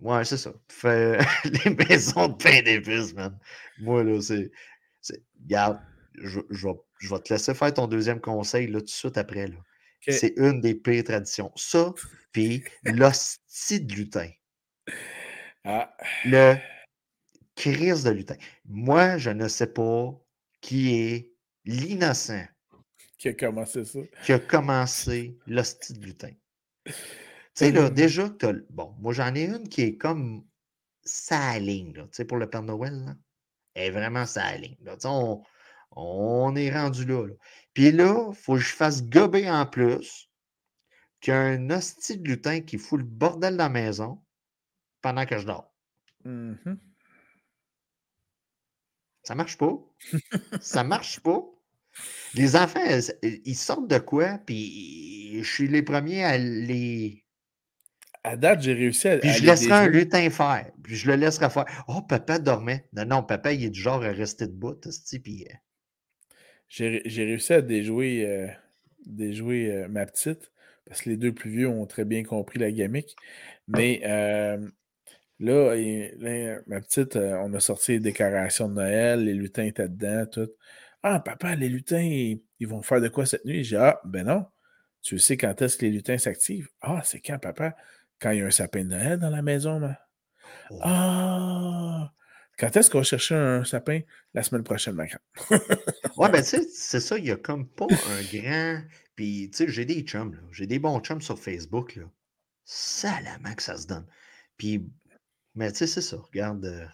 Ouais, 0.00 0.24
c'est 0.24 0.36
ça. 0.38 0.52
Fait, 0.68 1.18
les 1.64 1.70
maisons 1.88 2.28
de 2.28 2.34
pain 2.36 2.62
d'épices, 2.62 3.14
man. 3.14 3.38
Moi, 3.80 4.04
là, 4.04 4.20
c'est. 4.22 4.50
c'est- 5.00 5.22
Regarde, 5.44 5.80
je, 6.16 6.40
je 6.50 6.68
vais, 6.68 6.74
je 7.00 7.10
vais 7.14 7.20
te 7.20 7.32
laisser 7.34 7.54
faire 7.54 7.74
ton 7.74 7.86
deuxième 7.88 8.20
conseil, 8.20 8.68
là, 8.68 8.80
tout 8.80 8.86
de 8.86 8.90
suite 8.90 9.18
après, 9.18 9.48
là. 9.48 9.56
C'est 10.08 10.34
une 10.36 10.60
des 10.60 10.74
pires 10.74 11.04
traditions. 11.04 11.52
Ça, 11.56 11.92
puis 12.32 12.64
l'hostie 12.84 13.80
de 13.80 13.94
lutin. 13.94 14.30
Ah, 15.64 15.96
Le 16.24 16.56
crise 17.56 18.04
de 18.04 18.10
lutin. 18.10 18.36
Moi, 18.66 19.18
je 19.18 19.30
ne 19.30 19.48
sais 19.48 19.66
pas 19.66 20.12
qui 20.60 20.94
est 20.94 21.32
l'innocent 21.64 22.46
qui 23.18 23.28
a 23.28 23.32
commencé 23.32 23.84
ça? 23.84 23.98
qui 24.24 24.32
a 24.32 24.38
commencé 24.38 25.38
l'hostie 25.46 25.94
de 25.94 26.04
lutin. 26.04 26.32
Tu 26.84 26.92
sais, 27.54 27.72
là, 27.72 27.86
Hum. 27.86 27.94
déjà, 27.94 28.28
que 28.28 28.34
t'as 28.34 28.52
bon, 28.70 28.94
moi, 28.98 29.12
j'en 29.14 29.34
ai 29.34 29.44
une 29.44 29.68
qui 29.68 29.82
est 29.82 29.96
comme 29.96 30.46
sa 31.02 31.58
ligne, 31.58 31.94
là, 31.94 32.02
tu 32.04 32.08
sais, 32.12 32.24
pour 32.24 32.36
le 32.36 32.48
Père 32.50 32.62
Noël, 32.62 32.92
là. 33.04 33.16
Elle 33.74 33.86
est 33.88 33.90
vraiment 33.90 34.26
sa 34.26 34.54
ligne, 34.56 34.76
là. 34.82 34.94
Tu 34.94 35.02
sais, 35.02 35.08
on, 35.08 35.42
on 35.96 36.54
est 36.54 36.70
rendu 36.70 37.04
là, 37.04 37.26
là. 37.26 37.34
Puis 37.74 37.90
là, 37.90 38.28
il 38.30 38.34
faut 38.34 38.54
que 38.54 38.60
je 38.60 38.74
fasse 38.74 39.02
gober 39.02 39.50
en 39.50 39.66
plus 39.66 40.30
qu'un 41.20 41.70
hostie 41.70 42.18
de 42.18 42.28
lutin 42.28 42.60
qui 42.60 42.78
fout 42.78 43.00
le 43.00 43.06
bordel 43.06 43.56
dans 43.56 43.64
la 43.64 43.70
maison 43.70 44.22
pendant 45.02 45.26
que 45.26 45.38
je 45.38 45.46
dors. 45.46 45.72
Mhm. 46.24 46.78
Ça 49.22 49.34
marche 49.34 49.58
pas. 49.58 49.76
ça 50.60 50.84
marche 50.84 51.20
pas. 51.20 51.42
Les 52.34 52.54
enfants, 52.56 52.84
ils 53.22 53.56
sortent 53.56 53.88
de 53.88 53.98
quoi, 53.98 54.38
puis 54.46 55.42
je 55.42 55.50
suis 55.50 55.68
les 55.68 55.82
premiers 55.82 56.24
à 56.24 56.38
les. 56.38 57.24
À 58.22 58.36
date, 58.36 58.62
j'ai 58.62 58.74
réussi 58.74 59.08
à. 59.08 59.18
Puis 59.18 59.30
à 59.30 59.32
je 59.32 59.44
laisserai 59.44 59.72
un 59.72 59.88
lutin 59.88 60.28
faire. 60.30 60.70
Puis 60.82 60.96
je 60.96 61.08
le 61.08 61.16
laisserai 61.16 61.48
faire. 61.48 61.64
Oh, 61.88 62.02
papa 62.02 62.38
dormait. 62.38 62.88
Non, 62.92 63.04
non, 63.06 63.22
papa, 63.22 63.52
il 63.52 63.64
est 63.64 63.70
du 63.70 63.80
genre 63.80 64.02
à 64.02 64.10
rester 64.10 64.46
debout. 64.46 64.74
Puis, 65.22 65.46
euh, 65.48 65.54
J'ai 66.68 66.88
ré- 66.88 67.02
j'ai 67.04 67.24
réussi 67.24 67.52
à 67.52 67.62
déjouer, 67.62 68.26
euh, 68.26 68.48
déjouer 69.06 69.70
euh, 69.72 69.88
ma 69.88 70.06
petite, 70.06 70.50
parce 70.86 71.02
que 71.02 71.10
les 71.10 71.16
deux 71.16 71.32
plus 71.32 71.50
vieux 71.50 71.68
ont 71.68 71.86
très 71.86 72.04
bien 72.04 72.24
compris 72.24 72.58
la 72.58 72.70
gamique. 72.72 73.16
Mais 73.68 74.00
euh, 74.04 74.58
là, 75.40 75.74
et- 75.74 76.14
là, 76.18 76.58
ma 76.66 76.80
petite, 76.80 77.16
on 77.16 77.52
a 77.54 77.60
sorti 77.60 77.92
les 77.92 78.00
décorations 78.00 78.68
de 78.68 78.74
Noël, 78.74 79.24
les 79.24 79.34
lutins 79.34 79.64
étaient 79.64 79.88
dedans, 79.88 80.26
tout. 80.26 80.50
Ah, 81.02 81.20
papa, 81.20 81.54
les 81.54 81.68
lutins, 81.68 82.00
ils, 82.02 82.42
ils 82.58 82.66
vont 82.66 82.82
faire 82.82 83.00
de 83.00 83.08
quoi 83.08 83.26
cette 83.26 83.44
nuit? 83.44 83.62
J'ai 83.64 83.76
dit, 83.76 83.82
ah, 83.82 84.00
ben 84.04 84.26
non. 84.26 84.46
Tu 85.02 85.18
sais 85.18 85.36
quand 85.36 85.60
est-ce 85.62 85.76
que 85.76 85.86
les 85.86 85.92
lutins 85.92 86.18
s'activent? 86.18 86.68
Ah, 86.80 87.00
c'est 87.04 87.20
quand, 87.20 87.38
papa? 87.38 87.76
Quand 88.18 88.30
il 88.32 88.38
y 88.40 88.42
a 88.42 88.46
un 88.46 88.50
sapin 88.50 88.82
de 88.82 88.88
Noël 88.88 89.18
dans 89.18 89.30
la 89.30 89.42
maison, 89.42 89.78
là. 89.78 90.00
oh. 90.70 90.78
Ah! 90.82 92.12
Quand 92.58 92.74
est-ce 92.76 92.88
qu'on 92.90 92.98
va 92.98 93.04
chercher 93.04 93.34
un 93.34 93.64
sapin? 93.64 94.00
La 94.34 94.42
semaine 94.42 94.62
prochaine, 94.64 94.94
ma 94.94 95.06
grande. 95.06 95.60
Ouais, 96.16 96.30
ben, 96.30 96.42
tu 96.42 96.48
sais, 96.48 96.62
c'est 96.72 97.00
ça, 97.00 97.18
il 97.18 97.24
n'y 97.24 97.30
a 97.30 97.36
comme 97.36 97.68
pas 97.68 97.86
un 97.90 98.22
grand. 98.32 98.82
Puis, 99.14 99.50
tu 99.50 99.58
sais, 99.58 99.68
j'ai 99.68 99.84
des 99.84 100.00
chums. 100.02 100.40
J'ai 100.50 100.66
des 100.66 100.78
bons 100.78 101.00
chums 101.00 101.20
sur 101.20 101.38
Facebook, 101.38 101.96
là. 101.96 102.04
Salamment 102.64 103.54
que 103.54 103.62
ça 103.62 103.76
se 103.76 103.86
donne. 103.86 104.06
Puis, 104.56 104.88
mais 105.54 105.70
tu 105.72 105.78
sais, 105.78 105.86
c'est 105.86 106.00
ça. 106.00 106.16
Regarde. 106.16 106.64
euh, 106.64 106.86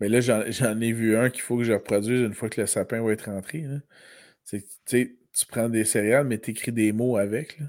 Mais 0.00 0.08
là, 0.08 0.20
j'en 0.20 0.80
ai 0.80 0.92
vu 0.92 1.16
un 1.16 1.30
qu'il 1.30 1.42
faut 1.42 1.56
que 1.56 1.64
je 1.64 1.72
reproduise 1.72 2.20
une 2.20 2.34
fois 2.34 2.48
que 2.50 2.60
le 2.60 2.66
sapin 2.66 3.00
va 3.02 3.12
être 3.12 3.30
rentré. 3.30 3.64
tu 4.48 4.64
sais, 4.86 5.16
tu 5.32 5.46
prends 5.46 5.68
des 5.68 5.84
céréales, 5.84 6.26
mais 6.26 6.38
tu 6.38 6.50
écris 6.50 6.72
des 6.72 6.92
mots 6.92 7.16
avec. 7.16 7.58
Là. 7.60 7.66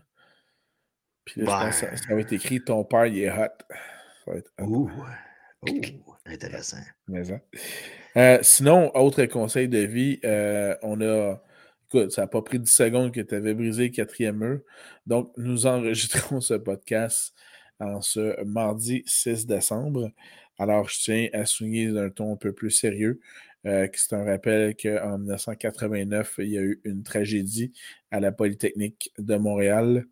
Puis 1.26 1.42
là, 1.42 1.46
je 1.46 1.66
pense 1.66 1.80
que 1.82 1.98
ça, 1.98 1.98
ça 1.98 2.14
va 2.16 2.22
être 2.22 2.34
écrit 2.34 2.64
Ton 2.64 2.84
père, 2.84 3.06
il 3.06 3.20
est 3.20 3.32
hot. 3.32 3.48
Ça 3.70 4.32
va 4.32 4.38
être 4.38 4.52
hot. 4.60 4.66
Ouh, 4.66 4.92
ouh, 5.64 6.15
intéressant. 6.26 6.78
Mais. 7.08 7.24
Euh, 8.18 8.40
sinon, 8.42 8.96
autre 8.96 9.26
conseil 9.26 9.68
de 9.68 9.80
vie, 9.80 10.20
euh, 10.24 10.76
on 10.82 11.02
a. 11.02 11.42
Écoute, 11.88 12.12
ça 12.12 12.22
n'a 12.22 12.28
pas 12.28 12.42
pris 12.42 12.60
10 12.60 12.70
secondes 12.70 13.12
que 13.14 13.22
tu 13.22 13.36
avais 13.36 13.54
brisé 13.54 13.84
le 13.84 13.90
quatrième 13.90 14.38
mur. 14.38 14.60
Donc, 15.06 15.32
nous 15.38 15.68
enregistrons 15.68 16.42
ce 16.42 16.56
podcast 16.56 17.34
en 17.80 18.02
ce 18.02 18.44
mardi 18.44 19.04
6 19.06 19.46
décembre. 19.46 20.12
Alors, 20.58 20.90
je 20.90 21.00
tiens 21.00 21.28
à 21.34 21.46
souligner 21.46 21.92
d'un 21.92 22.10
ton 22.10 22.34
un 22.34 22.38
peu 22.38 22.54
plus 22.54 22.72
sérieux 22.72 23.20
euh, 23.66 23.88
que 23.88 24.00
c'est 24.00 24.14
un 24.14 24.24
rappel 24.24 24.76
qu'en 24.76 25.18
1989, 25.18 26.36
il 26.40 26.50
y 26.50 26.58
a 26.58 26.62
eu 26.62 26.82
une 26.84 27.04
tragédie 27.04 27.74
à 28.12 28.20
la 28.20 28.32
Polytechnique 28.32 29.12
de 29.18 29.36
Montréal 29.38 30.06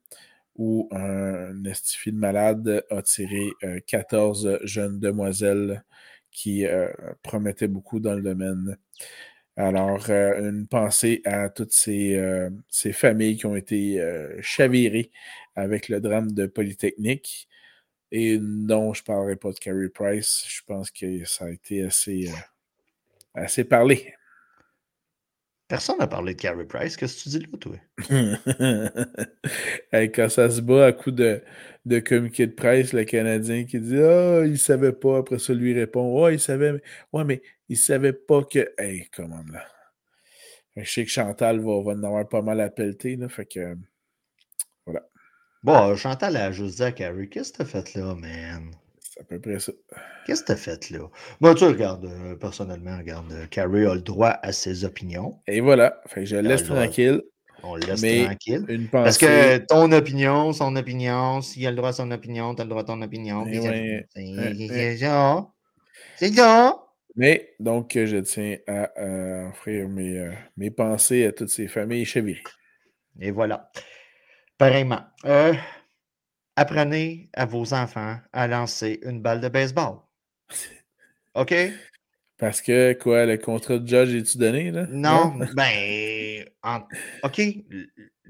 où 0.55 0.87
un 0.91 1.63
estifi 1.65 2.11
de 2.11 2.17
malade 2.17 2.83
a 2.89 3.01
tiré 3.01 3.49
euh, 3.63 3.79
14 3.87 4.59
jeunes 4.63 4.99
demoiselles 4.99 5.83
qui 6.31 6.65
euh, 6.65 6.89
promettaient 7.23 7.67
beaucoup 7.67 7.99
dans 7.99 8.13
le 8.15 8.21
domaine. 8.21 8.77
Alors, 9.55 10.09
euh, 10.09 10.49
une 10.49 10.67
pensée 10.67 11.21
à 11.25 11.49
toutes 11.49 11.73
ces, 11.73 12.15
euh, 12.15 12.49
ces 12.69 12.91
familles 12.91 13.37
qui 13.37 13.45
ont 13.45 13.55
été 13.55 14.01
euh, 14.01 14.35
chavirées 14.41 15.11
avec 15.55 15.89
le 15.89 16.01
drame 16.01 16.31
de 16.31 16.47
Polytechnique. 16.47 17.47
Et 18.11 18.39
non, 18.39 18.93
je 18.93 19.01
ne 19.01 19.05
parlerai 19.05 19.35
pas 19.35 19.51
de 19.51 19.59
Carey 19.59 19.89
Price. 19.89 20.45
Je 20.47 20.61
pense 20.65 20.91
que 20.91 21.25
ça 21.25 21.45
a 21.45 21.49
été 21.51 21.83
assez, 21.83 22.29
euh, 22.29 22.33
assez 23.35 23.63
parlé. 23.63 24.13
Personne 25.73 25.97
n'a 25.97 26.05
parlé 26.05 26.35
de 26.35 26.39
Carey 26.39 26.65
Price. 26.65 26.95
Qu'est-ce 26.95 27.17
que 27.17 27.21
tu 27.23 27.29
dis 27.29 27.39
là, 27.39 27.57
toi? 27.57 27.75
Hey, 29.91 30.11
quand 30.11 30.29
ça 30.29 30.47
se 30.51 30.61
bat 30.61 30.85
à 30.85 30.91
coup 30.91 31.09
de, 31.09 31.41
de 31.85 31.97
communiqué 31.99 32.45
de 32.45 32.51
presse, 32.51 32.93
le 32.93 33.05
Canadien 33.05 33.65
qui 33.65 33.79
dit 33.79 33.97
Ah, 33.97 34.43
il 34.45 34.59
savait 34.59 34.91
pas. 34.93 35.17
Après 35.17 35.39
ça, 35.39 35.51
lui 35.51 35.73
répond 35.73 36.23
Ah, 36.23 36.31
il 36.31 36.39
savait. 36.39 36.73
mais- 36.73 36.81
Ouais, 37.11 37.23
mais 37.23 37.41
il 37.69 37.77
savait 37.79 38.13
pas 38.13 38.43
que. 38.43 38.71
Hey, 38.77 39.07
comment 39.15 39.43
là? 39.51 39.65
Je 40.75 40.87
sais 40.87 41.05
que 41.05 41.09
Chantal 41.09 41.57
va, 41.59 41.81
va 41.81 41.93
en 41.93 42.03
avoir 42.03 42.29
pas 42.29 42.43
mal 42.43 42.61
à 42.61 42.69
pelleter, 42.69 43.15
là. 43.15 43.27
Fait 43.27 43.47
que. 43.47 43.75
Bon, 45.63 45.89
euh, 45.89 45.95
Chantal 45.95 46.37
a 46.37 46.51
juste 46.51 46.75
dit 46.75 46.83
à 46.83 46.91
Carey, 46.91 47.29
qu'est-ce 47.29 47.51
que 47.51 47.57
t'as 47.57 47.65
fait 47.65 47.95
là, 47.95 48.13
man? 48.13 48.69
C'est 49.13 49.21
à 49.21 49.23
peu 49.25 49.39
près 49.39 49.59
ça. 49.59 49.71
Qu'est-ce 50.25 50.41
que 50.41 50.47
t'as 50.47 50.55
fait 50.55 50.89
là? 50.89 51.07
Moi, 51.39 51.53
tu 51.53 51.59
sais, 51.59 51.67
regarde, 51.67 52.05
euh, 52.05 52.35
personnellement, 52.35 52.97
regarde, 52.97 53.31
euh, 53.31 53.45
Carey 53.45 53.85
a 53.85 53.93
le 53.93 54.01
droit 54.01 54.39
à 54.41 54.51
ses 54.51 54.85
opinions. 54.85 55.39
Et 55.45 55.59
voilà. 55.61 56.01
Fait 56.07 56.21
que 56.21 56.25
je 56.25 56.35
le 56.37 56.41
laisse 56.41 56.63
tranquille. 56.63 57.21
On 57.61 57.75
le 57.75 57.81
laisse 57.85 58.01
Mais 58.01 58.25
tranquille. 58.25 58.65
Une 58.67 58.89
Parce 58.89 59.19
pensée. 59.19 59.59
que 59.59 59.65
ton 59.67 59.91
opinion, 59.91 60.51
son 60.51 60.75
opinion, 60.75 61.41
s'il 61.41 61.67
a 61.67 61.69
le 61.69 61.75
droit 61.77 61.89
à 61.89 61.93
son 61.93 62.09
opinion, 62.09 62.55
t'as 62.55 62.63
le 62.63 62.69
droit 62.69 62.81
à 62.81 62.85
ton 62.85 63.01
opinion. 63.03 63.43
Eh 63.45 63.51
puis 63.51 63.59
ouais, 63.59 64.07
c'est- 64.15 64.97
ça. 64.97 65.47
C'est 66.17 66.33
ça. 66.33 66.79
Mais 67.15 67.53
donc, 67.59 67.91
je 67.93 68.17
tiens 68.17 68.57
à 68.67 68.89
euh, 68.99 69.49
offrir 69.49 69.87
mes, 69.89 70.17
euh, 70.17 70.31
mes 70.57 70.71
pensées 70.71 71.25
à 71.27 71.31
toutes 71.31 71.49
ces 71.49 71.67
familles 71.67 72.05
chavirées. 72.05 72.41
Et 73.19 73.29
voilà. 73.29 73.69
Pareillement. 74.57 75.01
Euh, 75.25 75.53
apprenez 76.55 77.29
à 77.33 77.45
vos 77.45 77.73
enfants 77.73 78.17
à 78.31 78.47
lancer 78.47 78.99
une 79.03 79.21
balle 79.21 79.41
de 79.41 79.49
baseball. 79.49 79.97
OK? 81.35 81.53
Parce 82.37 82.61
que, 82.61 82.93
quoi, 82.93 83.25
le 83.25 83.37
contrat 83.37 83.77
de 83.77 83.87
Judge 83.87 84.13
est-tu 84.15 84.37
donné, 84.37 84.71
là? 84.71 84.85
Non, 84.89 85.33
ben, 85.55 86.45
en- 86.63 86.81
OK, 87.23 87.41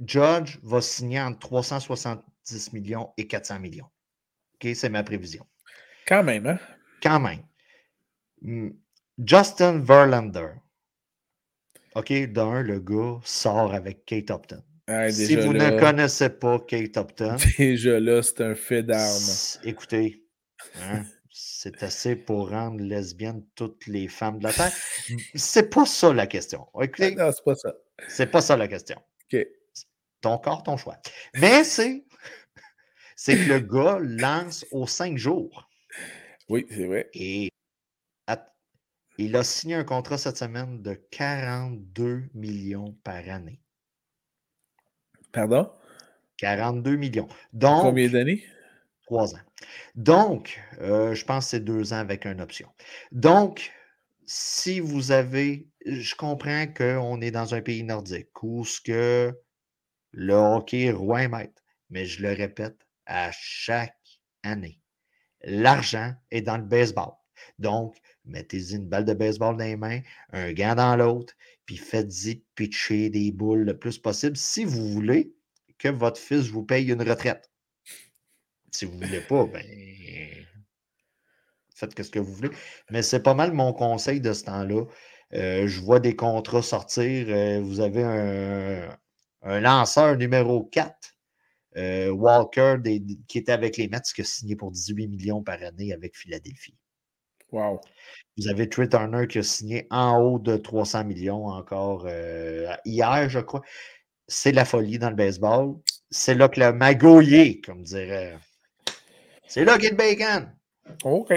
Judge 0.05 0.59
va 0.61 0.81
signer 0.81 1.21
entre 1.21 1.39
360 1.39 2.23
10 2.45 2.73
millions 2.73 3.13
et 3.17 3.25
400 3.27 3.59
millions. 3.59 3.89
OK, 4.55 4.75
c'est 4.75 4.89
ma 4.89 5.03
prévision. 5.03 5.45
Quand 6.05 6.23
même, 6.23 6.45
hein? 6.45 6.59
Quand 7.01 7.19
même. 7.19 7.43
Justin 9.17 9.79
Verlander. 9.79 10.49
OK, 11.95 12.11
d'un, 12.31 12.61
le 12.61 12.79
gars 12.79 13.19
sort 13.23 13.73
avec 13.73 14.05
Kate 14.05 14.29
Upton. 14.31 14.63
Si 15.09 15.35
vous 15.35 15.53
ne 15.53 15.79
connaissez 15.79 16.29
pas 16.29 16.59
Kate 16.59 16.97
Upton. 16.97 17.37
Déjà 17.57 17.99
là, 17.99 18.21
c'est 18.21 18.41
un 18.41 18.55
fait 18.55 18.83
d'armes. 18.83 19.23
Écoutez, 19.63 20.25
hein, 20.81 21.03
c'est 21.31 21.81
assez 21.83 22.15
pour 22.15 22.49
rendre 22.49 22.81
lesbiennes 22.81 23.45
toutes 23.55 23.87
les 23.87 24.07
femmes 24.07 24.39
de 24.39 24.43
la 24.43 24.53
Terre. 24.53 24.71
C'est 25.35 25.69
pas 25.69 25.85
ça 25.85 26.13
la 26.13 26.27
question. 26.27 26.67
Okay? 26.73 27.15
Non, 27.15 27.31
c'est 27.31 27.43
pas 27.43 27.55
ça. 27.55 27.73
C'est 28.07 28.27
pas 28.27 28.41
ça 28.41 28.57
la 28.57 28.67
question. 28.67 29.01
Ton 30.21 30.37
corps, 30.37 30.63
ton 30.63 30.77
choix. 30.77 30.97
Mais 31.33 31.65
c'est, 31.65 32.05
c'est 33.15 33.35
que 33.35 33.49
le 33.49 33.59
gars 33.59 33.97
lance 33.99 34.65
aux 34.71 34.87
cinq 34.87 35.17
jours. 35.17 35.69
Oui, 36.47 36.65
c'est 36.69 36.85
vrai. 36.85 37.09
Et 37.13 37.49
il 39.17 39.35
a 39.35 39.43
signé 39.43 39.75
un 39.75 39.83
contrat 39.83 40.17
cette 40.17 40.37
semaine 40.37 40.81
de 40.81 40.93
42 41.11 42.23
millions 42.33 42.93
par 43.03 43.29
année. 43.29 43.62
Pardon? 45.33 45.69
42 46.37 46.95
millions. 46.95 47.27
Donc, 47.51 47.81
Combien 47.81 48.07
d'années? 48.07 48.45
Trois 49.05 49.33
ans. 49.35 49.39
Donc, 49.95 50.59
euh, 50.79 51.13
je 51.13 51.25
pense 51.25 51.45
que 51.45 51.49
c'est 51.51 51.59
deux 51.59 51.91
ans 51.91 51.97
avec 51.97 52.25
une 52.25 52.39
option. 52.39 52.69
Donc, 53.11 53.71
si 54.25 54.79
vous 54.79 55.11
avez, 55.11 55.67
je 55.85 56.15
comprends 56.15 56.67
qu'on 56.67 57.19
est 57.21 57.31
dans 57.31 57.53
un 57.53 57.61
pays 57.61 57.83
nordique 57.83 58.41
où 58.41 58.63
ce 58.63 58.79
que 58.79 59.37
le 60.11 60.33
hockey 60.33 60.83
est 60.83 60.91
roi 60.91 61.23
et 61.23 61.27
maître, 61.27 61.61
mais 61.89 62.05
je 62.05 62.21
le 62.21 62.31
répète 62.31 62.77
à 63.05 63.31
chaque 63.33 63.97
année, 64.43 64.79
l'argent 65.43 66.13
est 66.31 66.41
dans 66.41 66.57
le 66.57 66.63
baseball. 66.63 67.11
Donc, 67.59 67.95
mettez-y 68.25 68.75
une 68.75 68.87
balle 68.87 69.05
de 69.05 69.13
baseball 69.13 69.57
dans 69.57 69.63
les 69.63 69.75
mains, 69.75 70.01
un 70.31 70.53
gant 70.53 70.75
dans 70.75 70.95
l'autre, 70.95 71.33
puis 71.65 71.77
faites-y 71.77 72.43
pitcher 72.55 73.09
des 73.09 73.31
boules 73.31 73.63
le 73.63 73.77
plus 73.77 73.97
possible 73.97 74.37
si 74.37 74.65
vous 74.65 74.89
voulez 74.89 75.33
que 75.77 75.89
votre 75.89 76.19
fils 76.19 76.47
vous 76.47 76.63
paye 76.63 76.91
une 76.91 77.01
retraite. 77.01 77.51
Si 78.71 78.85
vous 78.85 78.97
ne 78.97 79.05
voulez 79.05 79.21
pas, 79.21 79.45
ben, 79.45 79.63
faites 81.75 82.01
ce 82.01 82.09
que 82.09 82.19
vous 82.19 82.33
voulez. 82.33 82.49
Mais 82.89 83.01
c'est 83.01 83.21
pas 83.21 83.33
mal 83.33 83.53
mon 83.53 83.73
conseil 83.73 84.21
de 84.21 84.33
ce 84.33 84.45
temps-là. 84.45 84.85
Euh, 85.33 85.67
je 85.67 85.81
vois 85.81 85.99
des 85.99 86.15
contrats 86.15 86.61
sortir. 86.61 87.27
Euh, 87.29 87.61
vous 87.61 87.79
avez 87.79 88.03
un, 88.03 88.97
lanceur 89.59 90.17
numéro 90.17 90.63
4, 90.63 90.95
euh, 91.77 92.09
Walker, 92.09 92.77
qui 93.27 93.37
était 93.37 93.51
avec 93.51 93.77
les 93.77 93.87
Mets, 93.87 94.01
qui 94.15 94.21
a 94.21 94.23
signé 94.23 94.55
pour 94.55 94.71
18 94.71 95.07
millions 95.07 95.43
par 95.43 95.61
année 95.61 95.93
avec 95.93 96.15
Philadelphie. 96.15 96.77
Wow. 97.53 97.79
Vous 98.37 98.47
avez 98.47 98.67
Trey 98.67 98.89
Turner 98.89 99.27
qui 99.27 99.37
a 99.37 99.43
signé 99.43 99.87
en 99.91 100.19
haut 100.19 100.39
de 100.39 100.57
300 100.57 101.05
millions 101.05 101.45
encore 101.45 102.07
hier, 102.83 103.29
je 103.29 103.39
crois. 103.39 103.61
C'est 104.27 104.51
la 104.51 104.65
folie 104.65 104.97
dans 104.97 105.09
le 105.09 105.15
baseball. 105.15 105.75
C'est 106.09 106.33
là 106.33 106.49
que 106.49 106.59
le 106.59 106.73
magoyer, 106.73 107.61
comme 107.61 107.83
dirait. 107.83 108.37
C'est 109.47 109.65
là 109.65 109.73
a 109.73 109.77
le 109.77 109.95
bacon. 109.95 110.51
OK. 111.03 111.33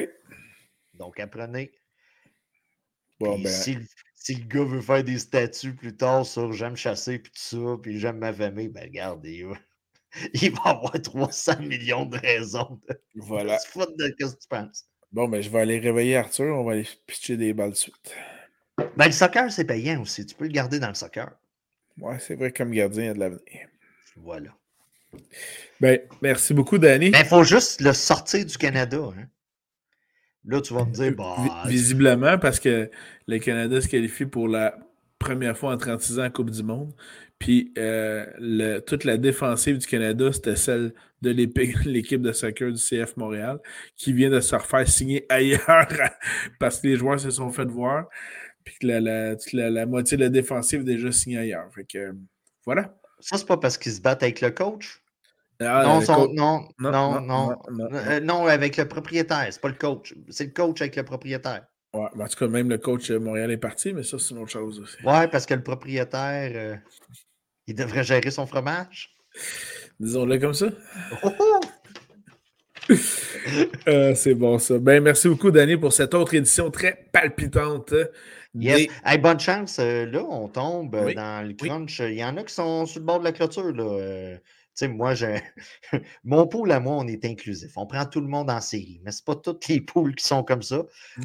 Donc, 0.94 1.20
apprenez. 1.20 1.70
Ben 3.20 3.46
si, 3.46 4.34
le 4.34 4.44
gars 4.44 4.64
veut 4.64 4.80
faire 4.80 5.04
des 5.04 5.18
statuts 5.18 5.74
plus 5.74 5.96
tard 5.96 6.26
sur 6.26 6.52
j'aime 6.52 6.76
chasser 6.76 7.18
puis 7.18 7.32
tout 7.32 7.38
ça, 7.38 7.76
puis 7.82 7.98
j'aime 7.98 8.18
ma 8.18 8.32
famille, 8.32 8.68
ben 8.68 8.84
regarde, 8.84 9.24
il 9.24 9.46
va, 9.46 9.56
avoir 10.64 11.00
300 11.00 11.60
millions 11.60 12.06
de 12.06 12.18
raisons 12.18 12.80
de, 12.88 13.00
voilà. 13.16 13.56
de 13.76 14.04
ce 14.04 14.10
que 14.10 14.40
tu 14.40 14.48
penses. 14.48 14.86
Bon, 15.16 15.28
ben 15.28 15.42
je 15.42 15.48
vais 15.48 15.60
aller 15.60 15.78
réveiller 15.78 16.18
Arthur, 16.18 16.54
on 16.58 16.62
va 16.62 16.72
aller 16.72 16.86
pitcher 17.06 17.38
des 17.38 17.54
balles 17.54 17.70
de 17.70 17.74
suite. 17.74 18.14
Ben, 18.98 19.06
le 19.06 19.12
soccer, 19.12 19.50
c'est 19.50 19.64
payant 19.64 20.02
aussi. 20.02 20.26
Tu 20.26 20.34
peux 20.34 20.44
le 20.44 20.50
garder 20.50 20.78
dans 20.78 20.88
le 20.88 20.94
soccer. 20.94 21.30
Ouais, 21.98 22.18
c'est 22.18 22.34
vrai, 22.34 22.52
comme 22.52 22.70
gardien, 22.70 23.04
il 23.04 23.06
y 23.06 23.08
a 23.08 23.14
de 23.14 23.20
l'avenir. 23.20 23.66
Voilà. 24.16 24.50
Ben, 25.80 26.00
merci 26.20 26.52
beaucoup, 26.52 26.76
Danny. 26.76 27.12
Ben, 27.12 27.20
il 27.20 27.24
faut 27.24 27.44
juste 27.44 27.80
le 27.80 27.94
sortir 27.94 28.44
du 28.44 28.58
Canada. 28.58 28.98
Hein. 29.16 29.24
Là, 30.44 30.60
tu 30.60 30.74
vas 30.74 30.84
me 30.84 30.92
dire, 30.92 31.14
bah. 31.16 31.64
Visiblement, 31.64 32.36
parce 32.36 32.60
que 32.60 32.90
le 33.26 33.38
Canada 33.38 33.80
se 33.80 33.88
qualifie 33.88 34.26
pour 34.26 34.48
la 34.48 34.78
première 35.18 35.56
fois 35.56 35.72
en 35.72 35.78
36 35.78 36.18
ans 36.18 36.24
en 36.26 36.30
Coupe 36.30 36.50
du 36.50 36.62
Monde. 36.62 36.92
Puis 37.38 37.72
euh, 37.78 38.80
toute 38.80 39.04
la 39.04 39.18
défensive 39.18 39.78
du 39.78 39.86
Canada, 39.86 40.32
c'était 40.32 40.56
celle 40.56 40.94
de 41.22 41.30
l'équipe 41.84 42.22
de 42.22 42.32
soccer 42.32 42.72
du 42.72 42.80
CF 42.80 43.16
Montréal, 43.16 43.58
qui 43.96 44.12
vient 44.12 44.30
de 44.30 44.40
se 44.40 44.54
refaire 44.54 44.88
signer 44.88 45.26
ailleurs 45.28 45.88
parce 46.58 46.80
que 46.80 46.88
les 46.88 46.96
joueurs 46.96 47.20
se 47.20 47.30
sont 47.30 47.50
fait 47.50 47.66
voir. 47.66 48.06
Puis 48.64 48.74
que 48.80 48.86
la, 48.86 49.86
moitié 49.86 50.16
de 50.16 50.24
la 50.24 50.28
défensive 50.28 50.80
est 50.80 50.84
déjà 50.84 51.12
signée 51.12 51.38
ailleurs. 51.38 51.68
Fait 51.72 51.84
que 51.84 52.16
voilà. 52.64 52.94
Ça, 53.20 53.38
c'est 53.38 53.46
pas 53.46 53.56
parce 53.56 53.78
qu'ils 53.78 53.92
se 53.92 54.00
battent 54.00 54.24
avec 54.24 54.40
le 54.40 54.50
coach? 54.50 55.00
Ah, 55.60 55.84
non, 55.84 56.00
non, 56.34 56.68
non, 56.78 57.20
non, 57.20 57.20
non, 57.20 57.56
euh, 57.94 58.20
non, 58.20 58.46
avec 58.46 58.76
le 58.76 58.86
propriétaire. 58.86 59.46
C'est 59.50 59.60
pas 59.60 59.68
le 59.68 59.74
coach. 59.74 60.14
C'est 60.28 60.46
le 60.46 60.50
coach 60.50 60.82
avec 60.82 60.96
le 60.96 61.04
propriétaire. 61.04 61.64
Ouais, 61.94 62.08
ben, 62.14 62.24
en 62.24 62.28
tout 62.28 62.38
cas, 62.38 62.48
même 62.48 62.68
le 62.68 62.76
coach 62.76 63.10
euh, 63.10 63.18
Montréal 63.18 63.50
est 63.50 63.56
parti, 63.56 63.94
mais 63.94 64.02
ça, 64.02 64.18
c'est 64.18 64.34
une 64.34 64.42
autre 64.42 64.50
chose 64.50 64.80
aussi. 64.80 65.02
Ouais, 65.02 65.28
parce 65.28 65.46
que 65.46 65.54
le 65.54 65.62
propriétaire, 65.62 66.52
euh, 66.54 66.76
il 67.66 67.74
devrait 67.74 68.04
gérer 68.04 68.30
son 68.30 68.46
fromage. 68.46 69.10
Disons-le 70.00 70.38
comme 70.38 70.54
ça. 70.54 70.66
c'est 74.14 74.34
bon, 74.34 74.58
ça. 74.58 74.78
Ben, 74.78 75.02
merci 75.02 75.28
beaucoup, 75.28 75.50
Danny, 75.50 75.76
pour 75.76 75.92
cette 75.92 76.14
autre 76.14 76.34
édition 76.34 76.70
très 76.70 77.08
palpitante. 77.12 77.94
Yes. 78.54 78.86
bonne 79.20 79.40
chance. 79.40 79.78
là, 79.78 80.24
on 80.28 80.48
tombe 80.48 80.96
dans 81.14 81.46
le 81.46 81.52
crunch. 81.54 82.00
Il 82.00 82.14
y 82.14 82.24
en 82.24 82.36
a 82.36 82.44
qui 82.44 82.54
sont 82.54 82.86
sur 82.86 83.00
le 83.00 83.06
bord 83.06 83.18
de 83.18 83.24
la 83.24 83.32
clôture. 83.32 83.72
Là 83.72 84.38
sais, 84.76 84.88
moi, 84.88 85.14
mon 86.24 86.46
pool 86.46 86.70
à 86.72 86.80
moi, 86.80 86.96
on 86.96 87.06
est 87.06 87.24
inclusif. 87.24 87.72
On 87.76 87.86
prend 87.86 88.04
tout 88.06 88.20
le 88.20 88.28
monde 88.28 88.50
en 88.50 88.60
série, 88.60 89.00
mais 89.04 89.10
ce 89.10 89.20
n'est 89.20 89.34
pas 89.34 89.36
toutes 89.36 89.66
les 89.68 89.80
poules 89.82 90.14
qui 90.14 90.24
sont 90.24 90.44
comme 90.44 90.62
ça. 90.62 90.84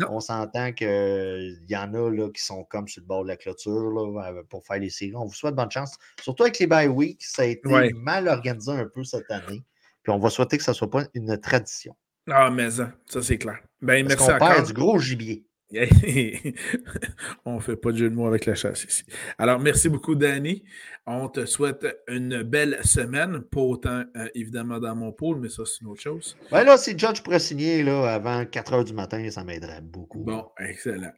On 0.09 0.19
s'entend 0.19 0.71
qu'il 0.73 1.59
y 1.67 1.75
en 1.75 1.93
a 1.93 2.09
là, 2.09 2.29
qui 2.29 2.43
sont 2.43 2.63
comme 2.63 2.87
sur 2.87 3.01
le 3.01 3.07
bord 3.07 3.23
de 3.23 3.27
la 3.27 3.37
clôture 3.37 3.91
là, 3.91 4.31
euh, 4.31 4.43
pour 4.49 4.65
faire 4.65 4.79
les 4.79 4.89
séries. 4.89 5.15
On 5.15 5.25
vous 5.25 5.33
souhaite 5.33 5.55
bonne 5.55 5.71
chance. 5.71 5.97
Surtout 6.21 6.43
avec 6.43 6.59
les 6.59 6.67
bye 6.67 6.87
week, 6.87 7.23
ça 7.23 7.43
a 7.43 7.45
été 7.45 7.93
mal 7.93 8.27
organisé 8.27 8.71
un 8.71 8.85
peu 8.85 9.03
cette 9.03 9.29
année. 9.29 9.61
Puis 10.03 10.11
on 10.11 10.17
va 10.19 10.29
souhaiter 10.29 10.57
que 10.57 10.63
ça 10.63 10.71
ne 10.71 10.75
soit 10.77 10.89
pas 10.89 11.03
une 11.13 11.39
tradition. 11.39 11.95
Ah, 12.29 12.49
mais 12.49 12.71
ça, 12.71 12.91
ça 13.07 13.21
c'est 13.21 13.37
clair. 13.37 13.59
Ben, 13.81 14.07
Parce 14.07 14.19
merci 14.19 14.43
encore. 14.43 14.63
du 14.63 14.73
gros 14.73 14.99
gibier. 14.99 15.45
On 17.45 17.55
ne 17.55 17.59
fait 17.59 17.76
pas 17.76 17.91
de 17.91 17.97
jeu 17.97 18.09
de 18.09 18.15
mots 18.15 18.28
avec 18.28 18.45
la 18.45 18.55
chasse 18.55 18.84
ici. 18.84 19.03
Alors, 19.38 19.59
merci 19.59 19.89
beaucoup, 19.89 20.15
Danny. 20.15 20.63
On 21.05 21.30
te 21.30 21.45
souhaite 21.45 21.86
une 22.07 22.43
belle 22.43 22.80
semaine. 22.84 23.41
Pas 23.41 23.61
autant, 23.61 24.03
euh, 24.15 24.28
évidemment, 24.36 24.80
dans 24.80 24.95
mon 24.95 25.11
pôle, 25.11 25.39
mais 25.39 25.49
ça, 25.49 25.63
c'est 25.65 25.82
une 25.82 25.88
autre 25.88 26.01
chose. 26.01 26.38
Ben 26.51 26.63
là, 26.63 26.78
si 26.78 26.97
Judge 26.97 27.22
pourrait 27.24 27.39
signer 27.39 27.84
là, 27.84 28.13
avant 28.13 28.45
4 28.45 28.74
heures 28.74 28.86
du 28.86 28.93
matin, 28.93 29.28
ça 29.30 29.43
m'aiderait 29.43 29.82
beaucoup. 29.82 30.19
Bon, 30.19 30.49
excellent. 30.59 31.13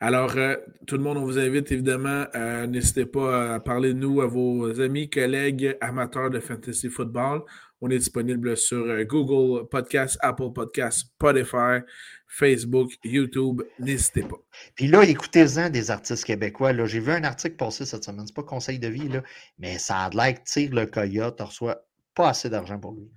Alors, 0.00 0.36
euh, 0.36 0.56
tout 0.86 0.96
le 0.96 1.02
monde, 1.02 1.16
on 1.16 1.24
vous 1.24 1.38
invite 1.38 1.70
évidemment, 1.72 2.26
euh, 2.34 2.66
n'hésitez 2.66 3.06
pas 3.06 3.54
à 3.54 3.60
parler 3.60 3.94
de 3.94 3.98
nous 3.98 4.20
à 4.20 4.26
vos 4.26 4.80
amis, 4.80 5.08
collègues, 5.08 5.76
amateurs 5.80 6.30
de 6.30 6.40
fantasy 6.40 6.88
football. 6.88 7.42
On 7.86 7.90
est 7.90 7.98
disponible 7.98 8.56
sur 8.56 9.04
Google 9.04 9.68
Podcast, 9.68 10.16
Apple 10.22 10.54
Podcast, 10.54 11.00
Spotify, 11.00 11.84
Facebook, 12.26 12.92
YouTube. 13.04 13.60
N'hésitez 13.78 14.22
pas. 14.22 14.38
Puis 14.74 14.86
là, 14.86 15.04
écoutez-en 15.04 15.68
des 15.68 15.90
artistes 15.90 16.24
québécois. 16.24 16.72
J'ai 16.86 17.00
vu 17.00 17.12
un 17.12 17.24
article 17.24 17.56
passer 17.56 17.84
cette 17.84 18.02
semaine. 18.02 18.26
C'est 18.26 18.34
pas 18.34 18.42
conseil 18.42 18.78
de 18.78 18.88
vie, 18.88 19.10
là, 19.10 19.22
mais 19.58 19.76
ça 19.78 19.98
a 19.98 20.08
l'air 20.08 20.32
que 20.32 20.44
Tire 20.44 20.74
le 20.74 20.86
Coyote 20.86 21.38
reçoit 21.42 21.86
pas 22.14 22.30
assez 22.30 22.48
d'argent 22.48 22.78
pour 22.78 22.92
lui. 22.92 23.10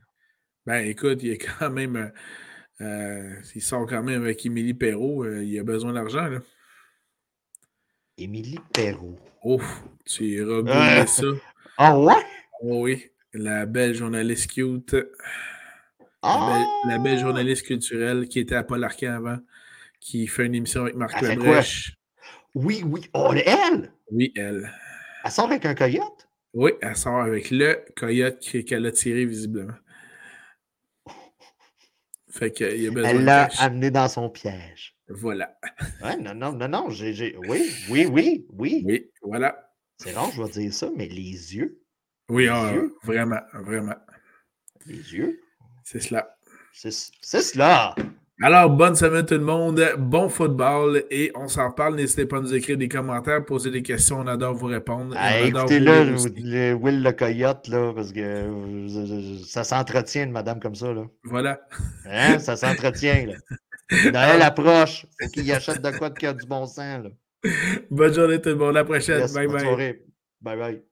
Ben 0.66 0.86
écoute, 0.86 1.24
il 1.24 1.30
est 1.30 1.38
quand 1.38 1.70
même. 1.70 1.96
Euh, 1.96 2.10
euh, 2.82 3.42
il 3.56 3.62
sort 3.62 3.88
quand 3.88 4.04
même 4.04 4.22
avec 4.24 4.46
Émilie 4.46 4.74
Perrault. 4.74 5.24
Euh, 5.24 5.46
il 5.46 5.58
a 5.58 5.64
besoin 5.64 5.94
d'argent. 5.94 6.28
là. 6.28 6.40
Émilie 8.18 8.60
Perrault. 8.74 9.18
Ouf, 9.46 9.82
tu 10.04 10.26
iras 10.26 11.06
ça. 11.06 11.24
Ah 11.78 11.98
ouais? 11.98 12.22
Oh 12.62 12.82
oui, 12.82 13.12
la 13.38 13.66
belle 13.66 13.94
journaliste 13.94 14.52
cute. 14.52 14.96
La, 16.24 16.98
belle, 17.00 17.18
ah! 17.18 17.22
journaliste 17.22 17.66
culturelle 17.66 18.28
qui 18.28 18.40
était 18.40 18.56
à 18.56 18.64
Paul 18.64 18.84
Arcand 18.84 19.14
avant, 19.14 19.38
qui 20.00 20.28
fait 20.28 20.46
une 20.46 20.56
émission 20.56 20.82
avec 20.82 20.96
Marc 20.96 21.22
Lebrèche. 21.22 21.96
Oui, 22.54 22.84
oui. 22.86 23.08
Oh, 23.14 23.34
elle? 23.34 23.94
Oui, 24.12 24.34
elle. 24.36 24.72
Elle 25.24 25.32
sort 25.32 25.46
avec 25.46 25.66
un 25.66 25.76
coyote? 25.76 26.28
Oui, 26.54 26.72
elle 26.82 26.96
sort 26.96 27.22
avec 27.22 27.52
le 27.52 27.86
coyote 27.96 28.40
qu'elle 28.40 28.86
a 28.86 28.92
tiré 28.92 29.26
visiblement. 29.26 29.76
Fait 32.30 32.52
qu'il 32.52 32.82
y 32.82 32.88
a 32.88 32.92
besoin 32.92 33.10
Elle 33.10 33.24
l'a 33.24 33.50
amené 33.60 33.92
dans 33.92 34.08
son 34.08 34.30
piège. 34.30 34.96
Voilà. 35.08 35.58
Ouais, 36.04 36.18
non, 36.18 36.34
non, 36.34 36.52
non, 36.54 36.68
non. 36.68 36.88
Oui, 36.90 37.36
oui, 37.90 38.06
oui, 38.10 38.46
oui. 38.50 38.84
Oui, 38.86 39.12
voilà. 39.22 39.72
C'est 39.98 40.14
rare, 40.14 40.32
je 40.32 40.42
vais 40.42 40.50
dire 40.50 40.74
ça, 40.74 40.90
mais 40.96 41.08
les 41.08 41.56
yeux. 41.56 41.82
Oui, 42.30 42.48
ah, 42.50 42.74
vraiment, 43.04 43.40
vraiment. 43.54 43.96
Les 44.86 45.14
yeux? 45.14 45.40
C'est 45.84 46.02
cela. 46.02 46.36
C'est 46.74 46.92
cela. 47.42 47.96
Alors, 48.40 48.70
bonne 48.70 48.94
semaine 48.94 49.26
tout 49.26 49.34
le 49.34 49.40
monde, 49.40 49.82
bon 49.98 50.30
football 50.30 51.04
et 51.10 51.32
on 51.34 51.48
s'en 51.48 51.72
parle. 51.72 51.96
N'hésitez 51.96 52.28
pas 52.28 52.38
à 52.38 52.42
nous 52.42 52.54
écrire 52.54 52.78
des 52.78 52.88
commentaires, 52.88 53.44
poser 53.44 53.72
des 53.72 53.82
questions, 53.82 54.20
on 54.20 54.28
adore 54.28 54.54
vous 54.54 54.68
répondre. 54.68 55.16
Ah, 55.18 55.40
Écoutez-le, 55.40 56.14
le, 56.44 56.74
Will 56.74 57.02
le 57.02 57.12
Coyote, 57.14 57.68
là, 57.68 57.94
parce 57.96 58.12
que 58.12 58.20
euh, 58.20 59.40
ça 59.44 59.64
s'entretient 59.64 60.28
de 60.28 60.32
madame 60.32 60.60
comme 60.60 60.76
ça. 60.76 60.94
Là. 60.94 61.06
Voilà. 61.24 61.62
Hein? 62.06 62.38
Ça 62.38 62.56
s'entretient. 62.56 63.26
Noël 64.14 64.42
approche, 64.44 65.08
faut 65.20 65.30
qu'il 65.30 65.52
achète 65.52 65.82
de 65.82 65.98
quoi 65.98 66.12
qui 66.12 66.28
a 66.28 66.34
du 66.34 66.46
bon 66.46 66.68
sens. 66.68 67.06
Là. 67.06 67.10
Bonne 67.90 68.14
journée 68.14 68.40
tout 68.40 68.50
le 68.50 68.56
monde, 68.56 68.70
à 68.70 68.82
la 68.82 68.84
prochaine. 68.84 69.26
bye 69.34 69.48
bye. 69.48 70.00
Bye 70.42 70.58
bye. 70.58 70.88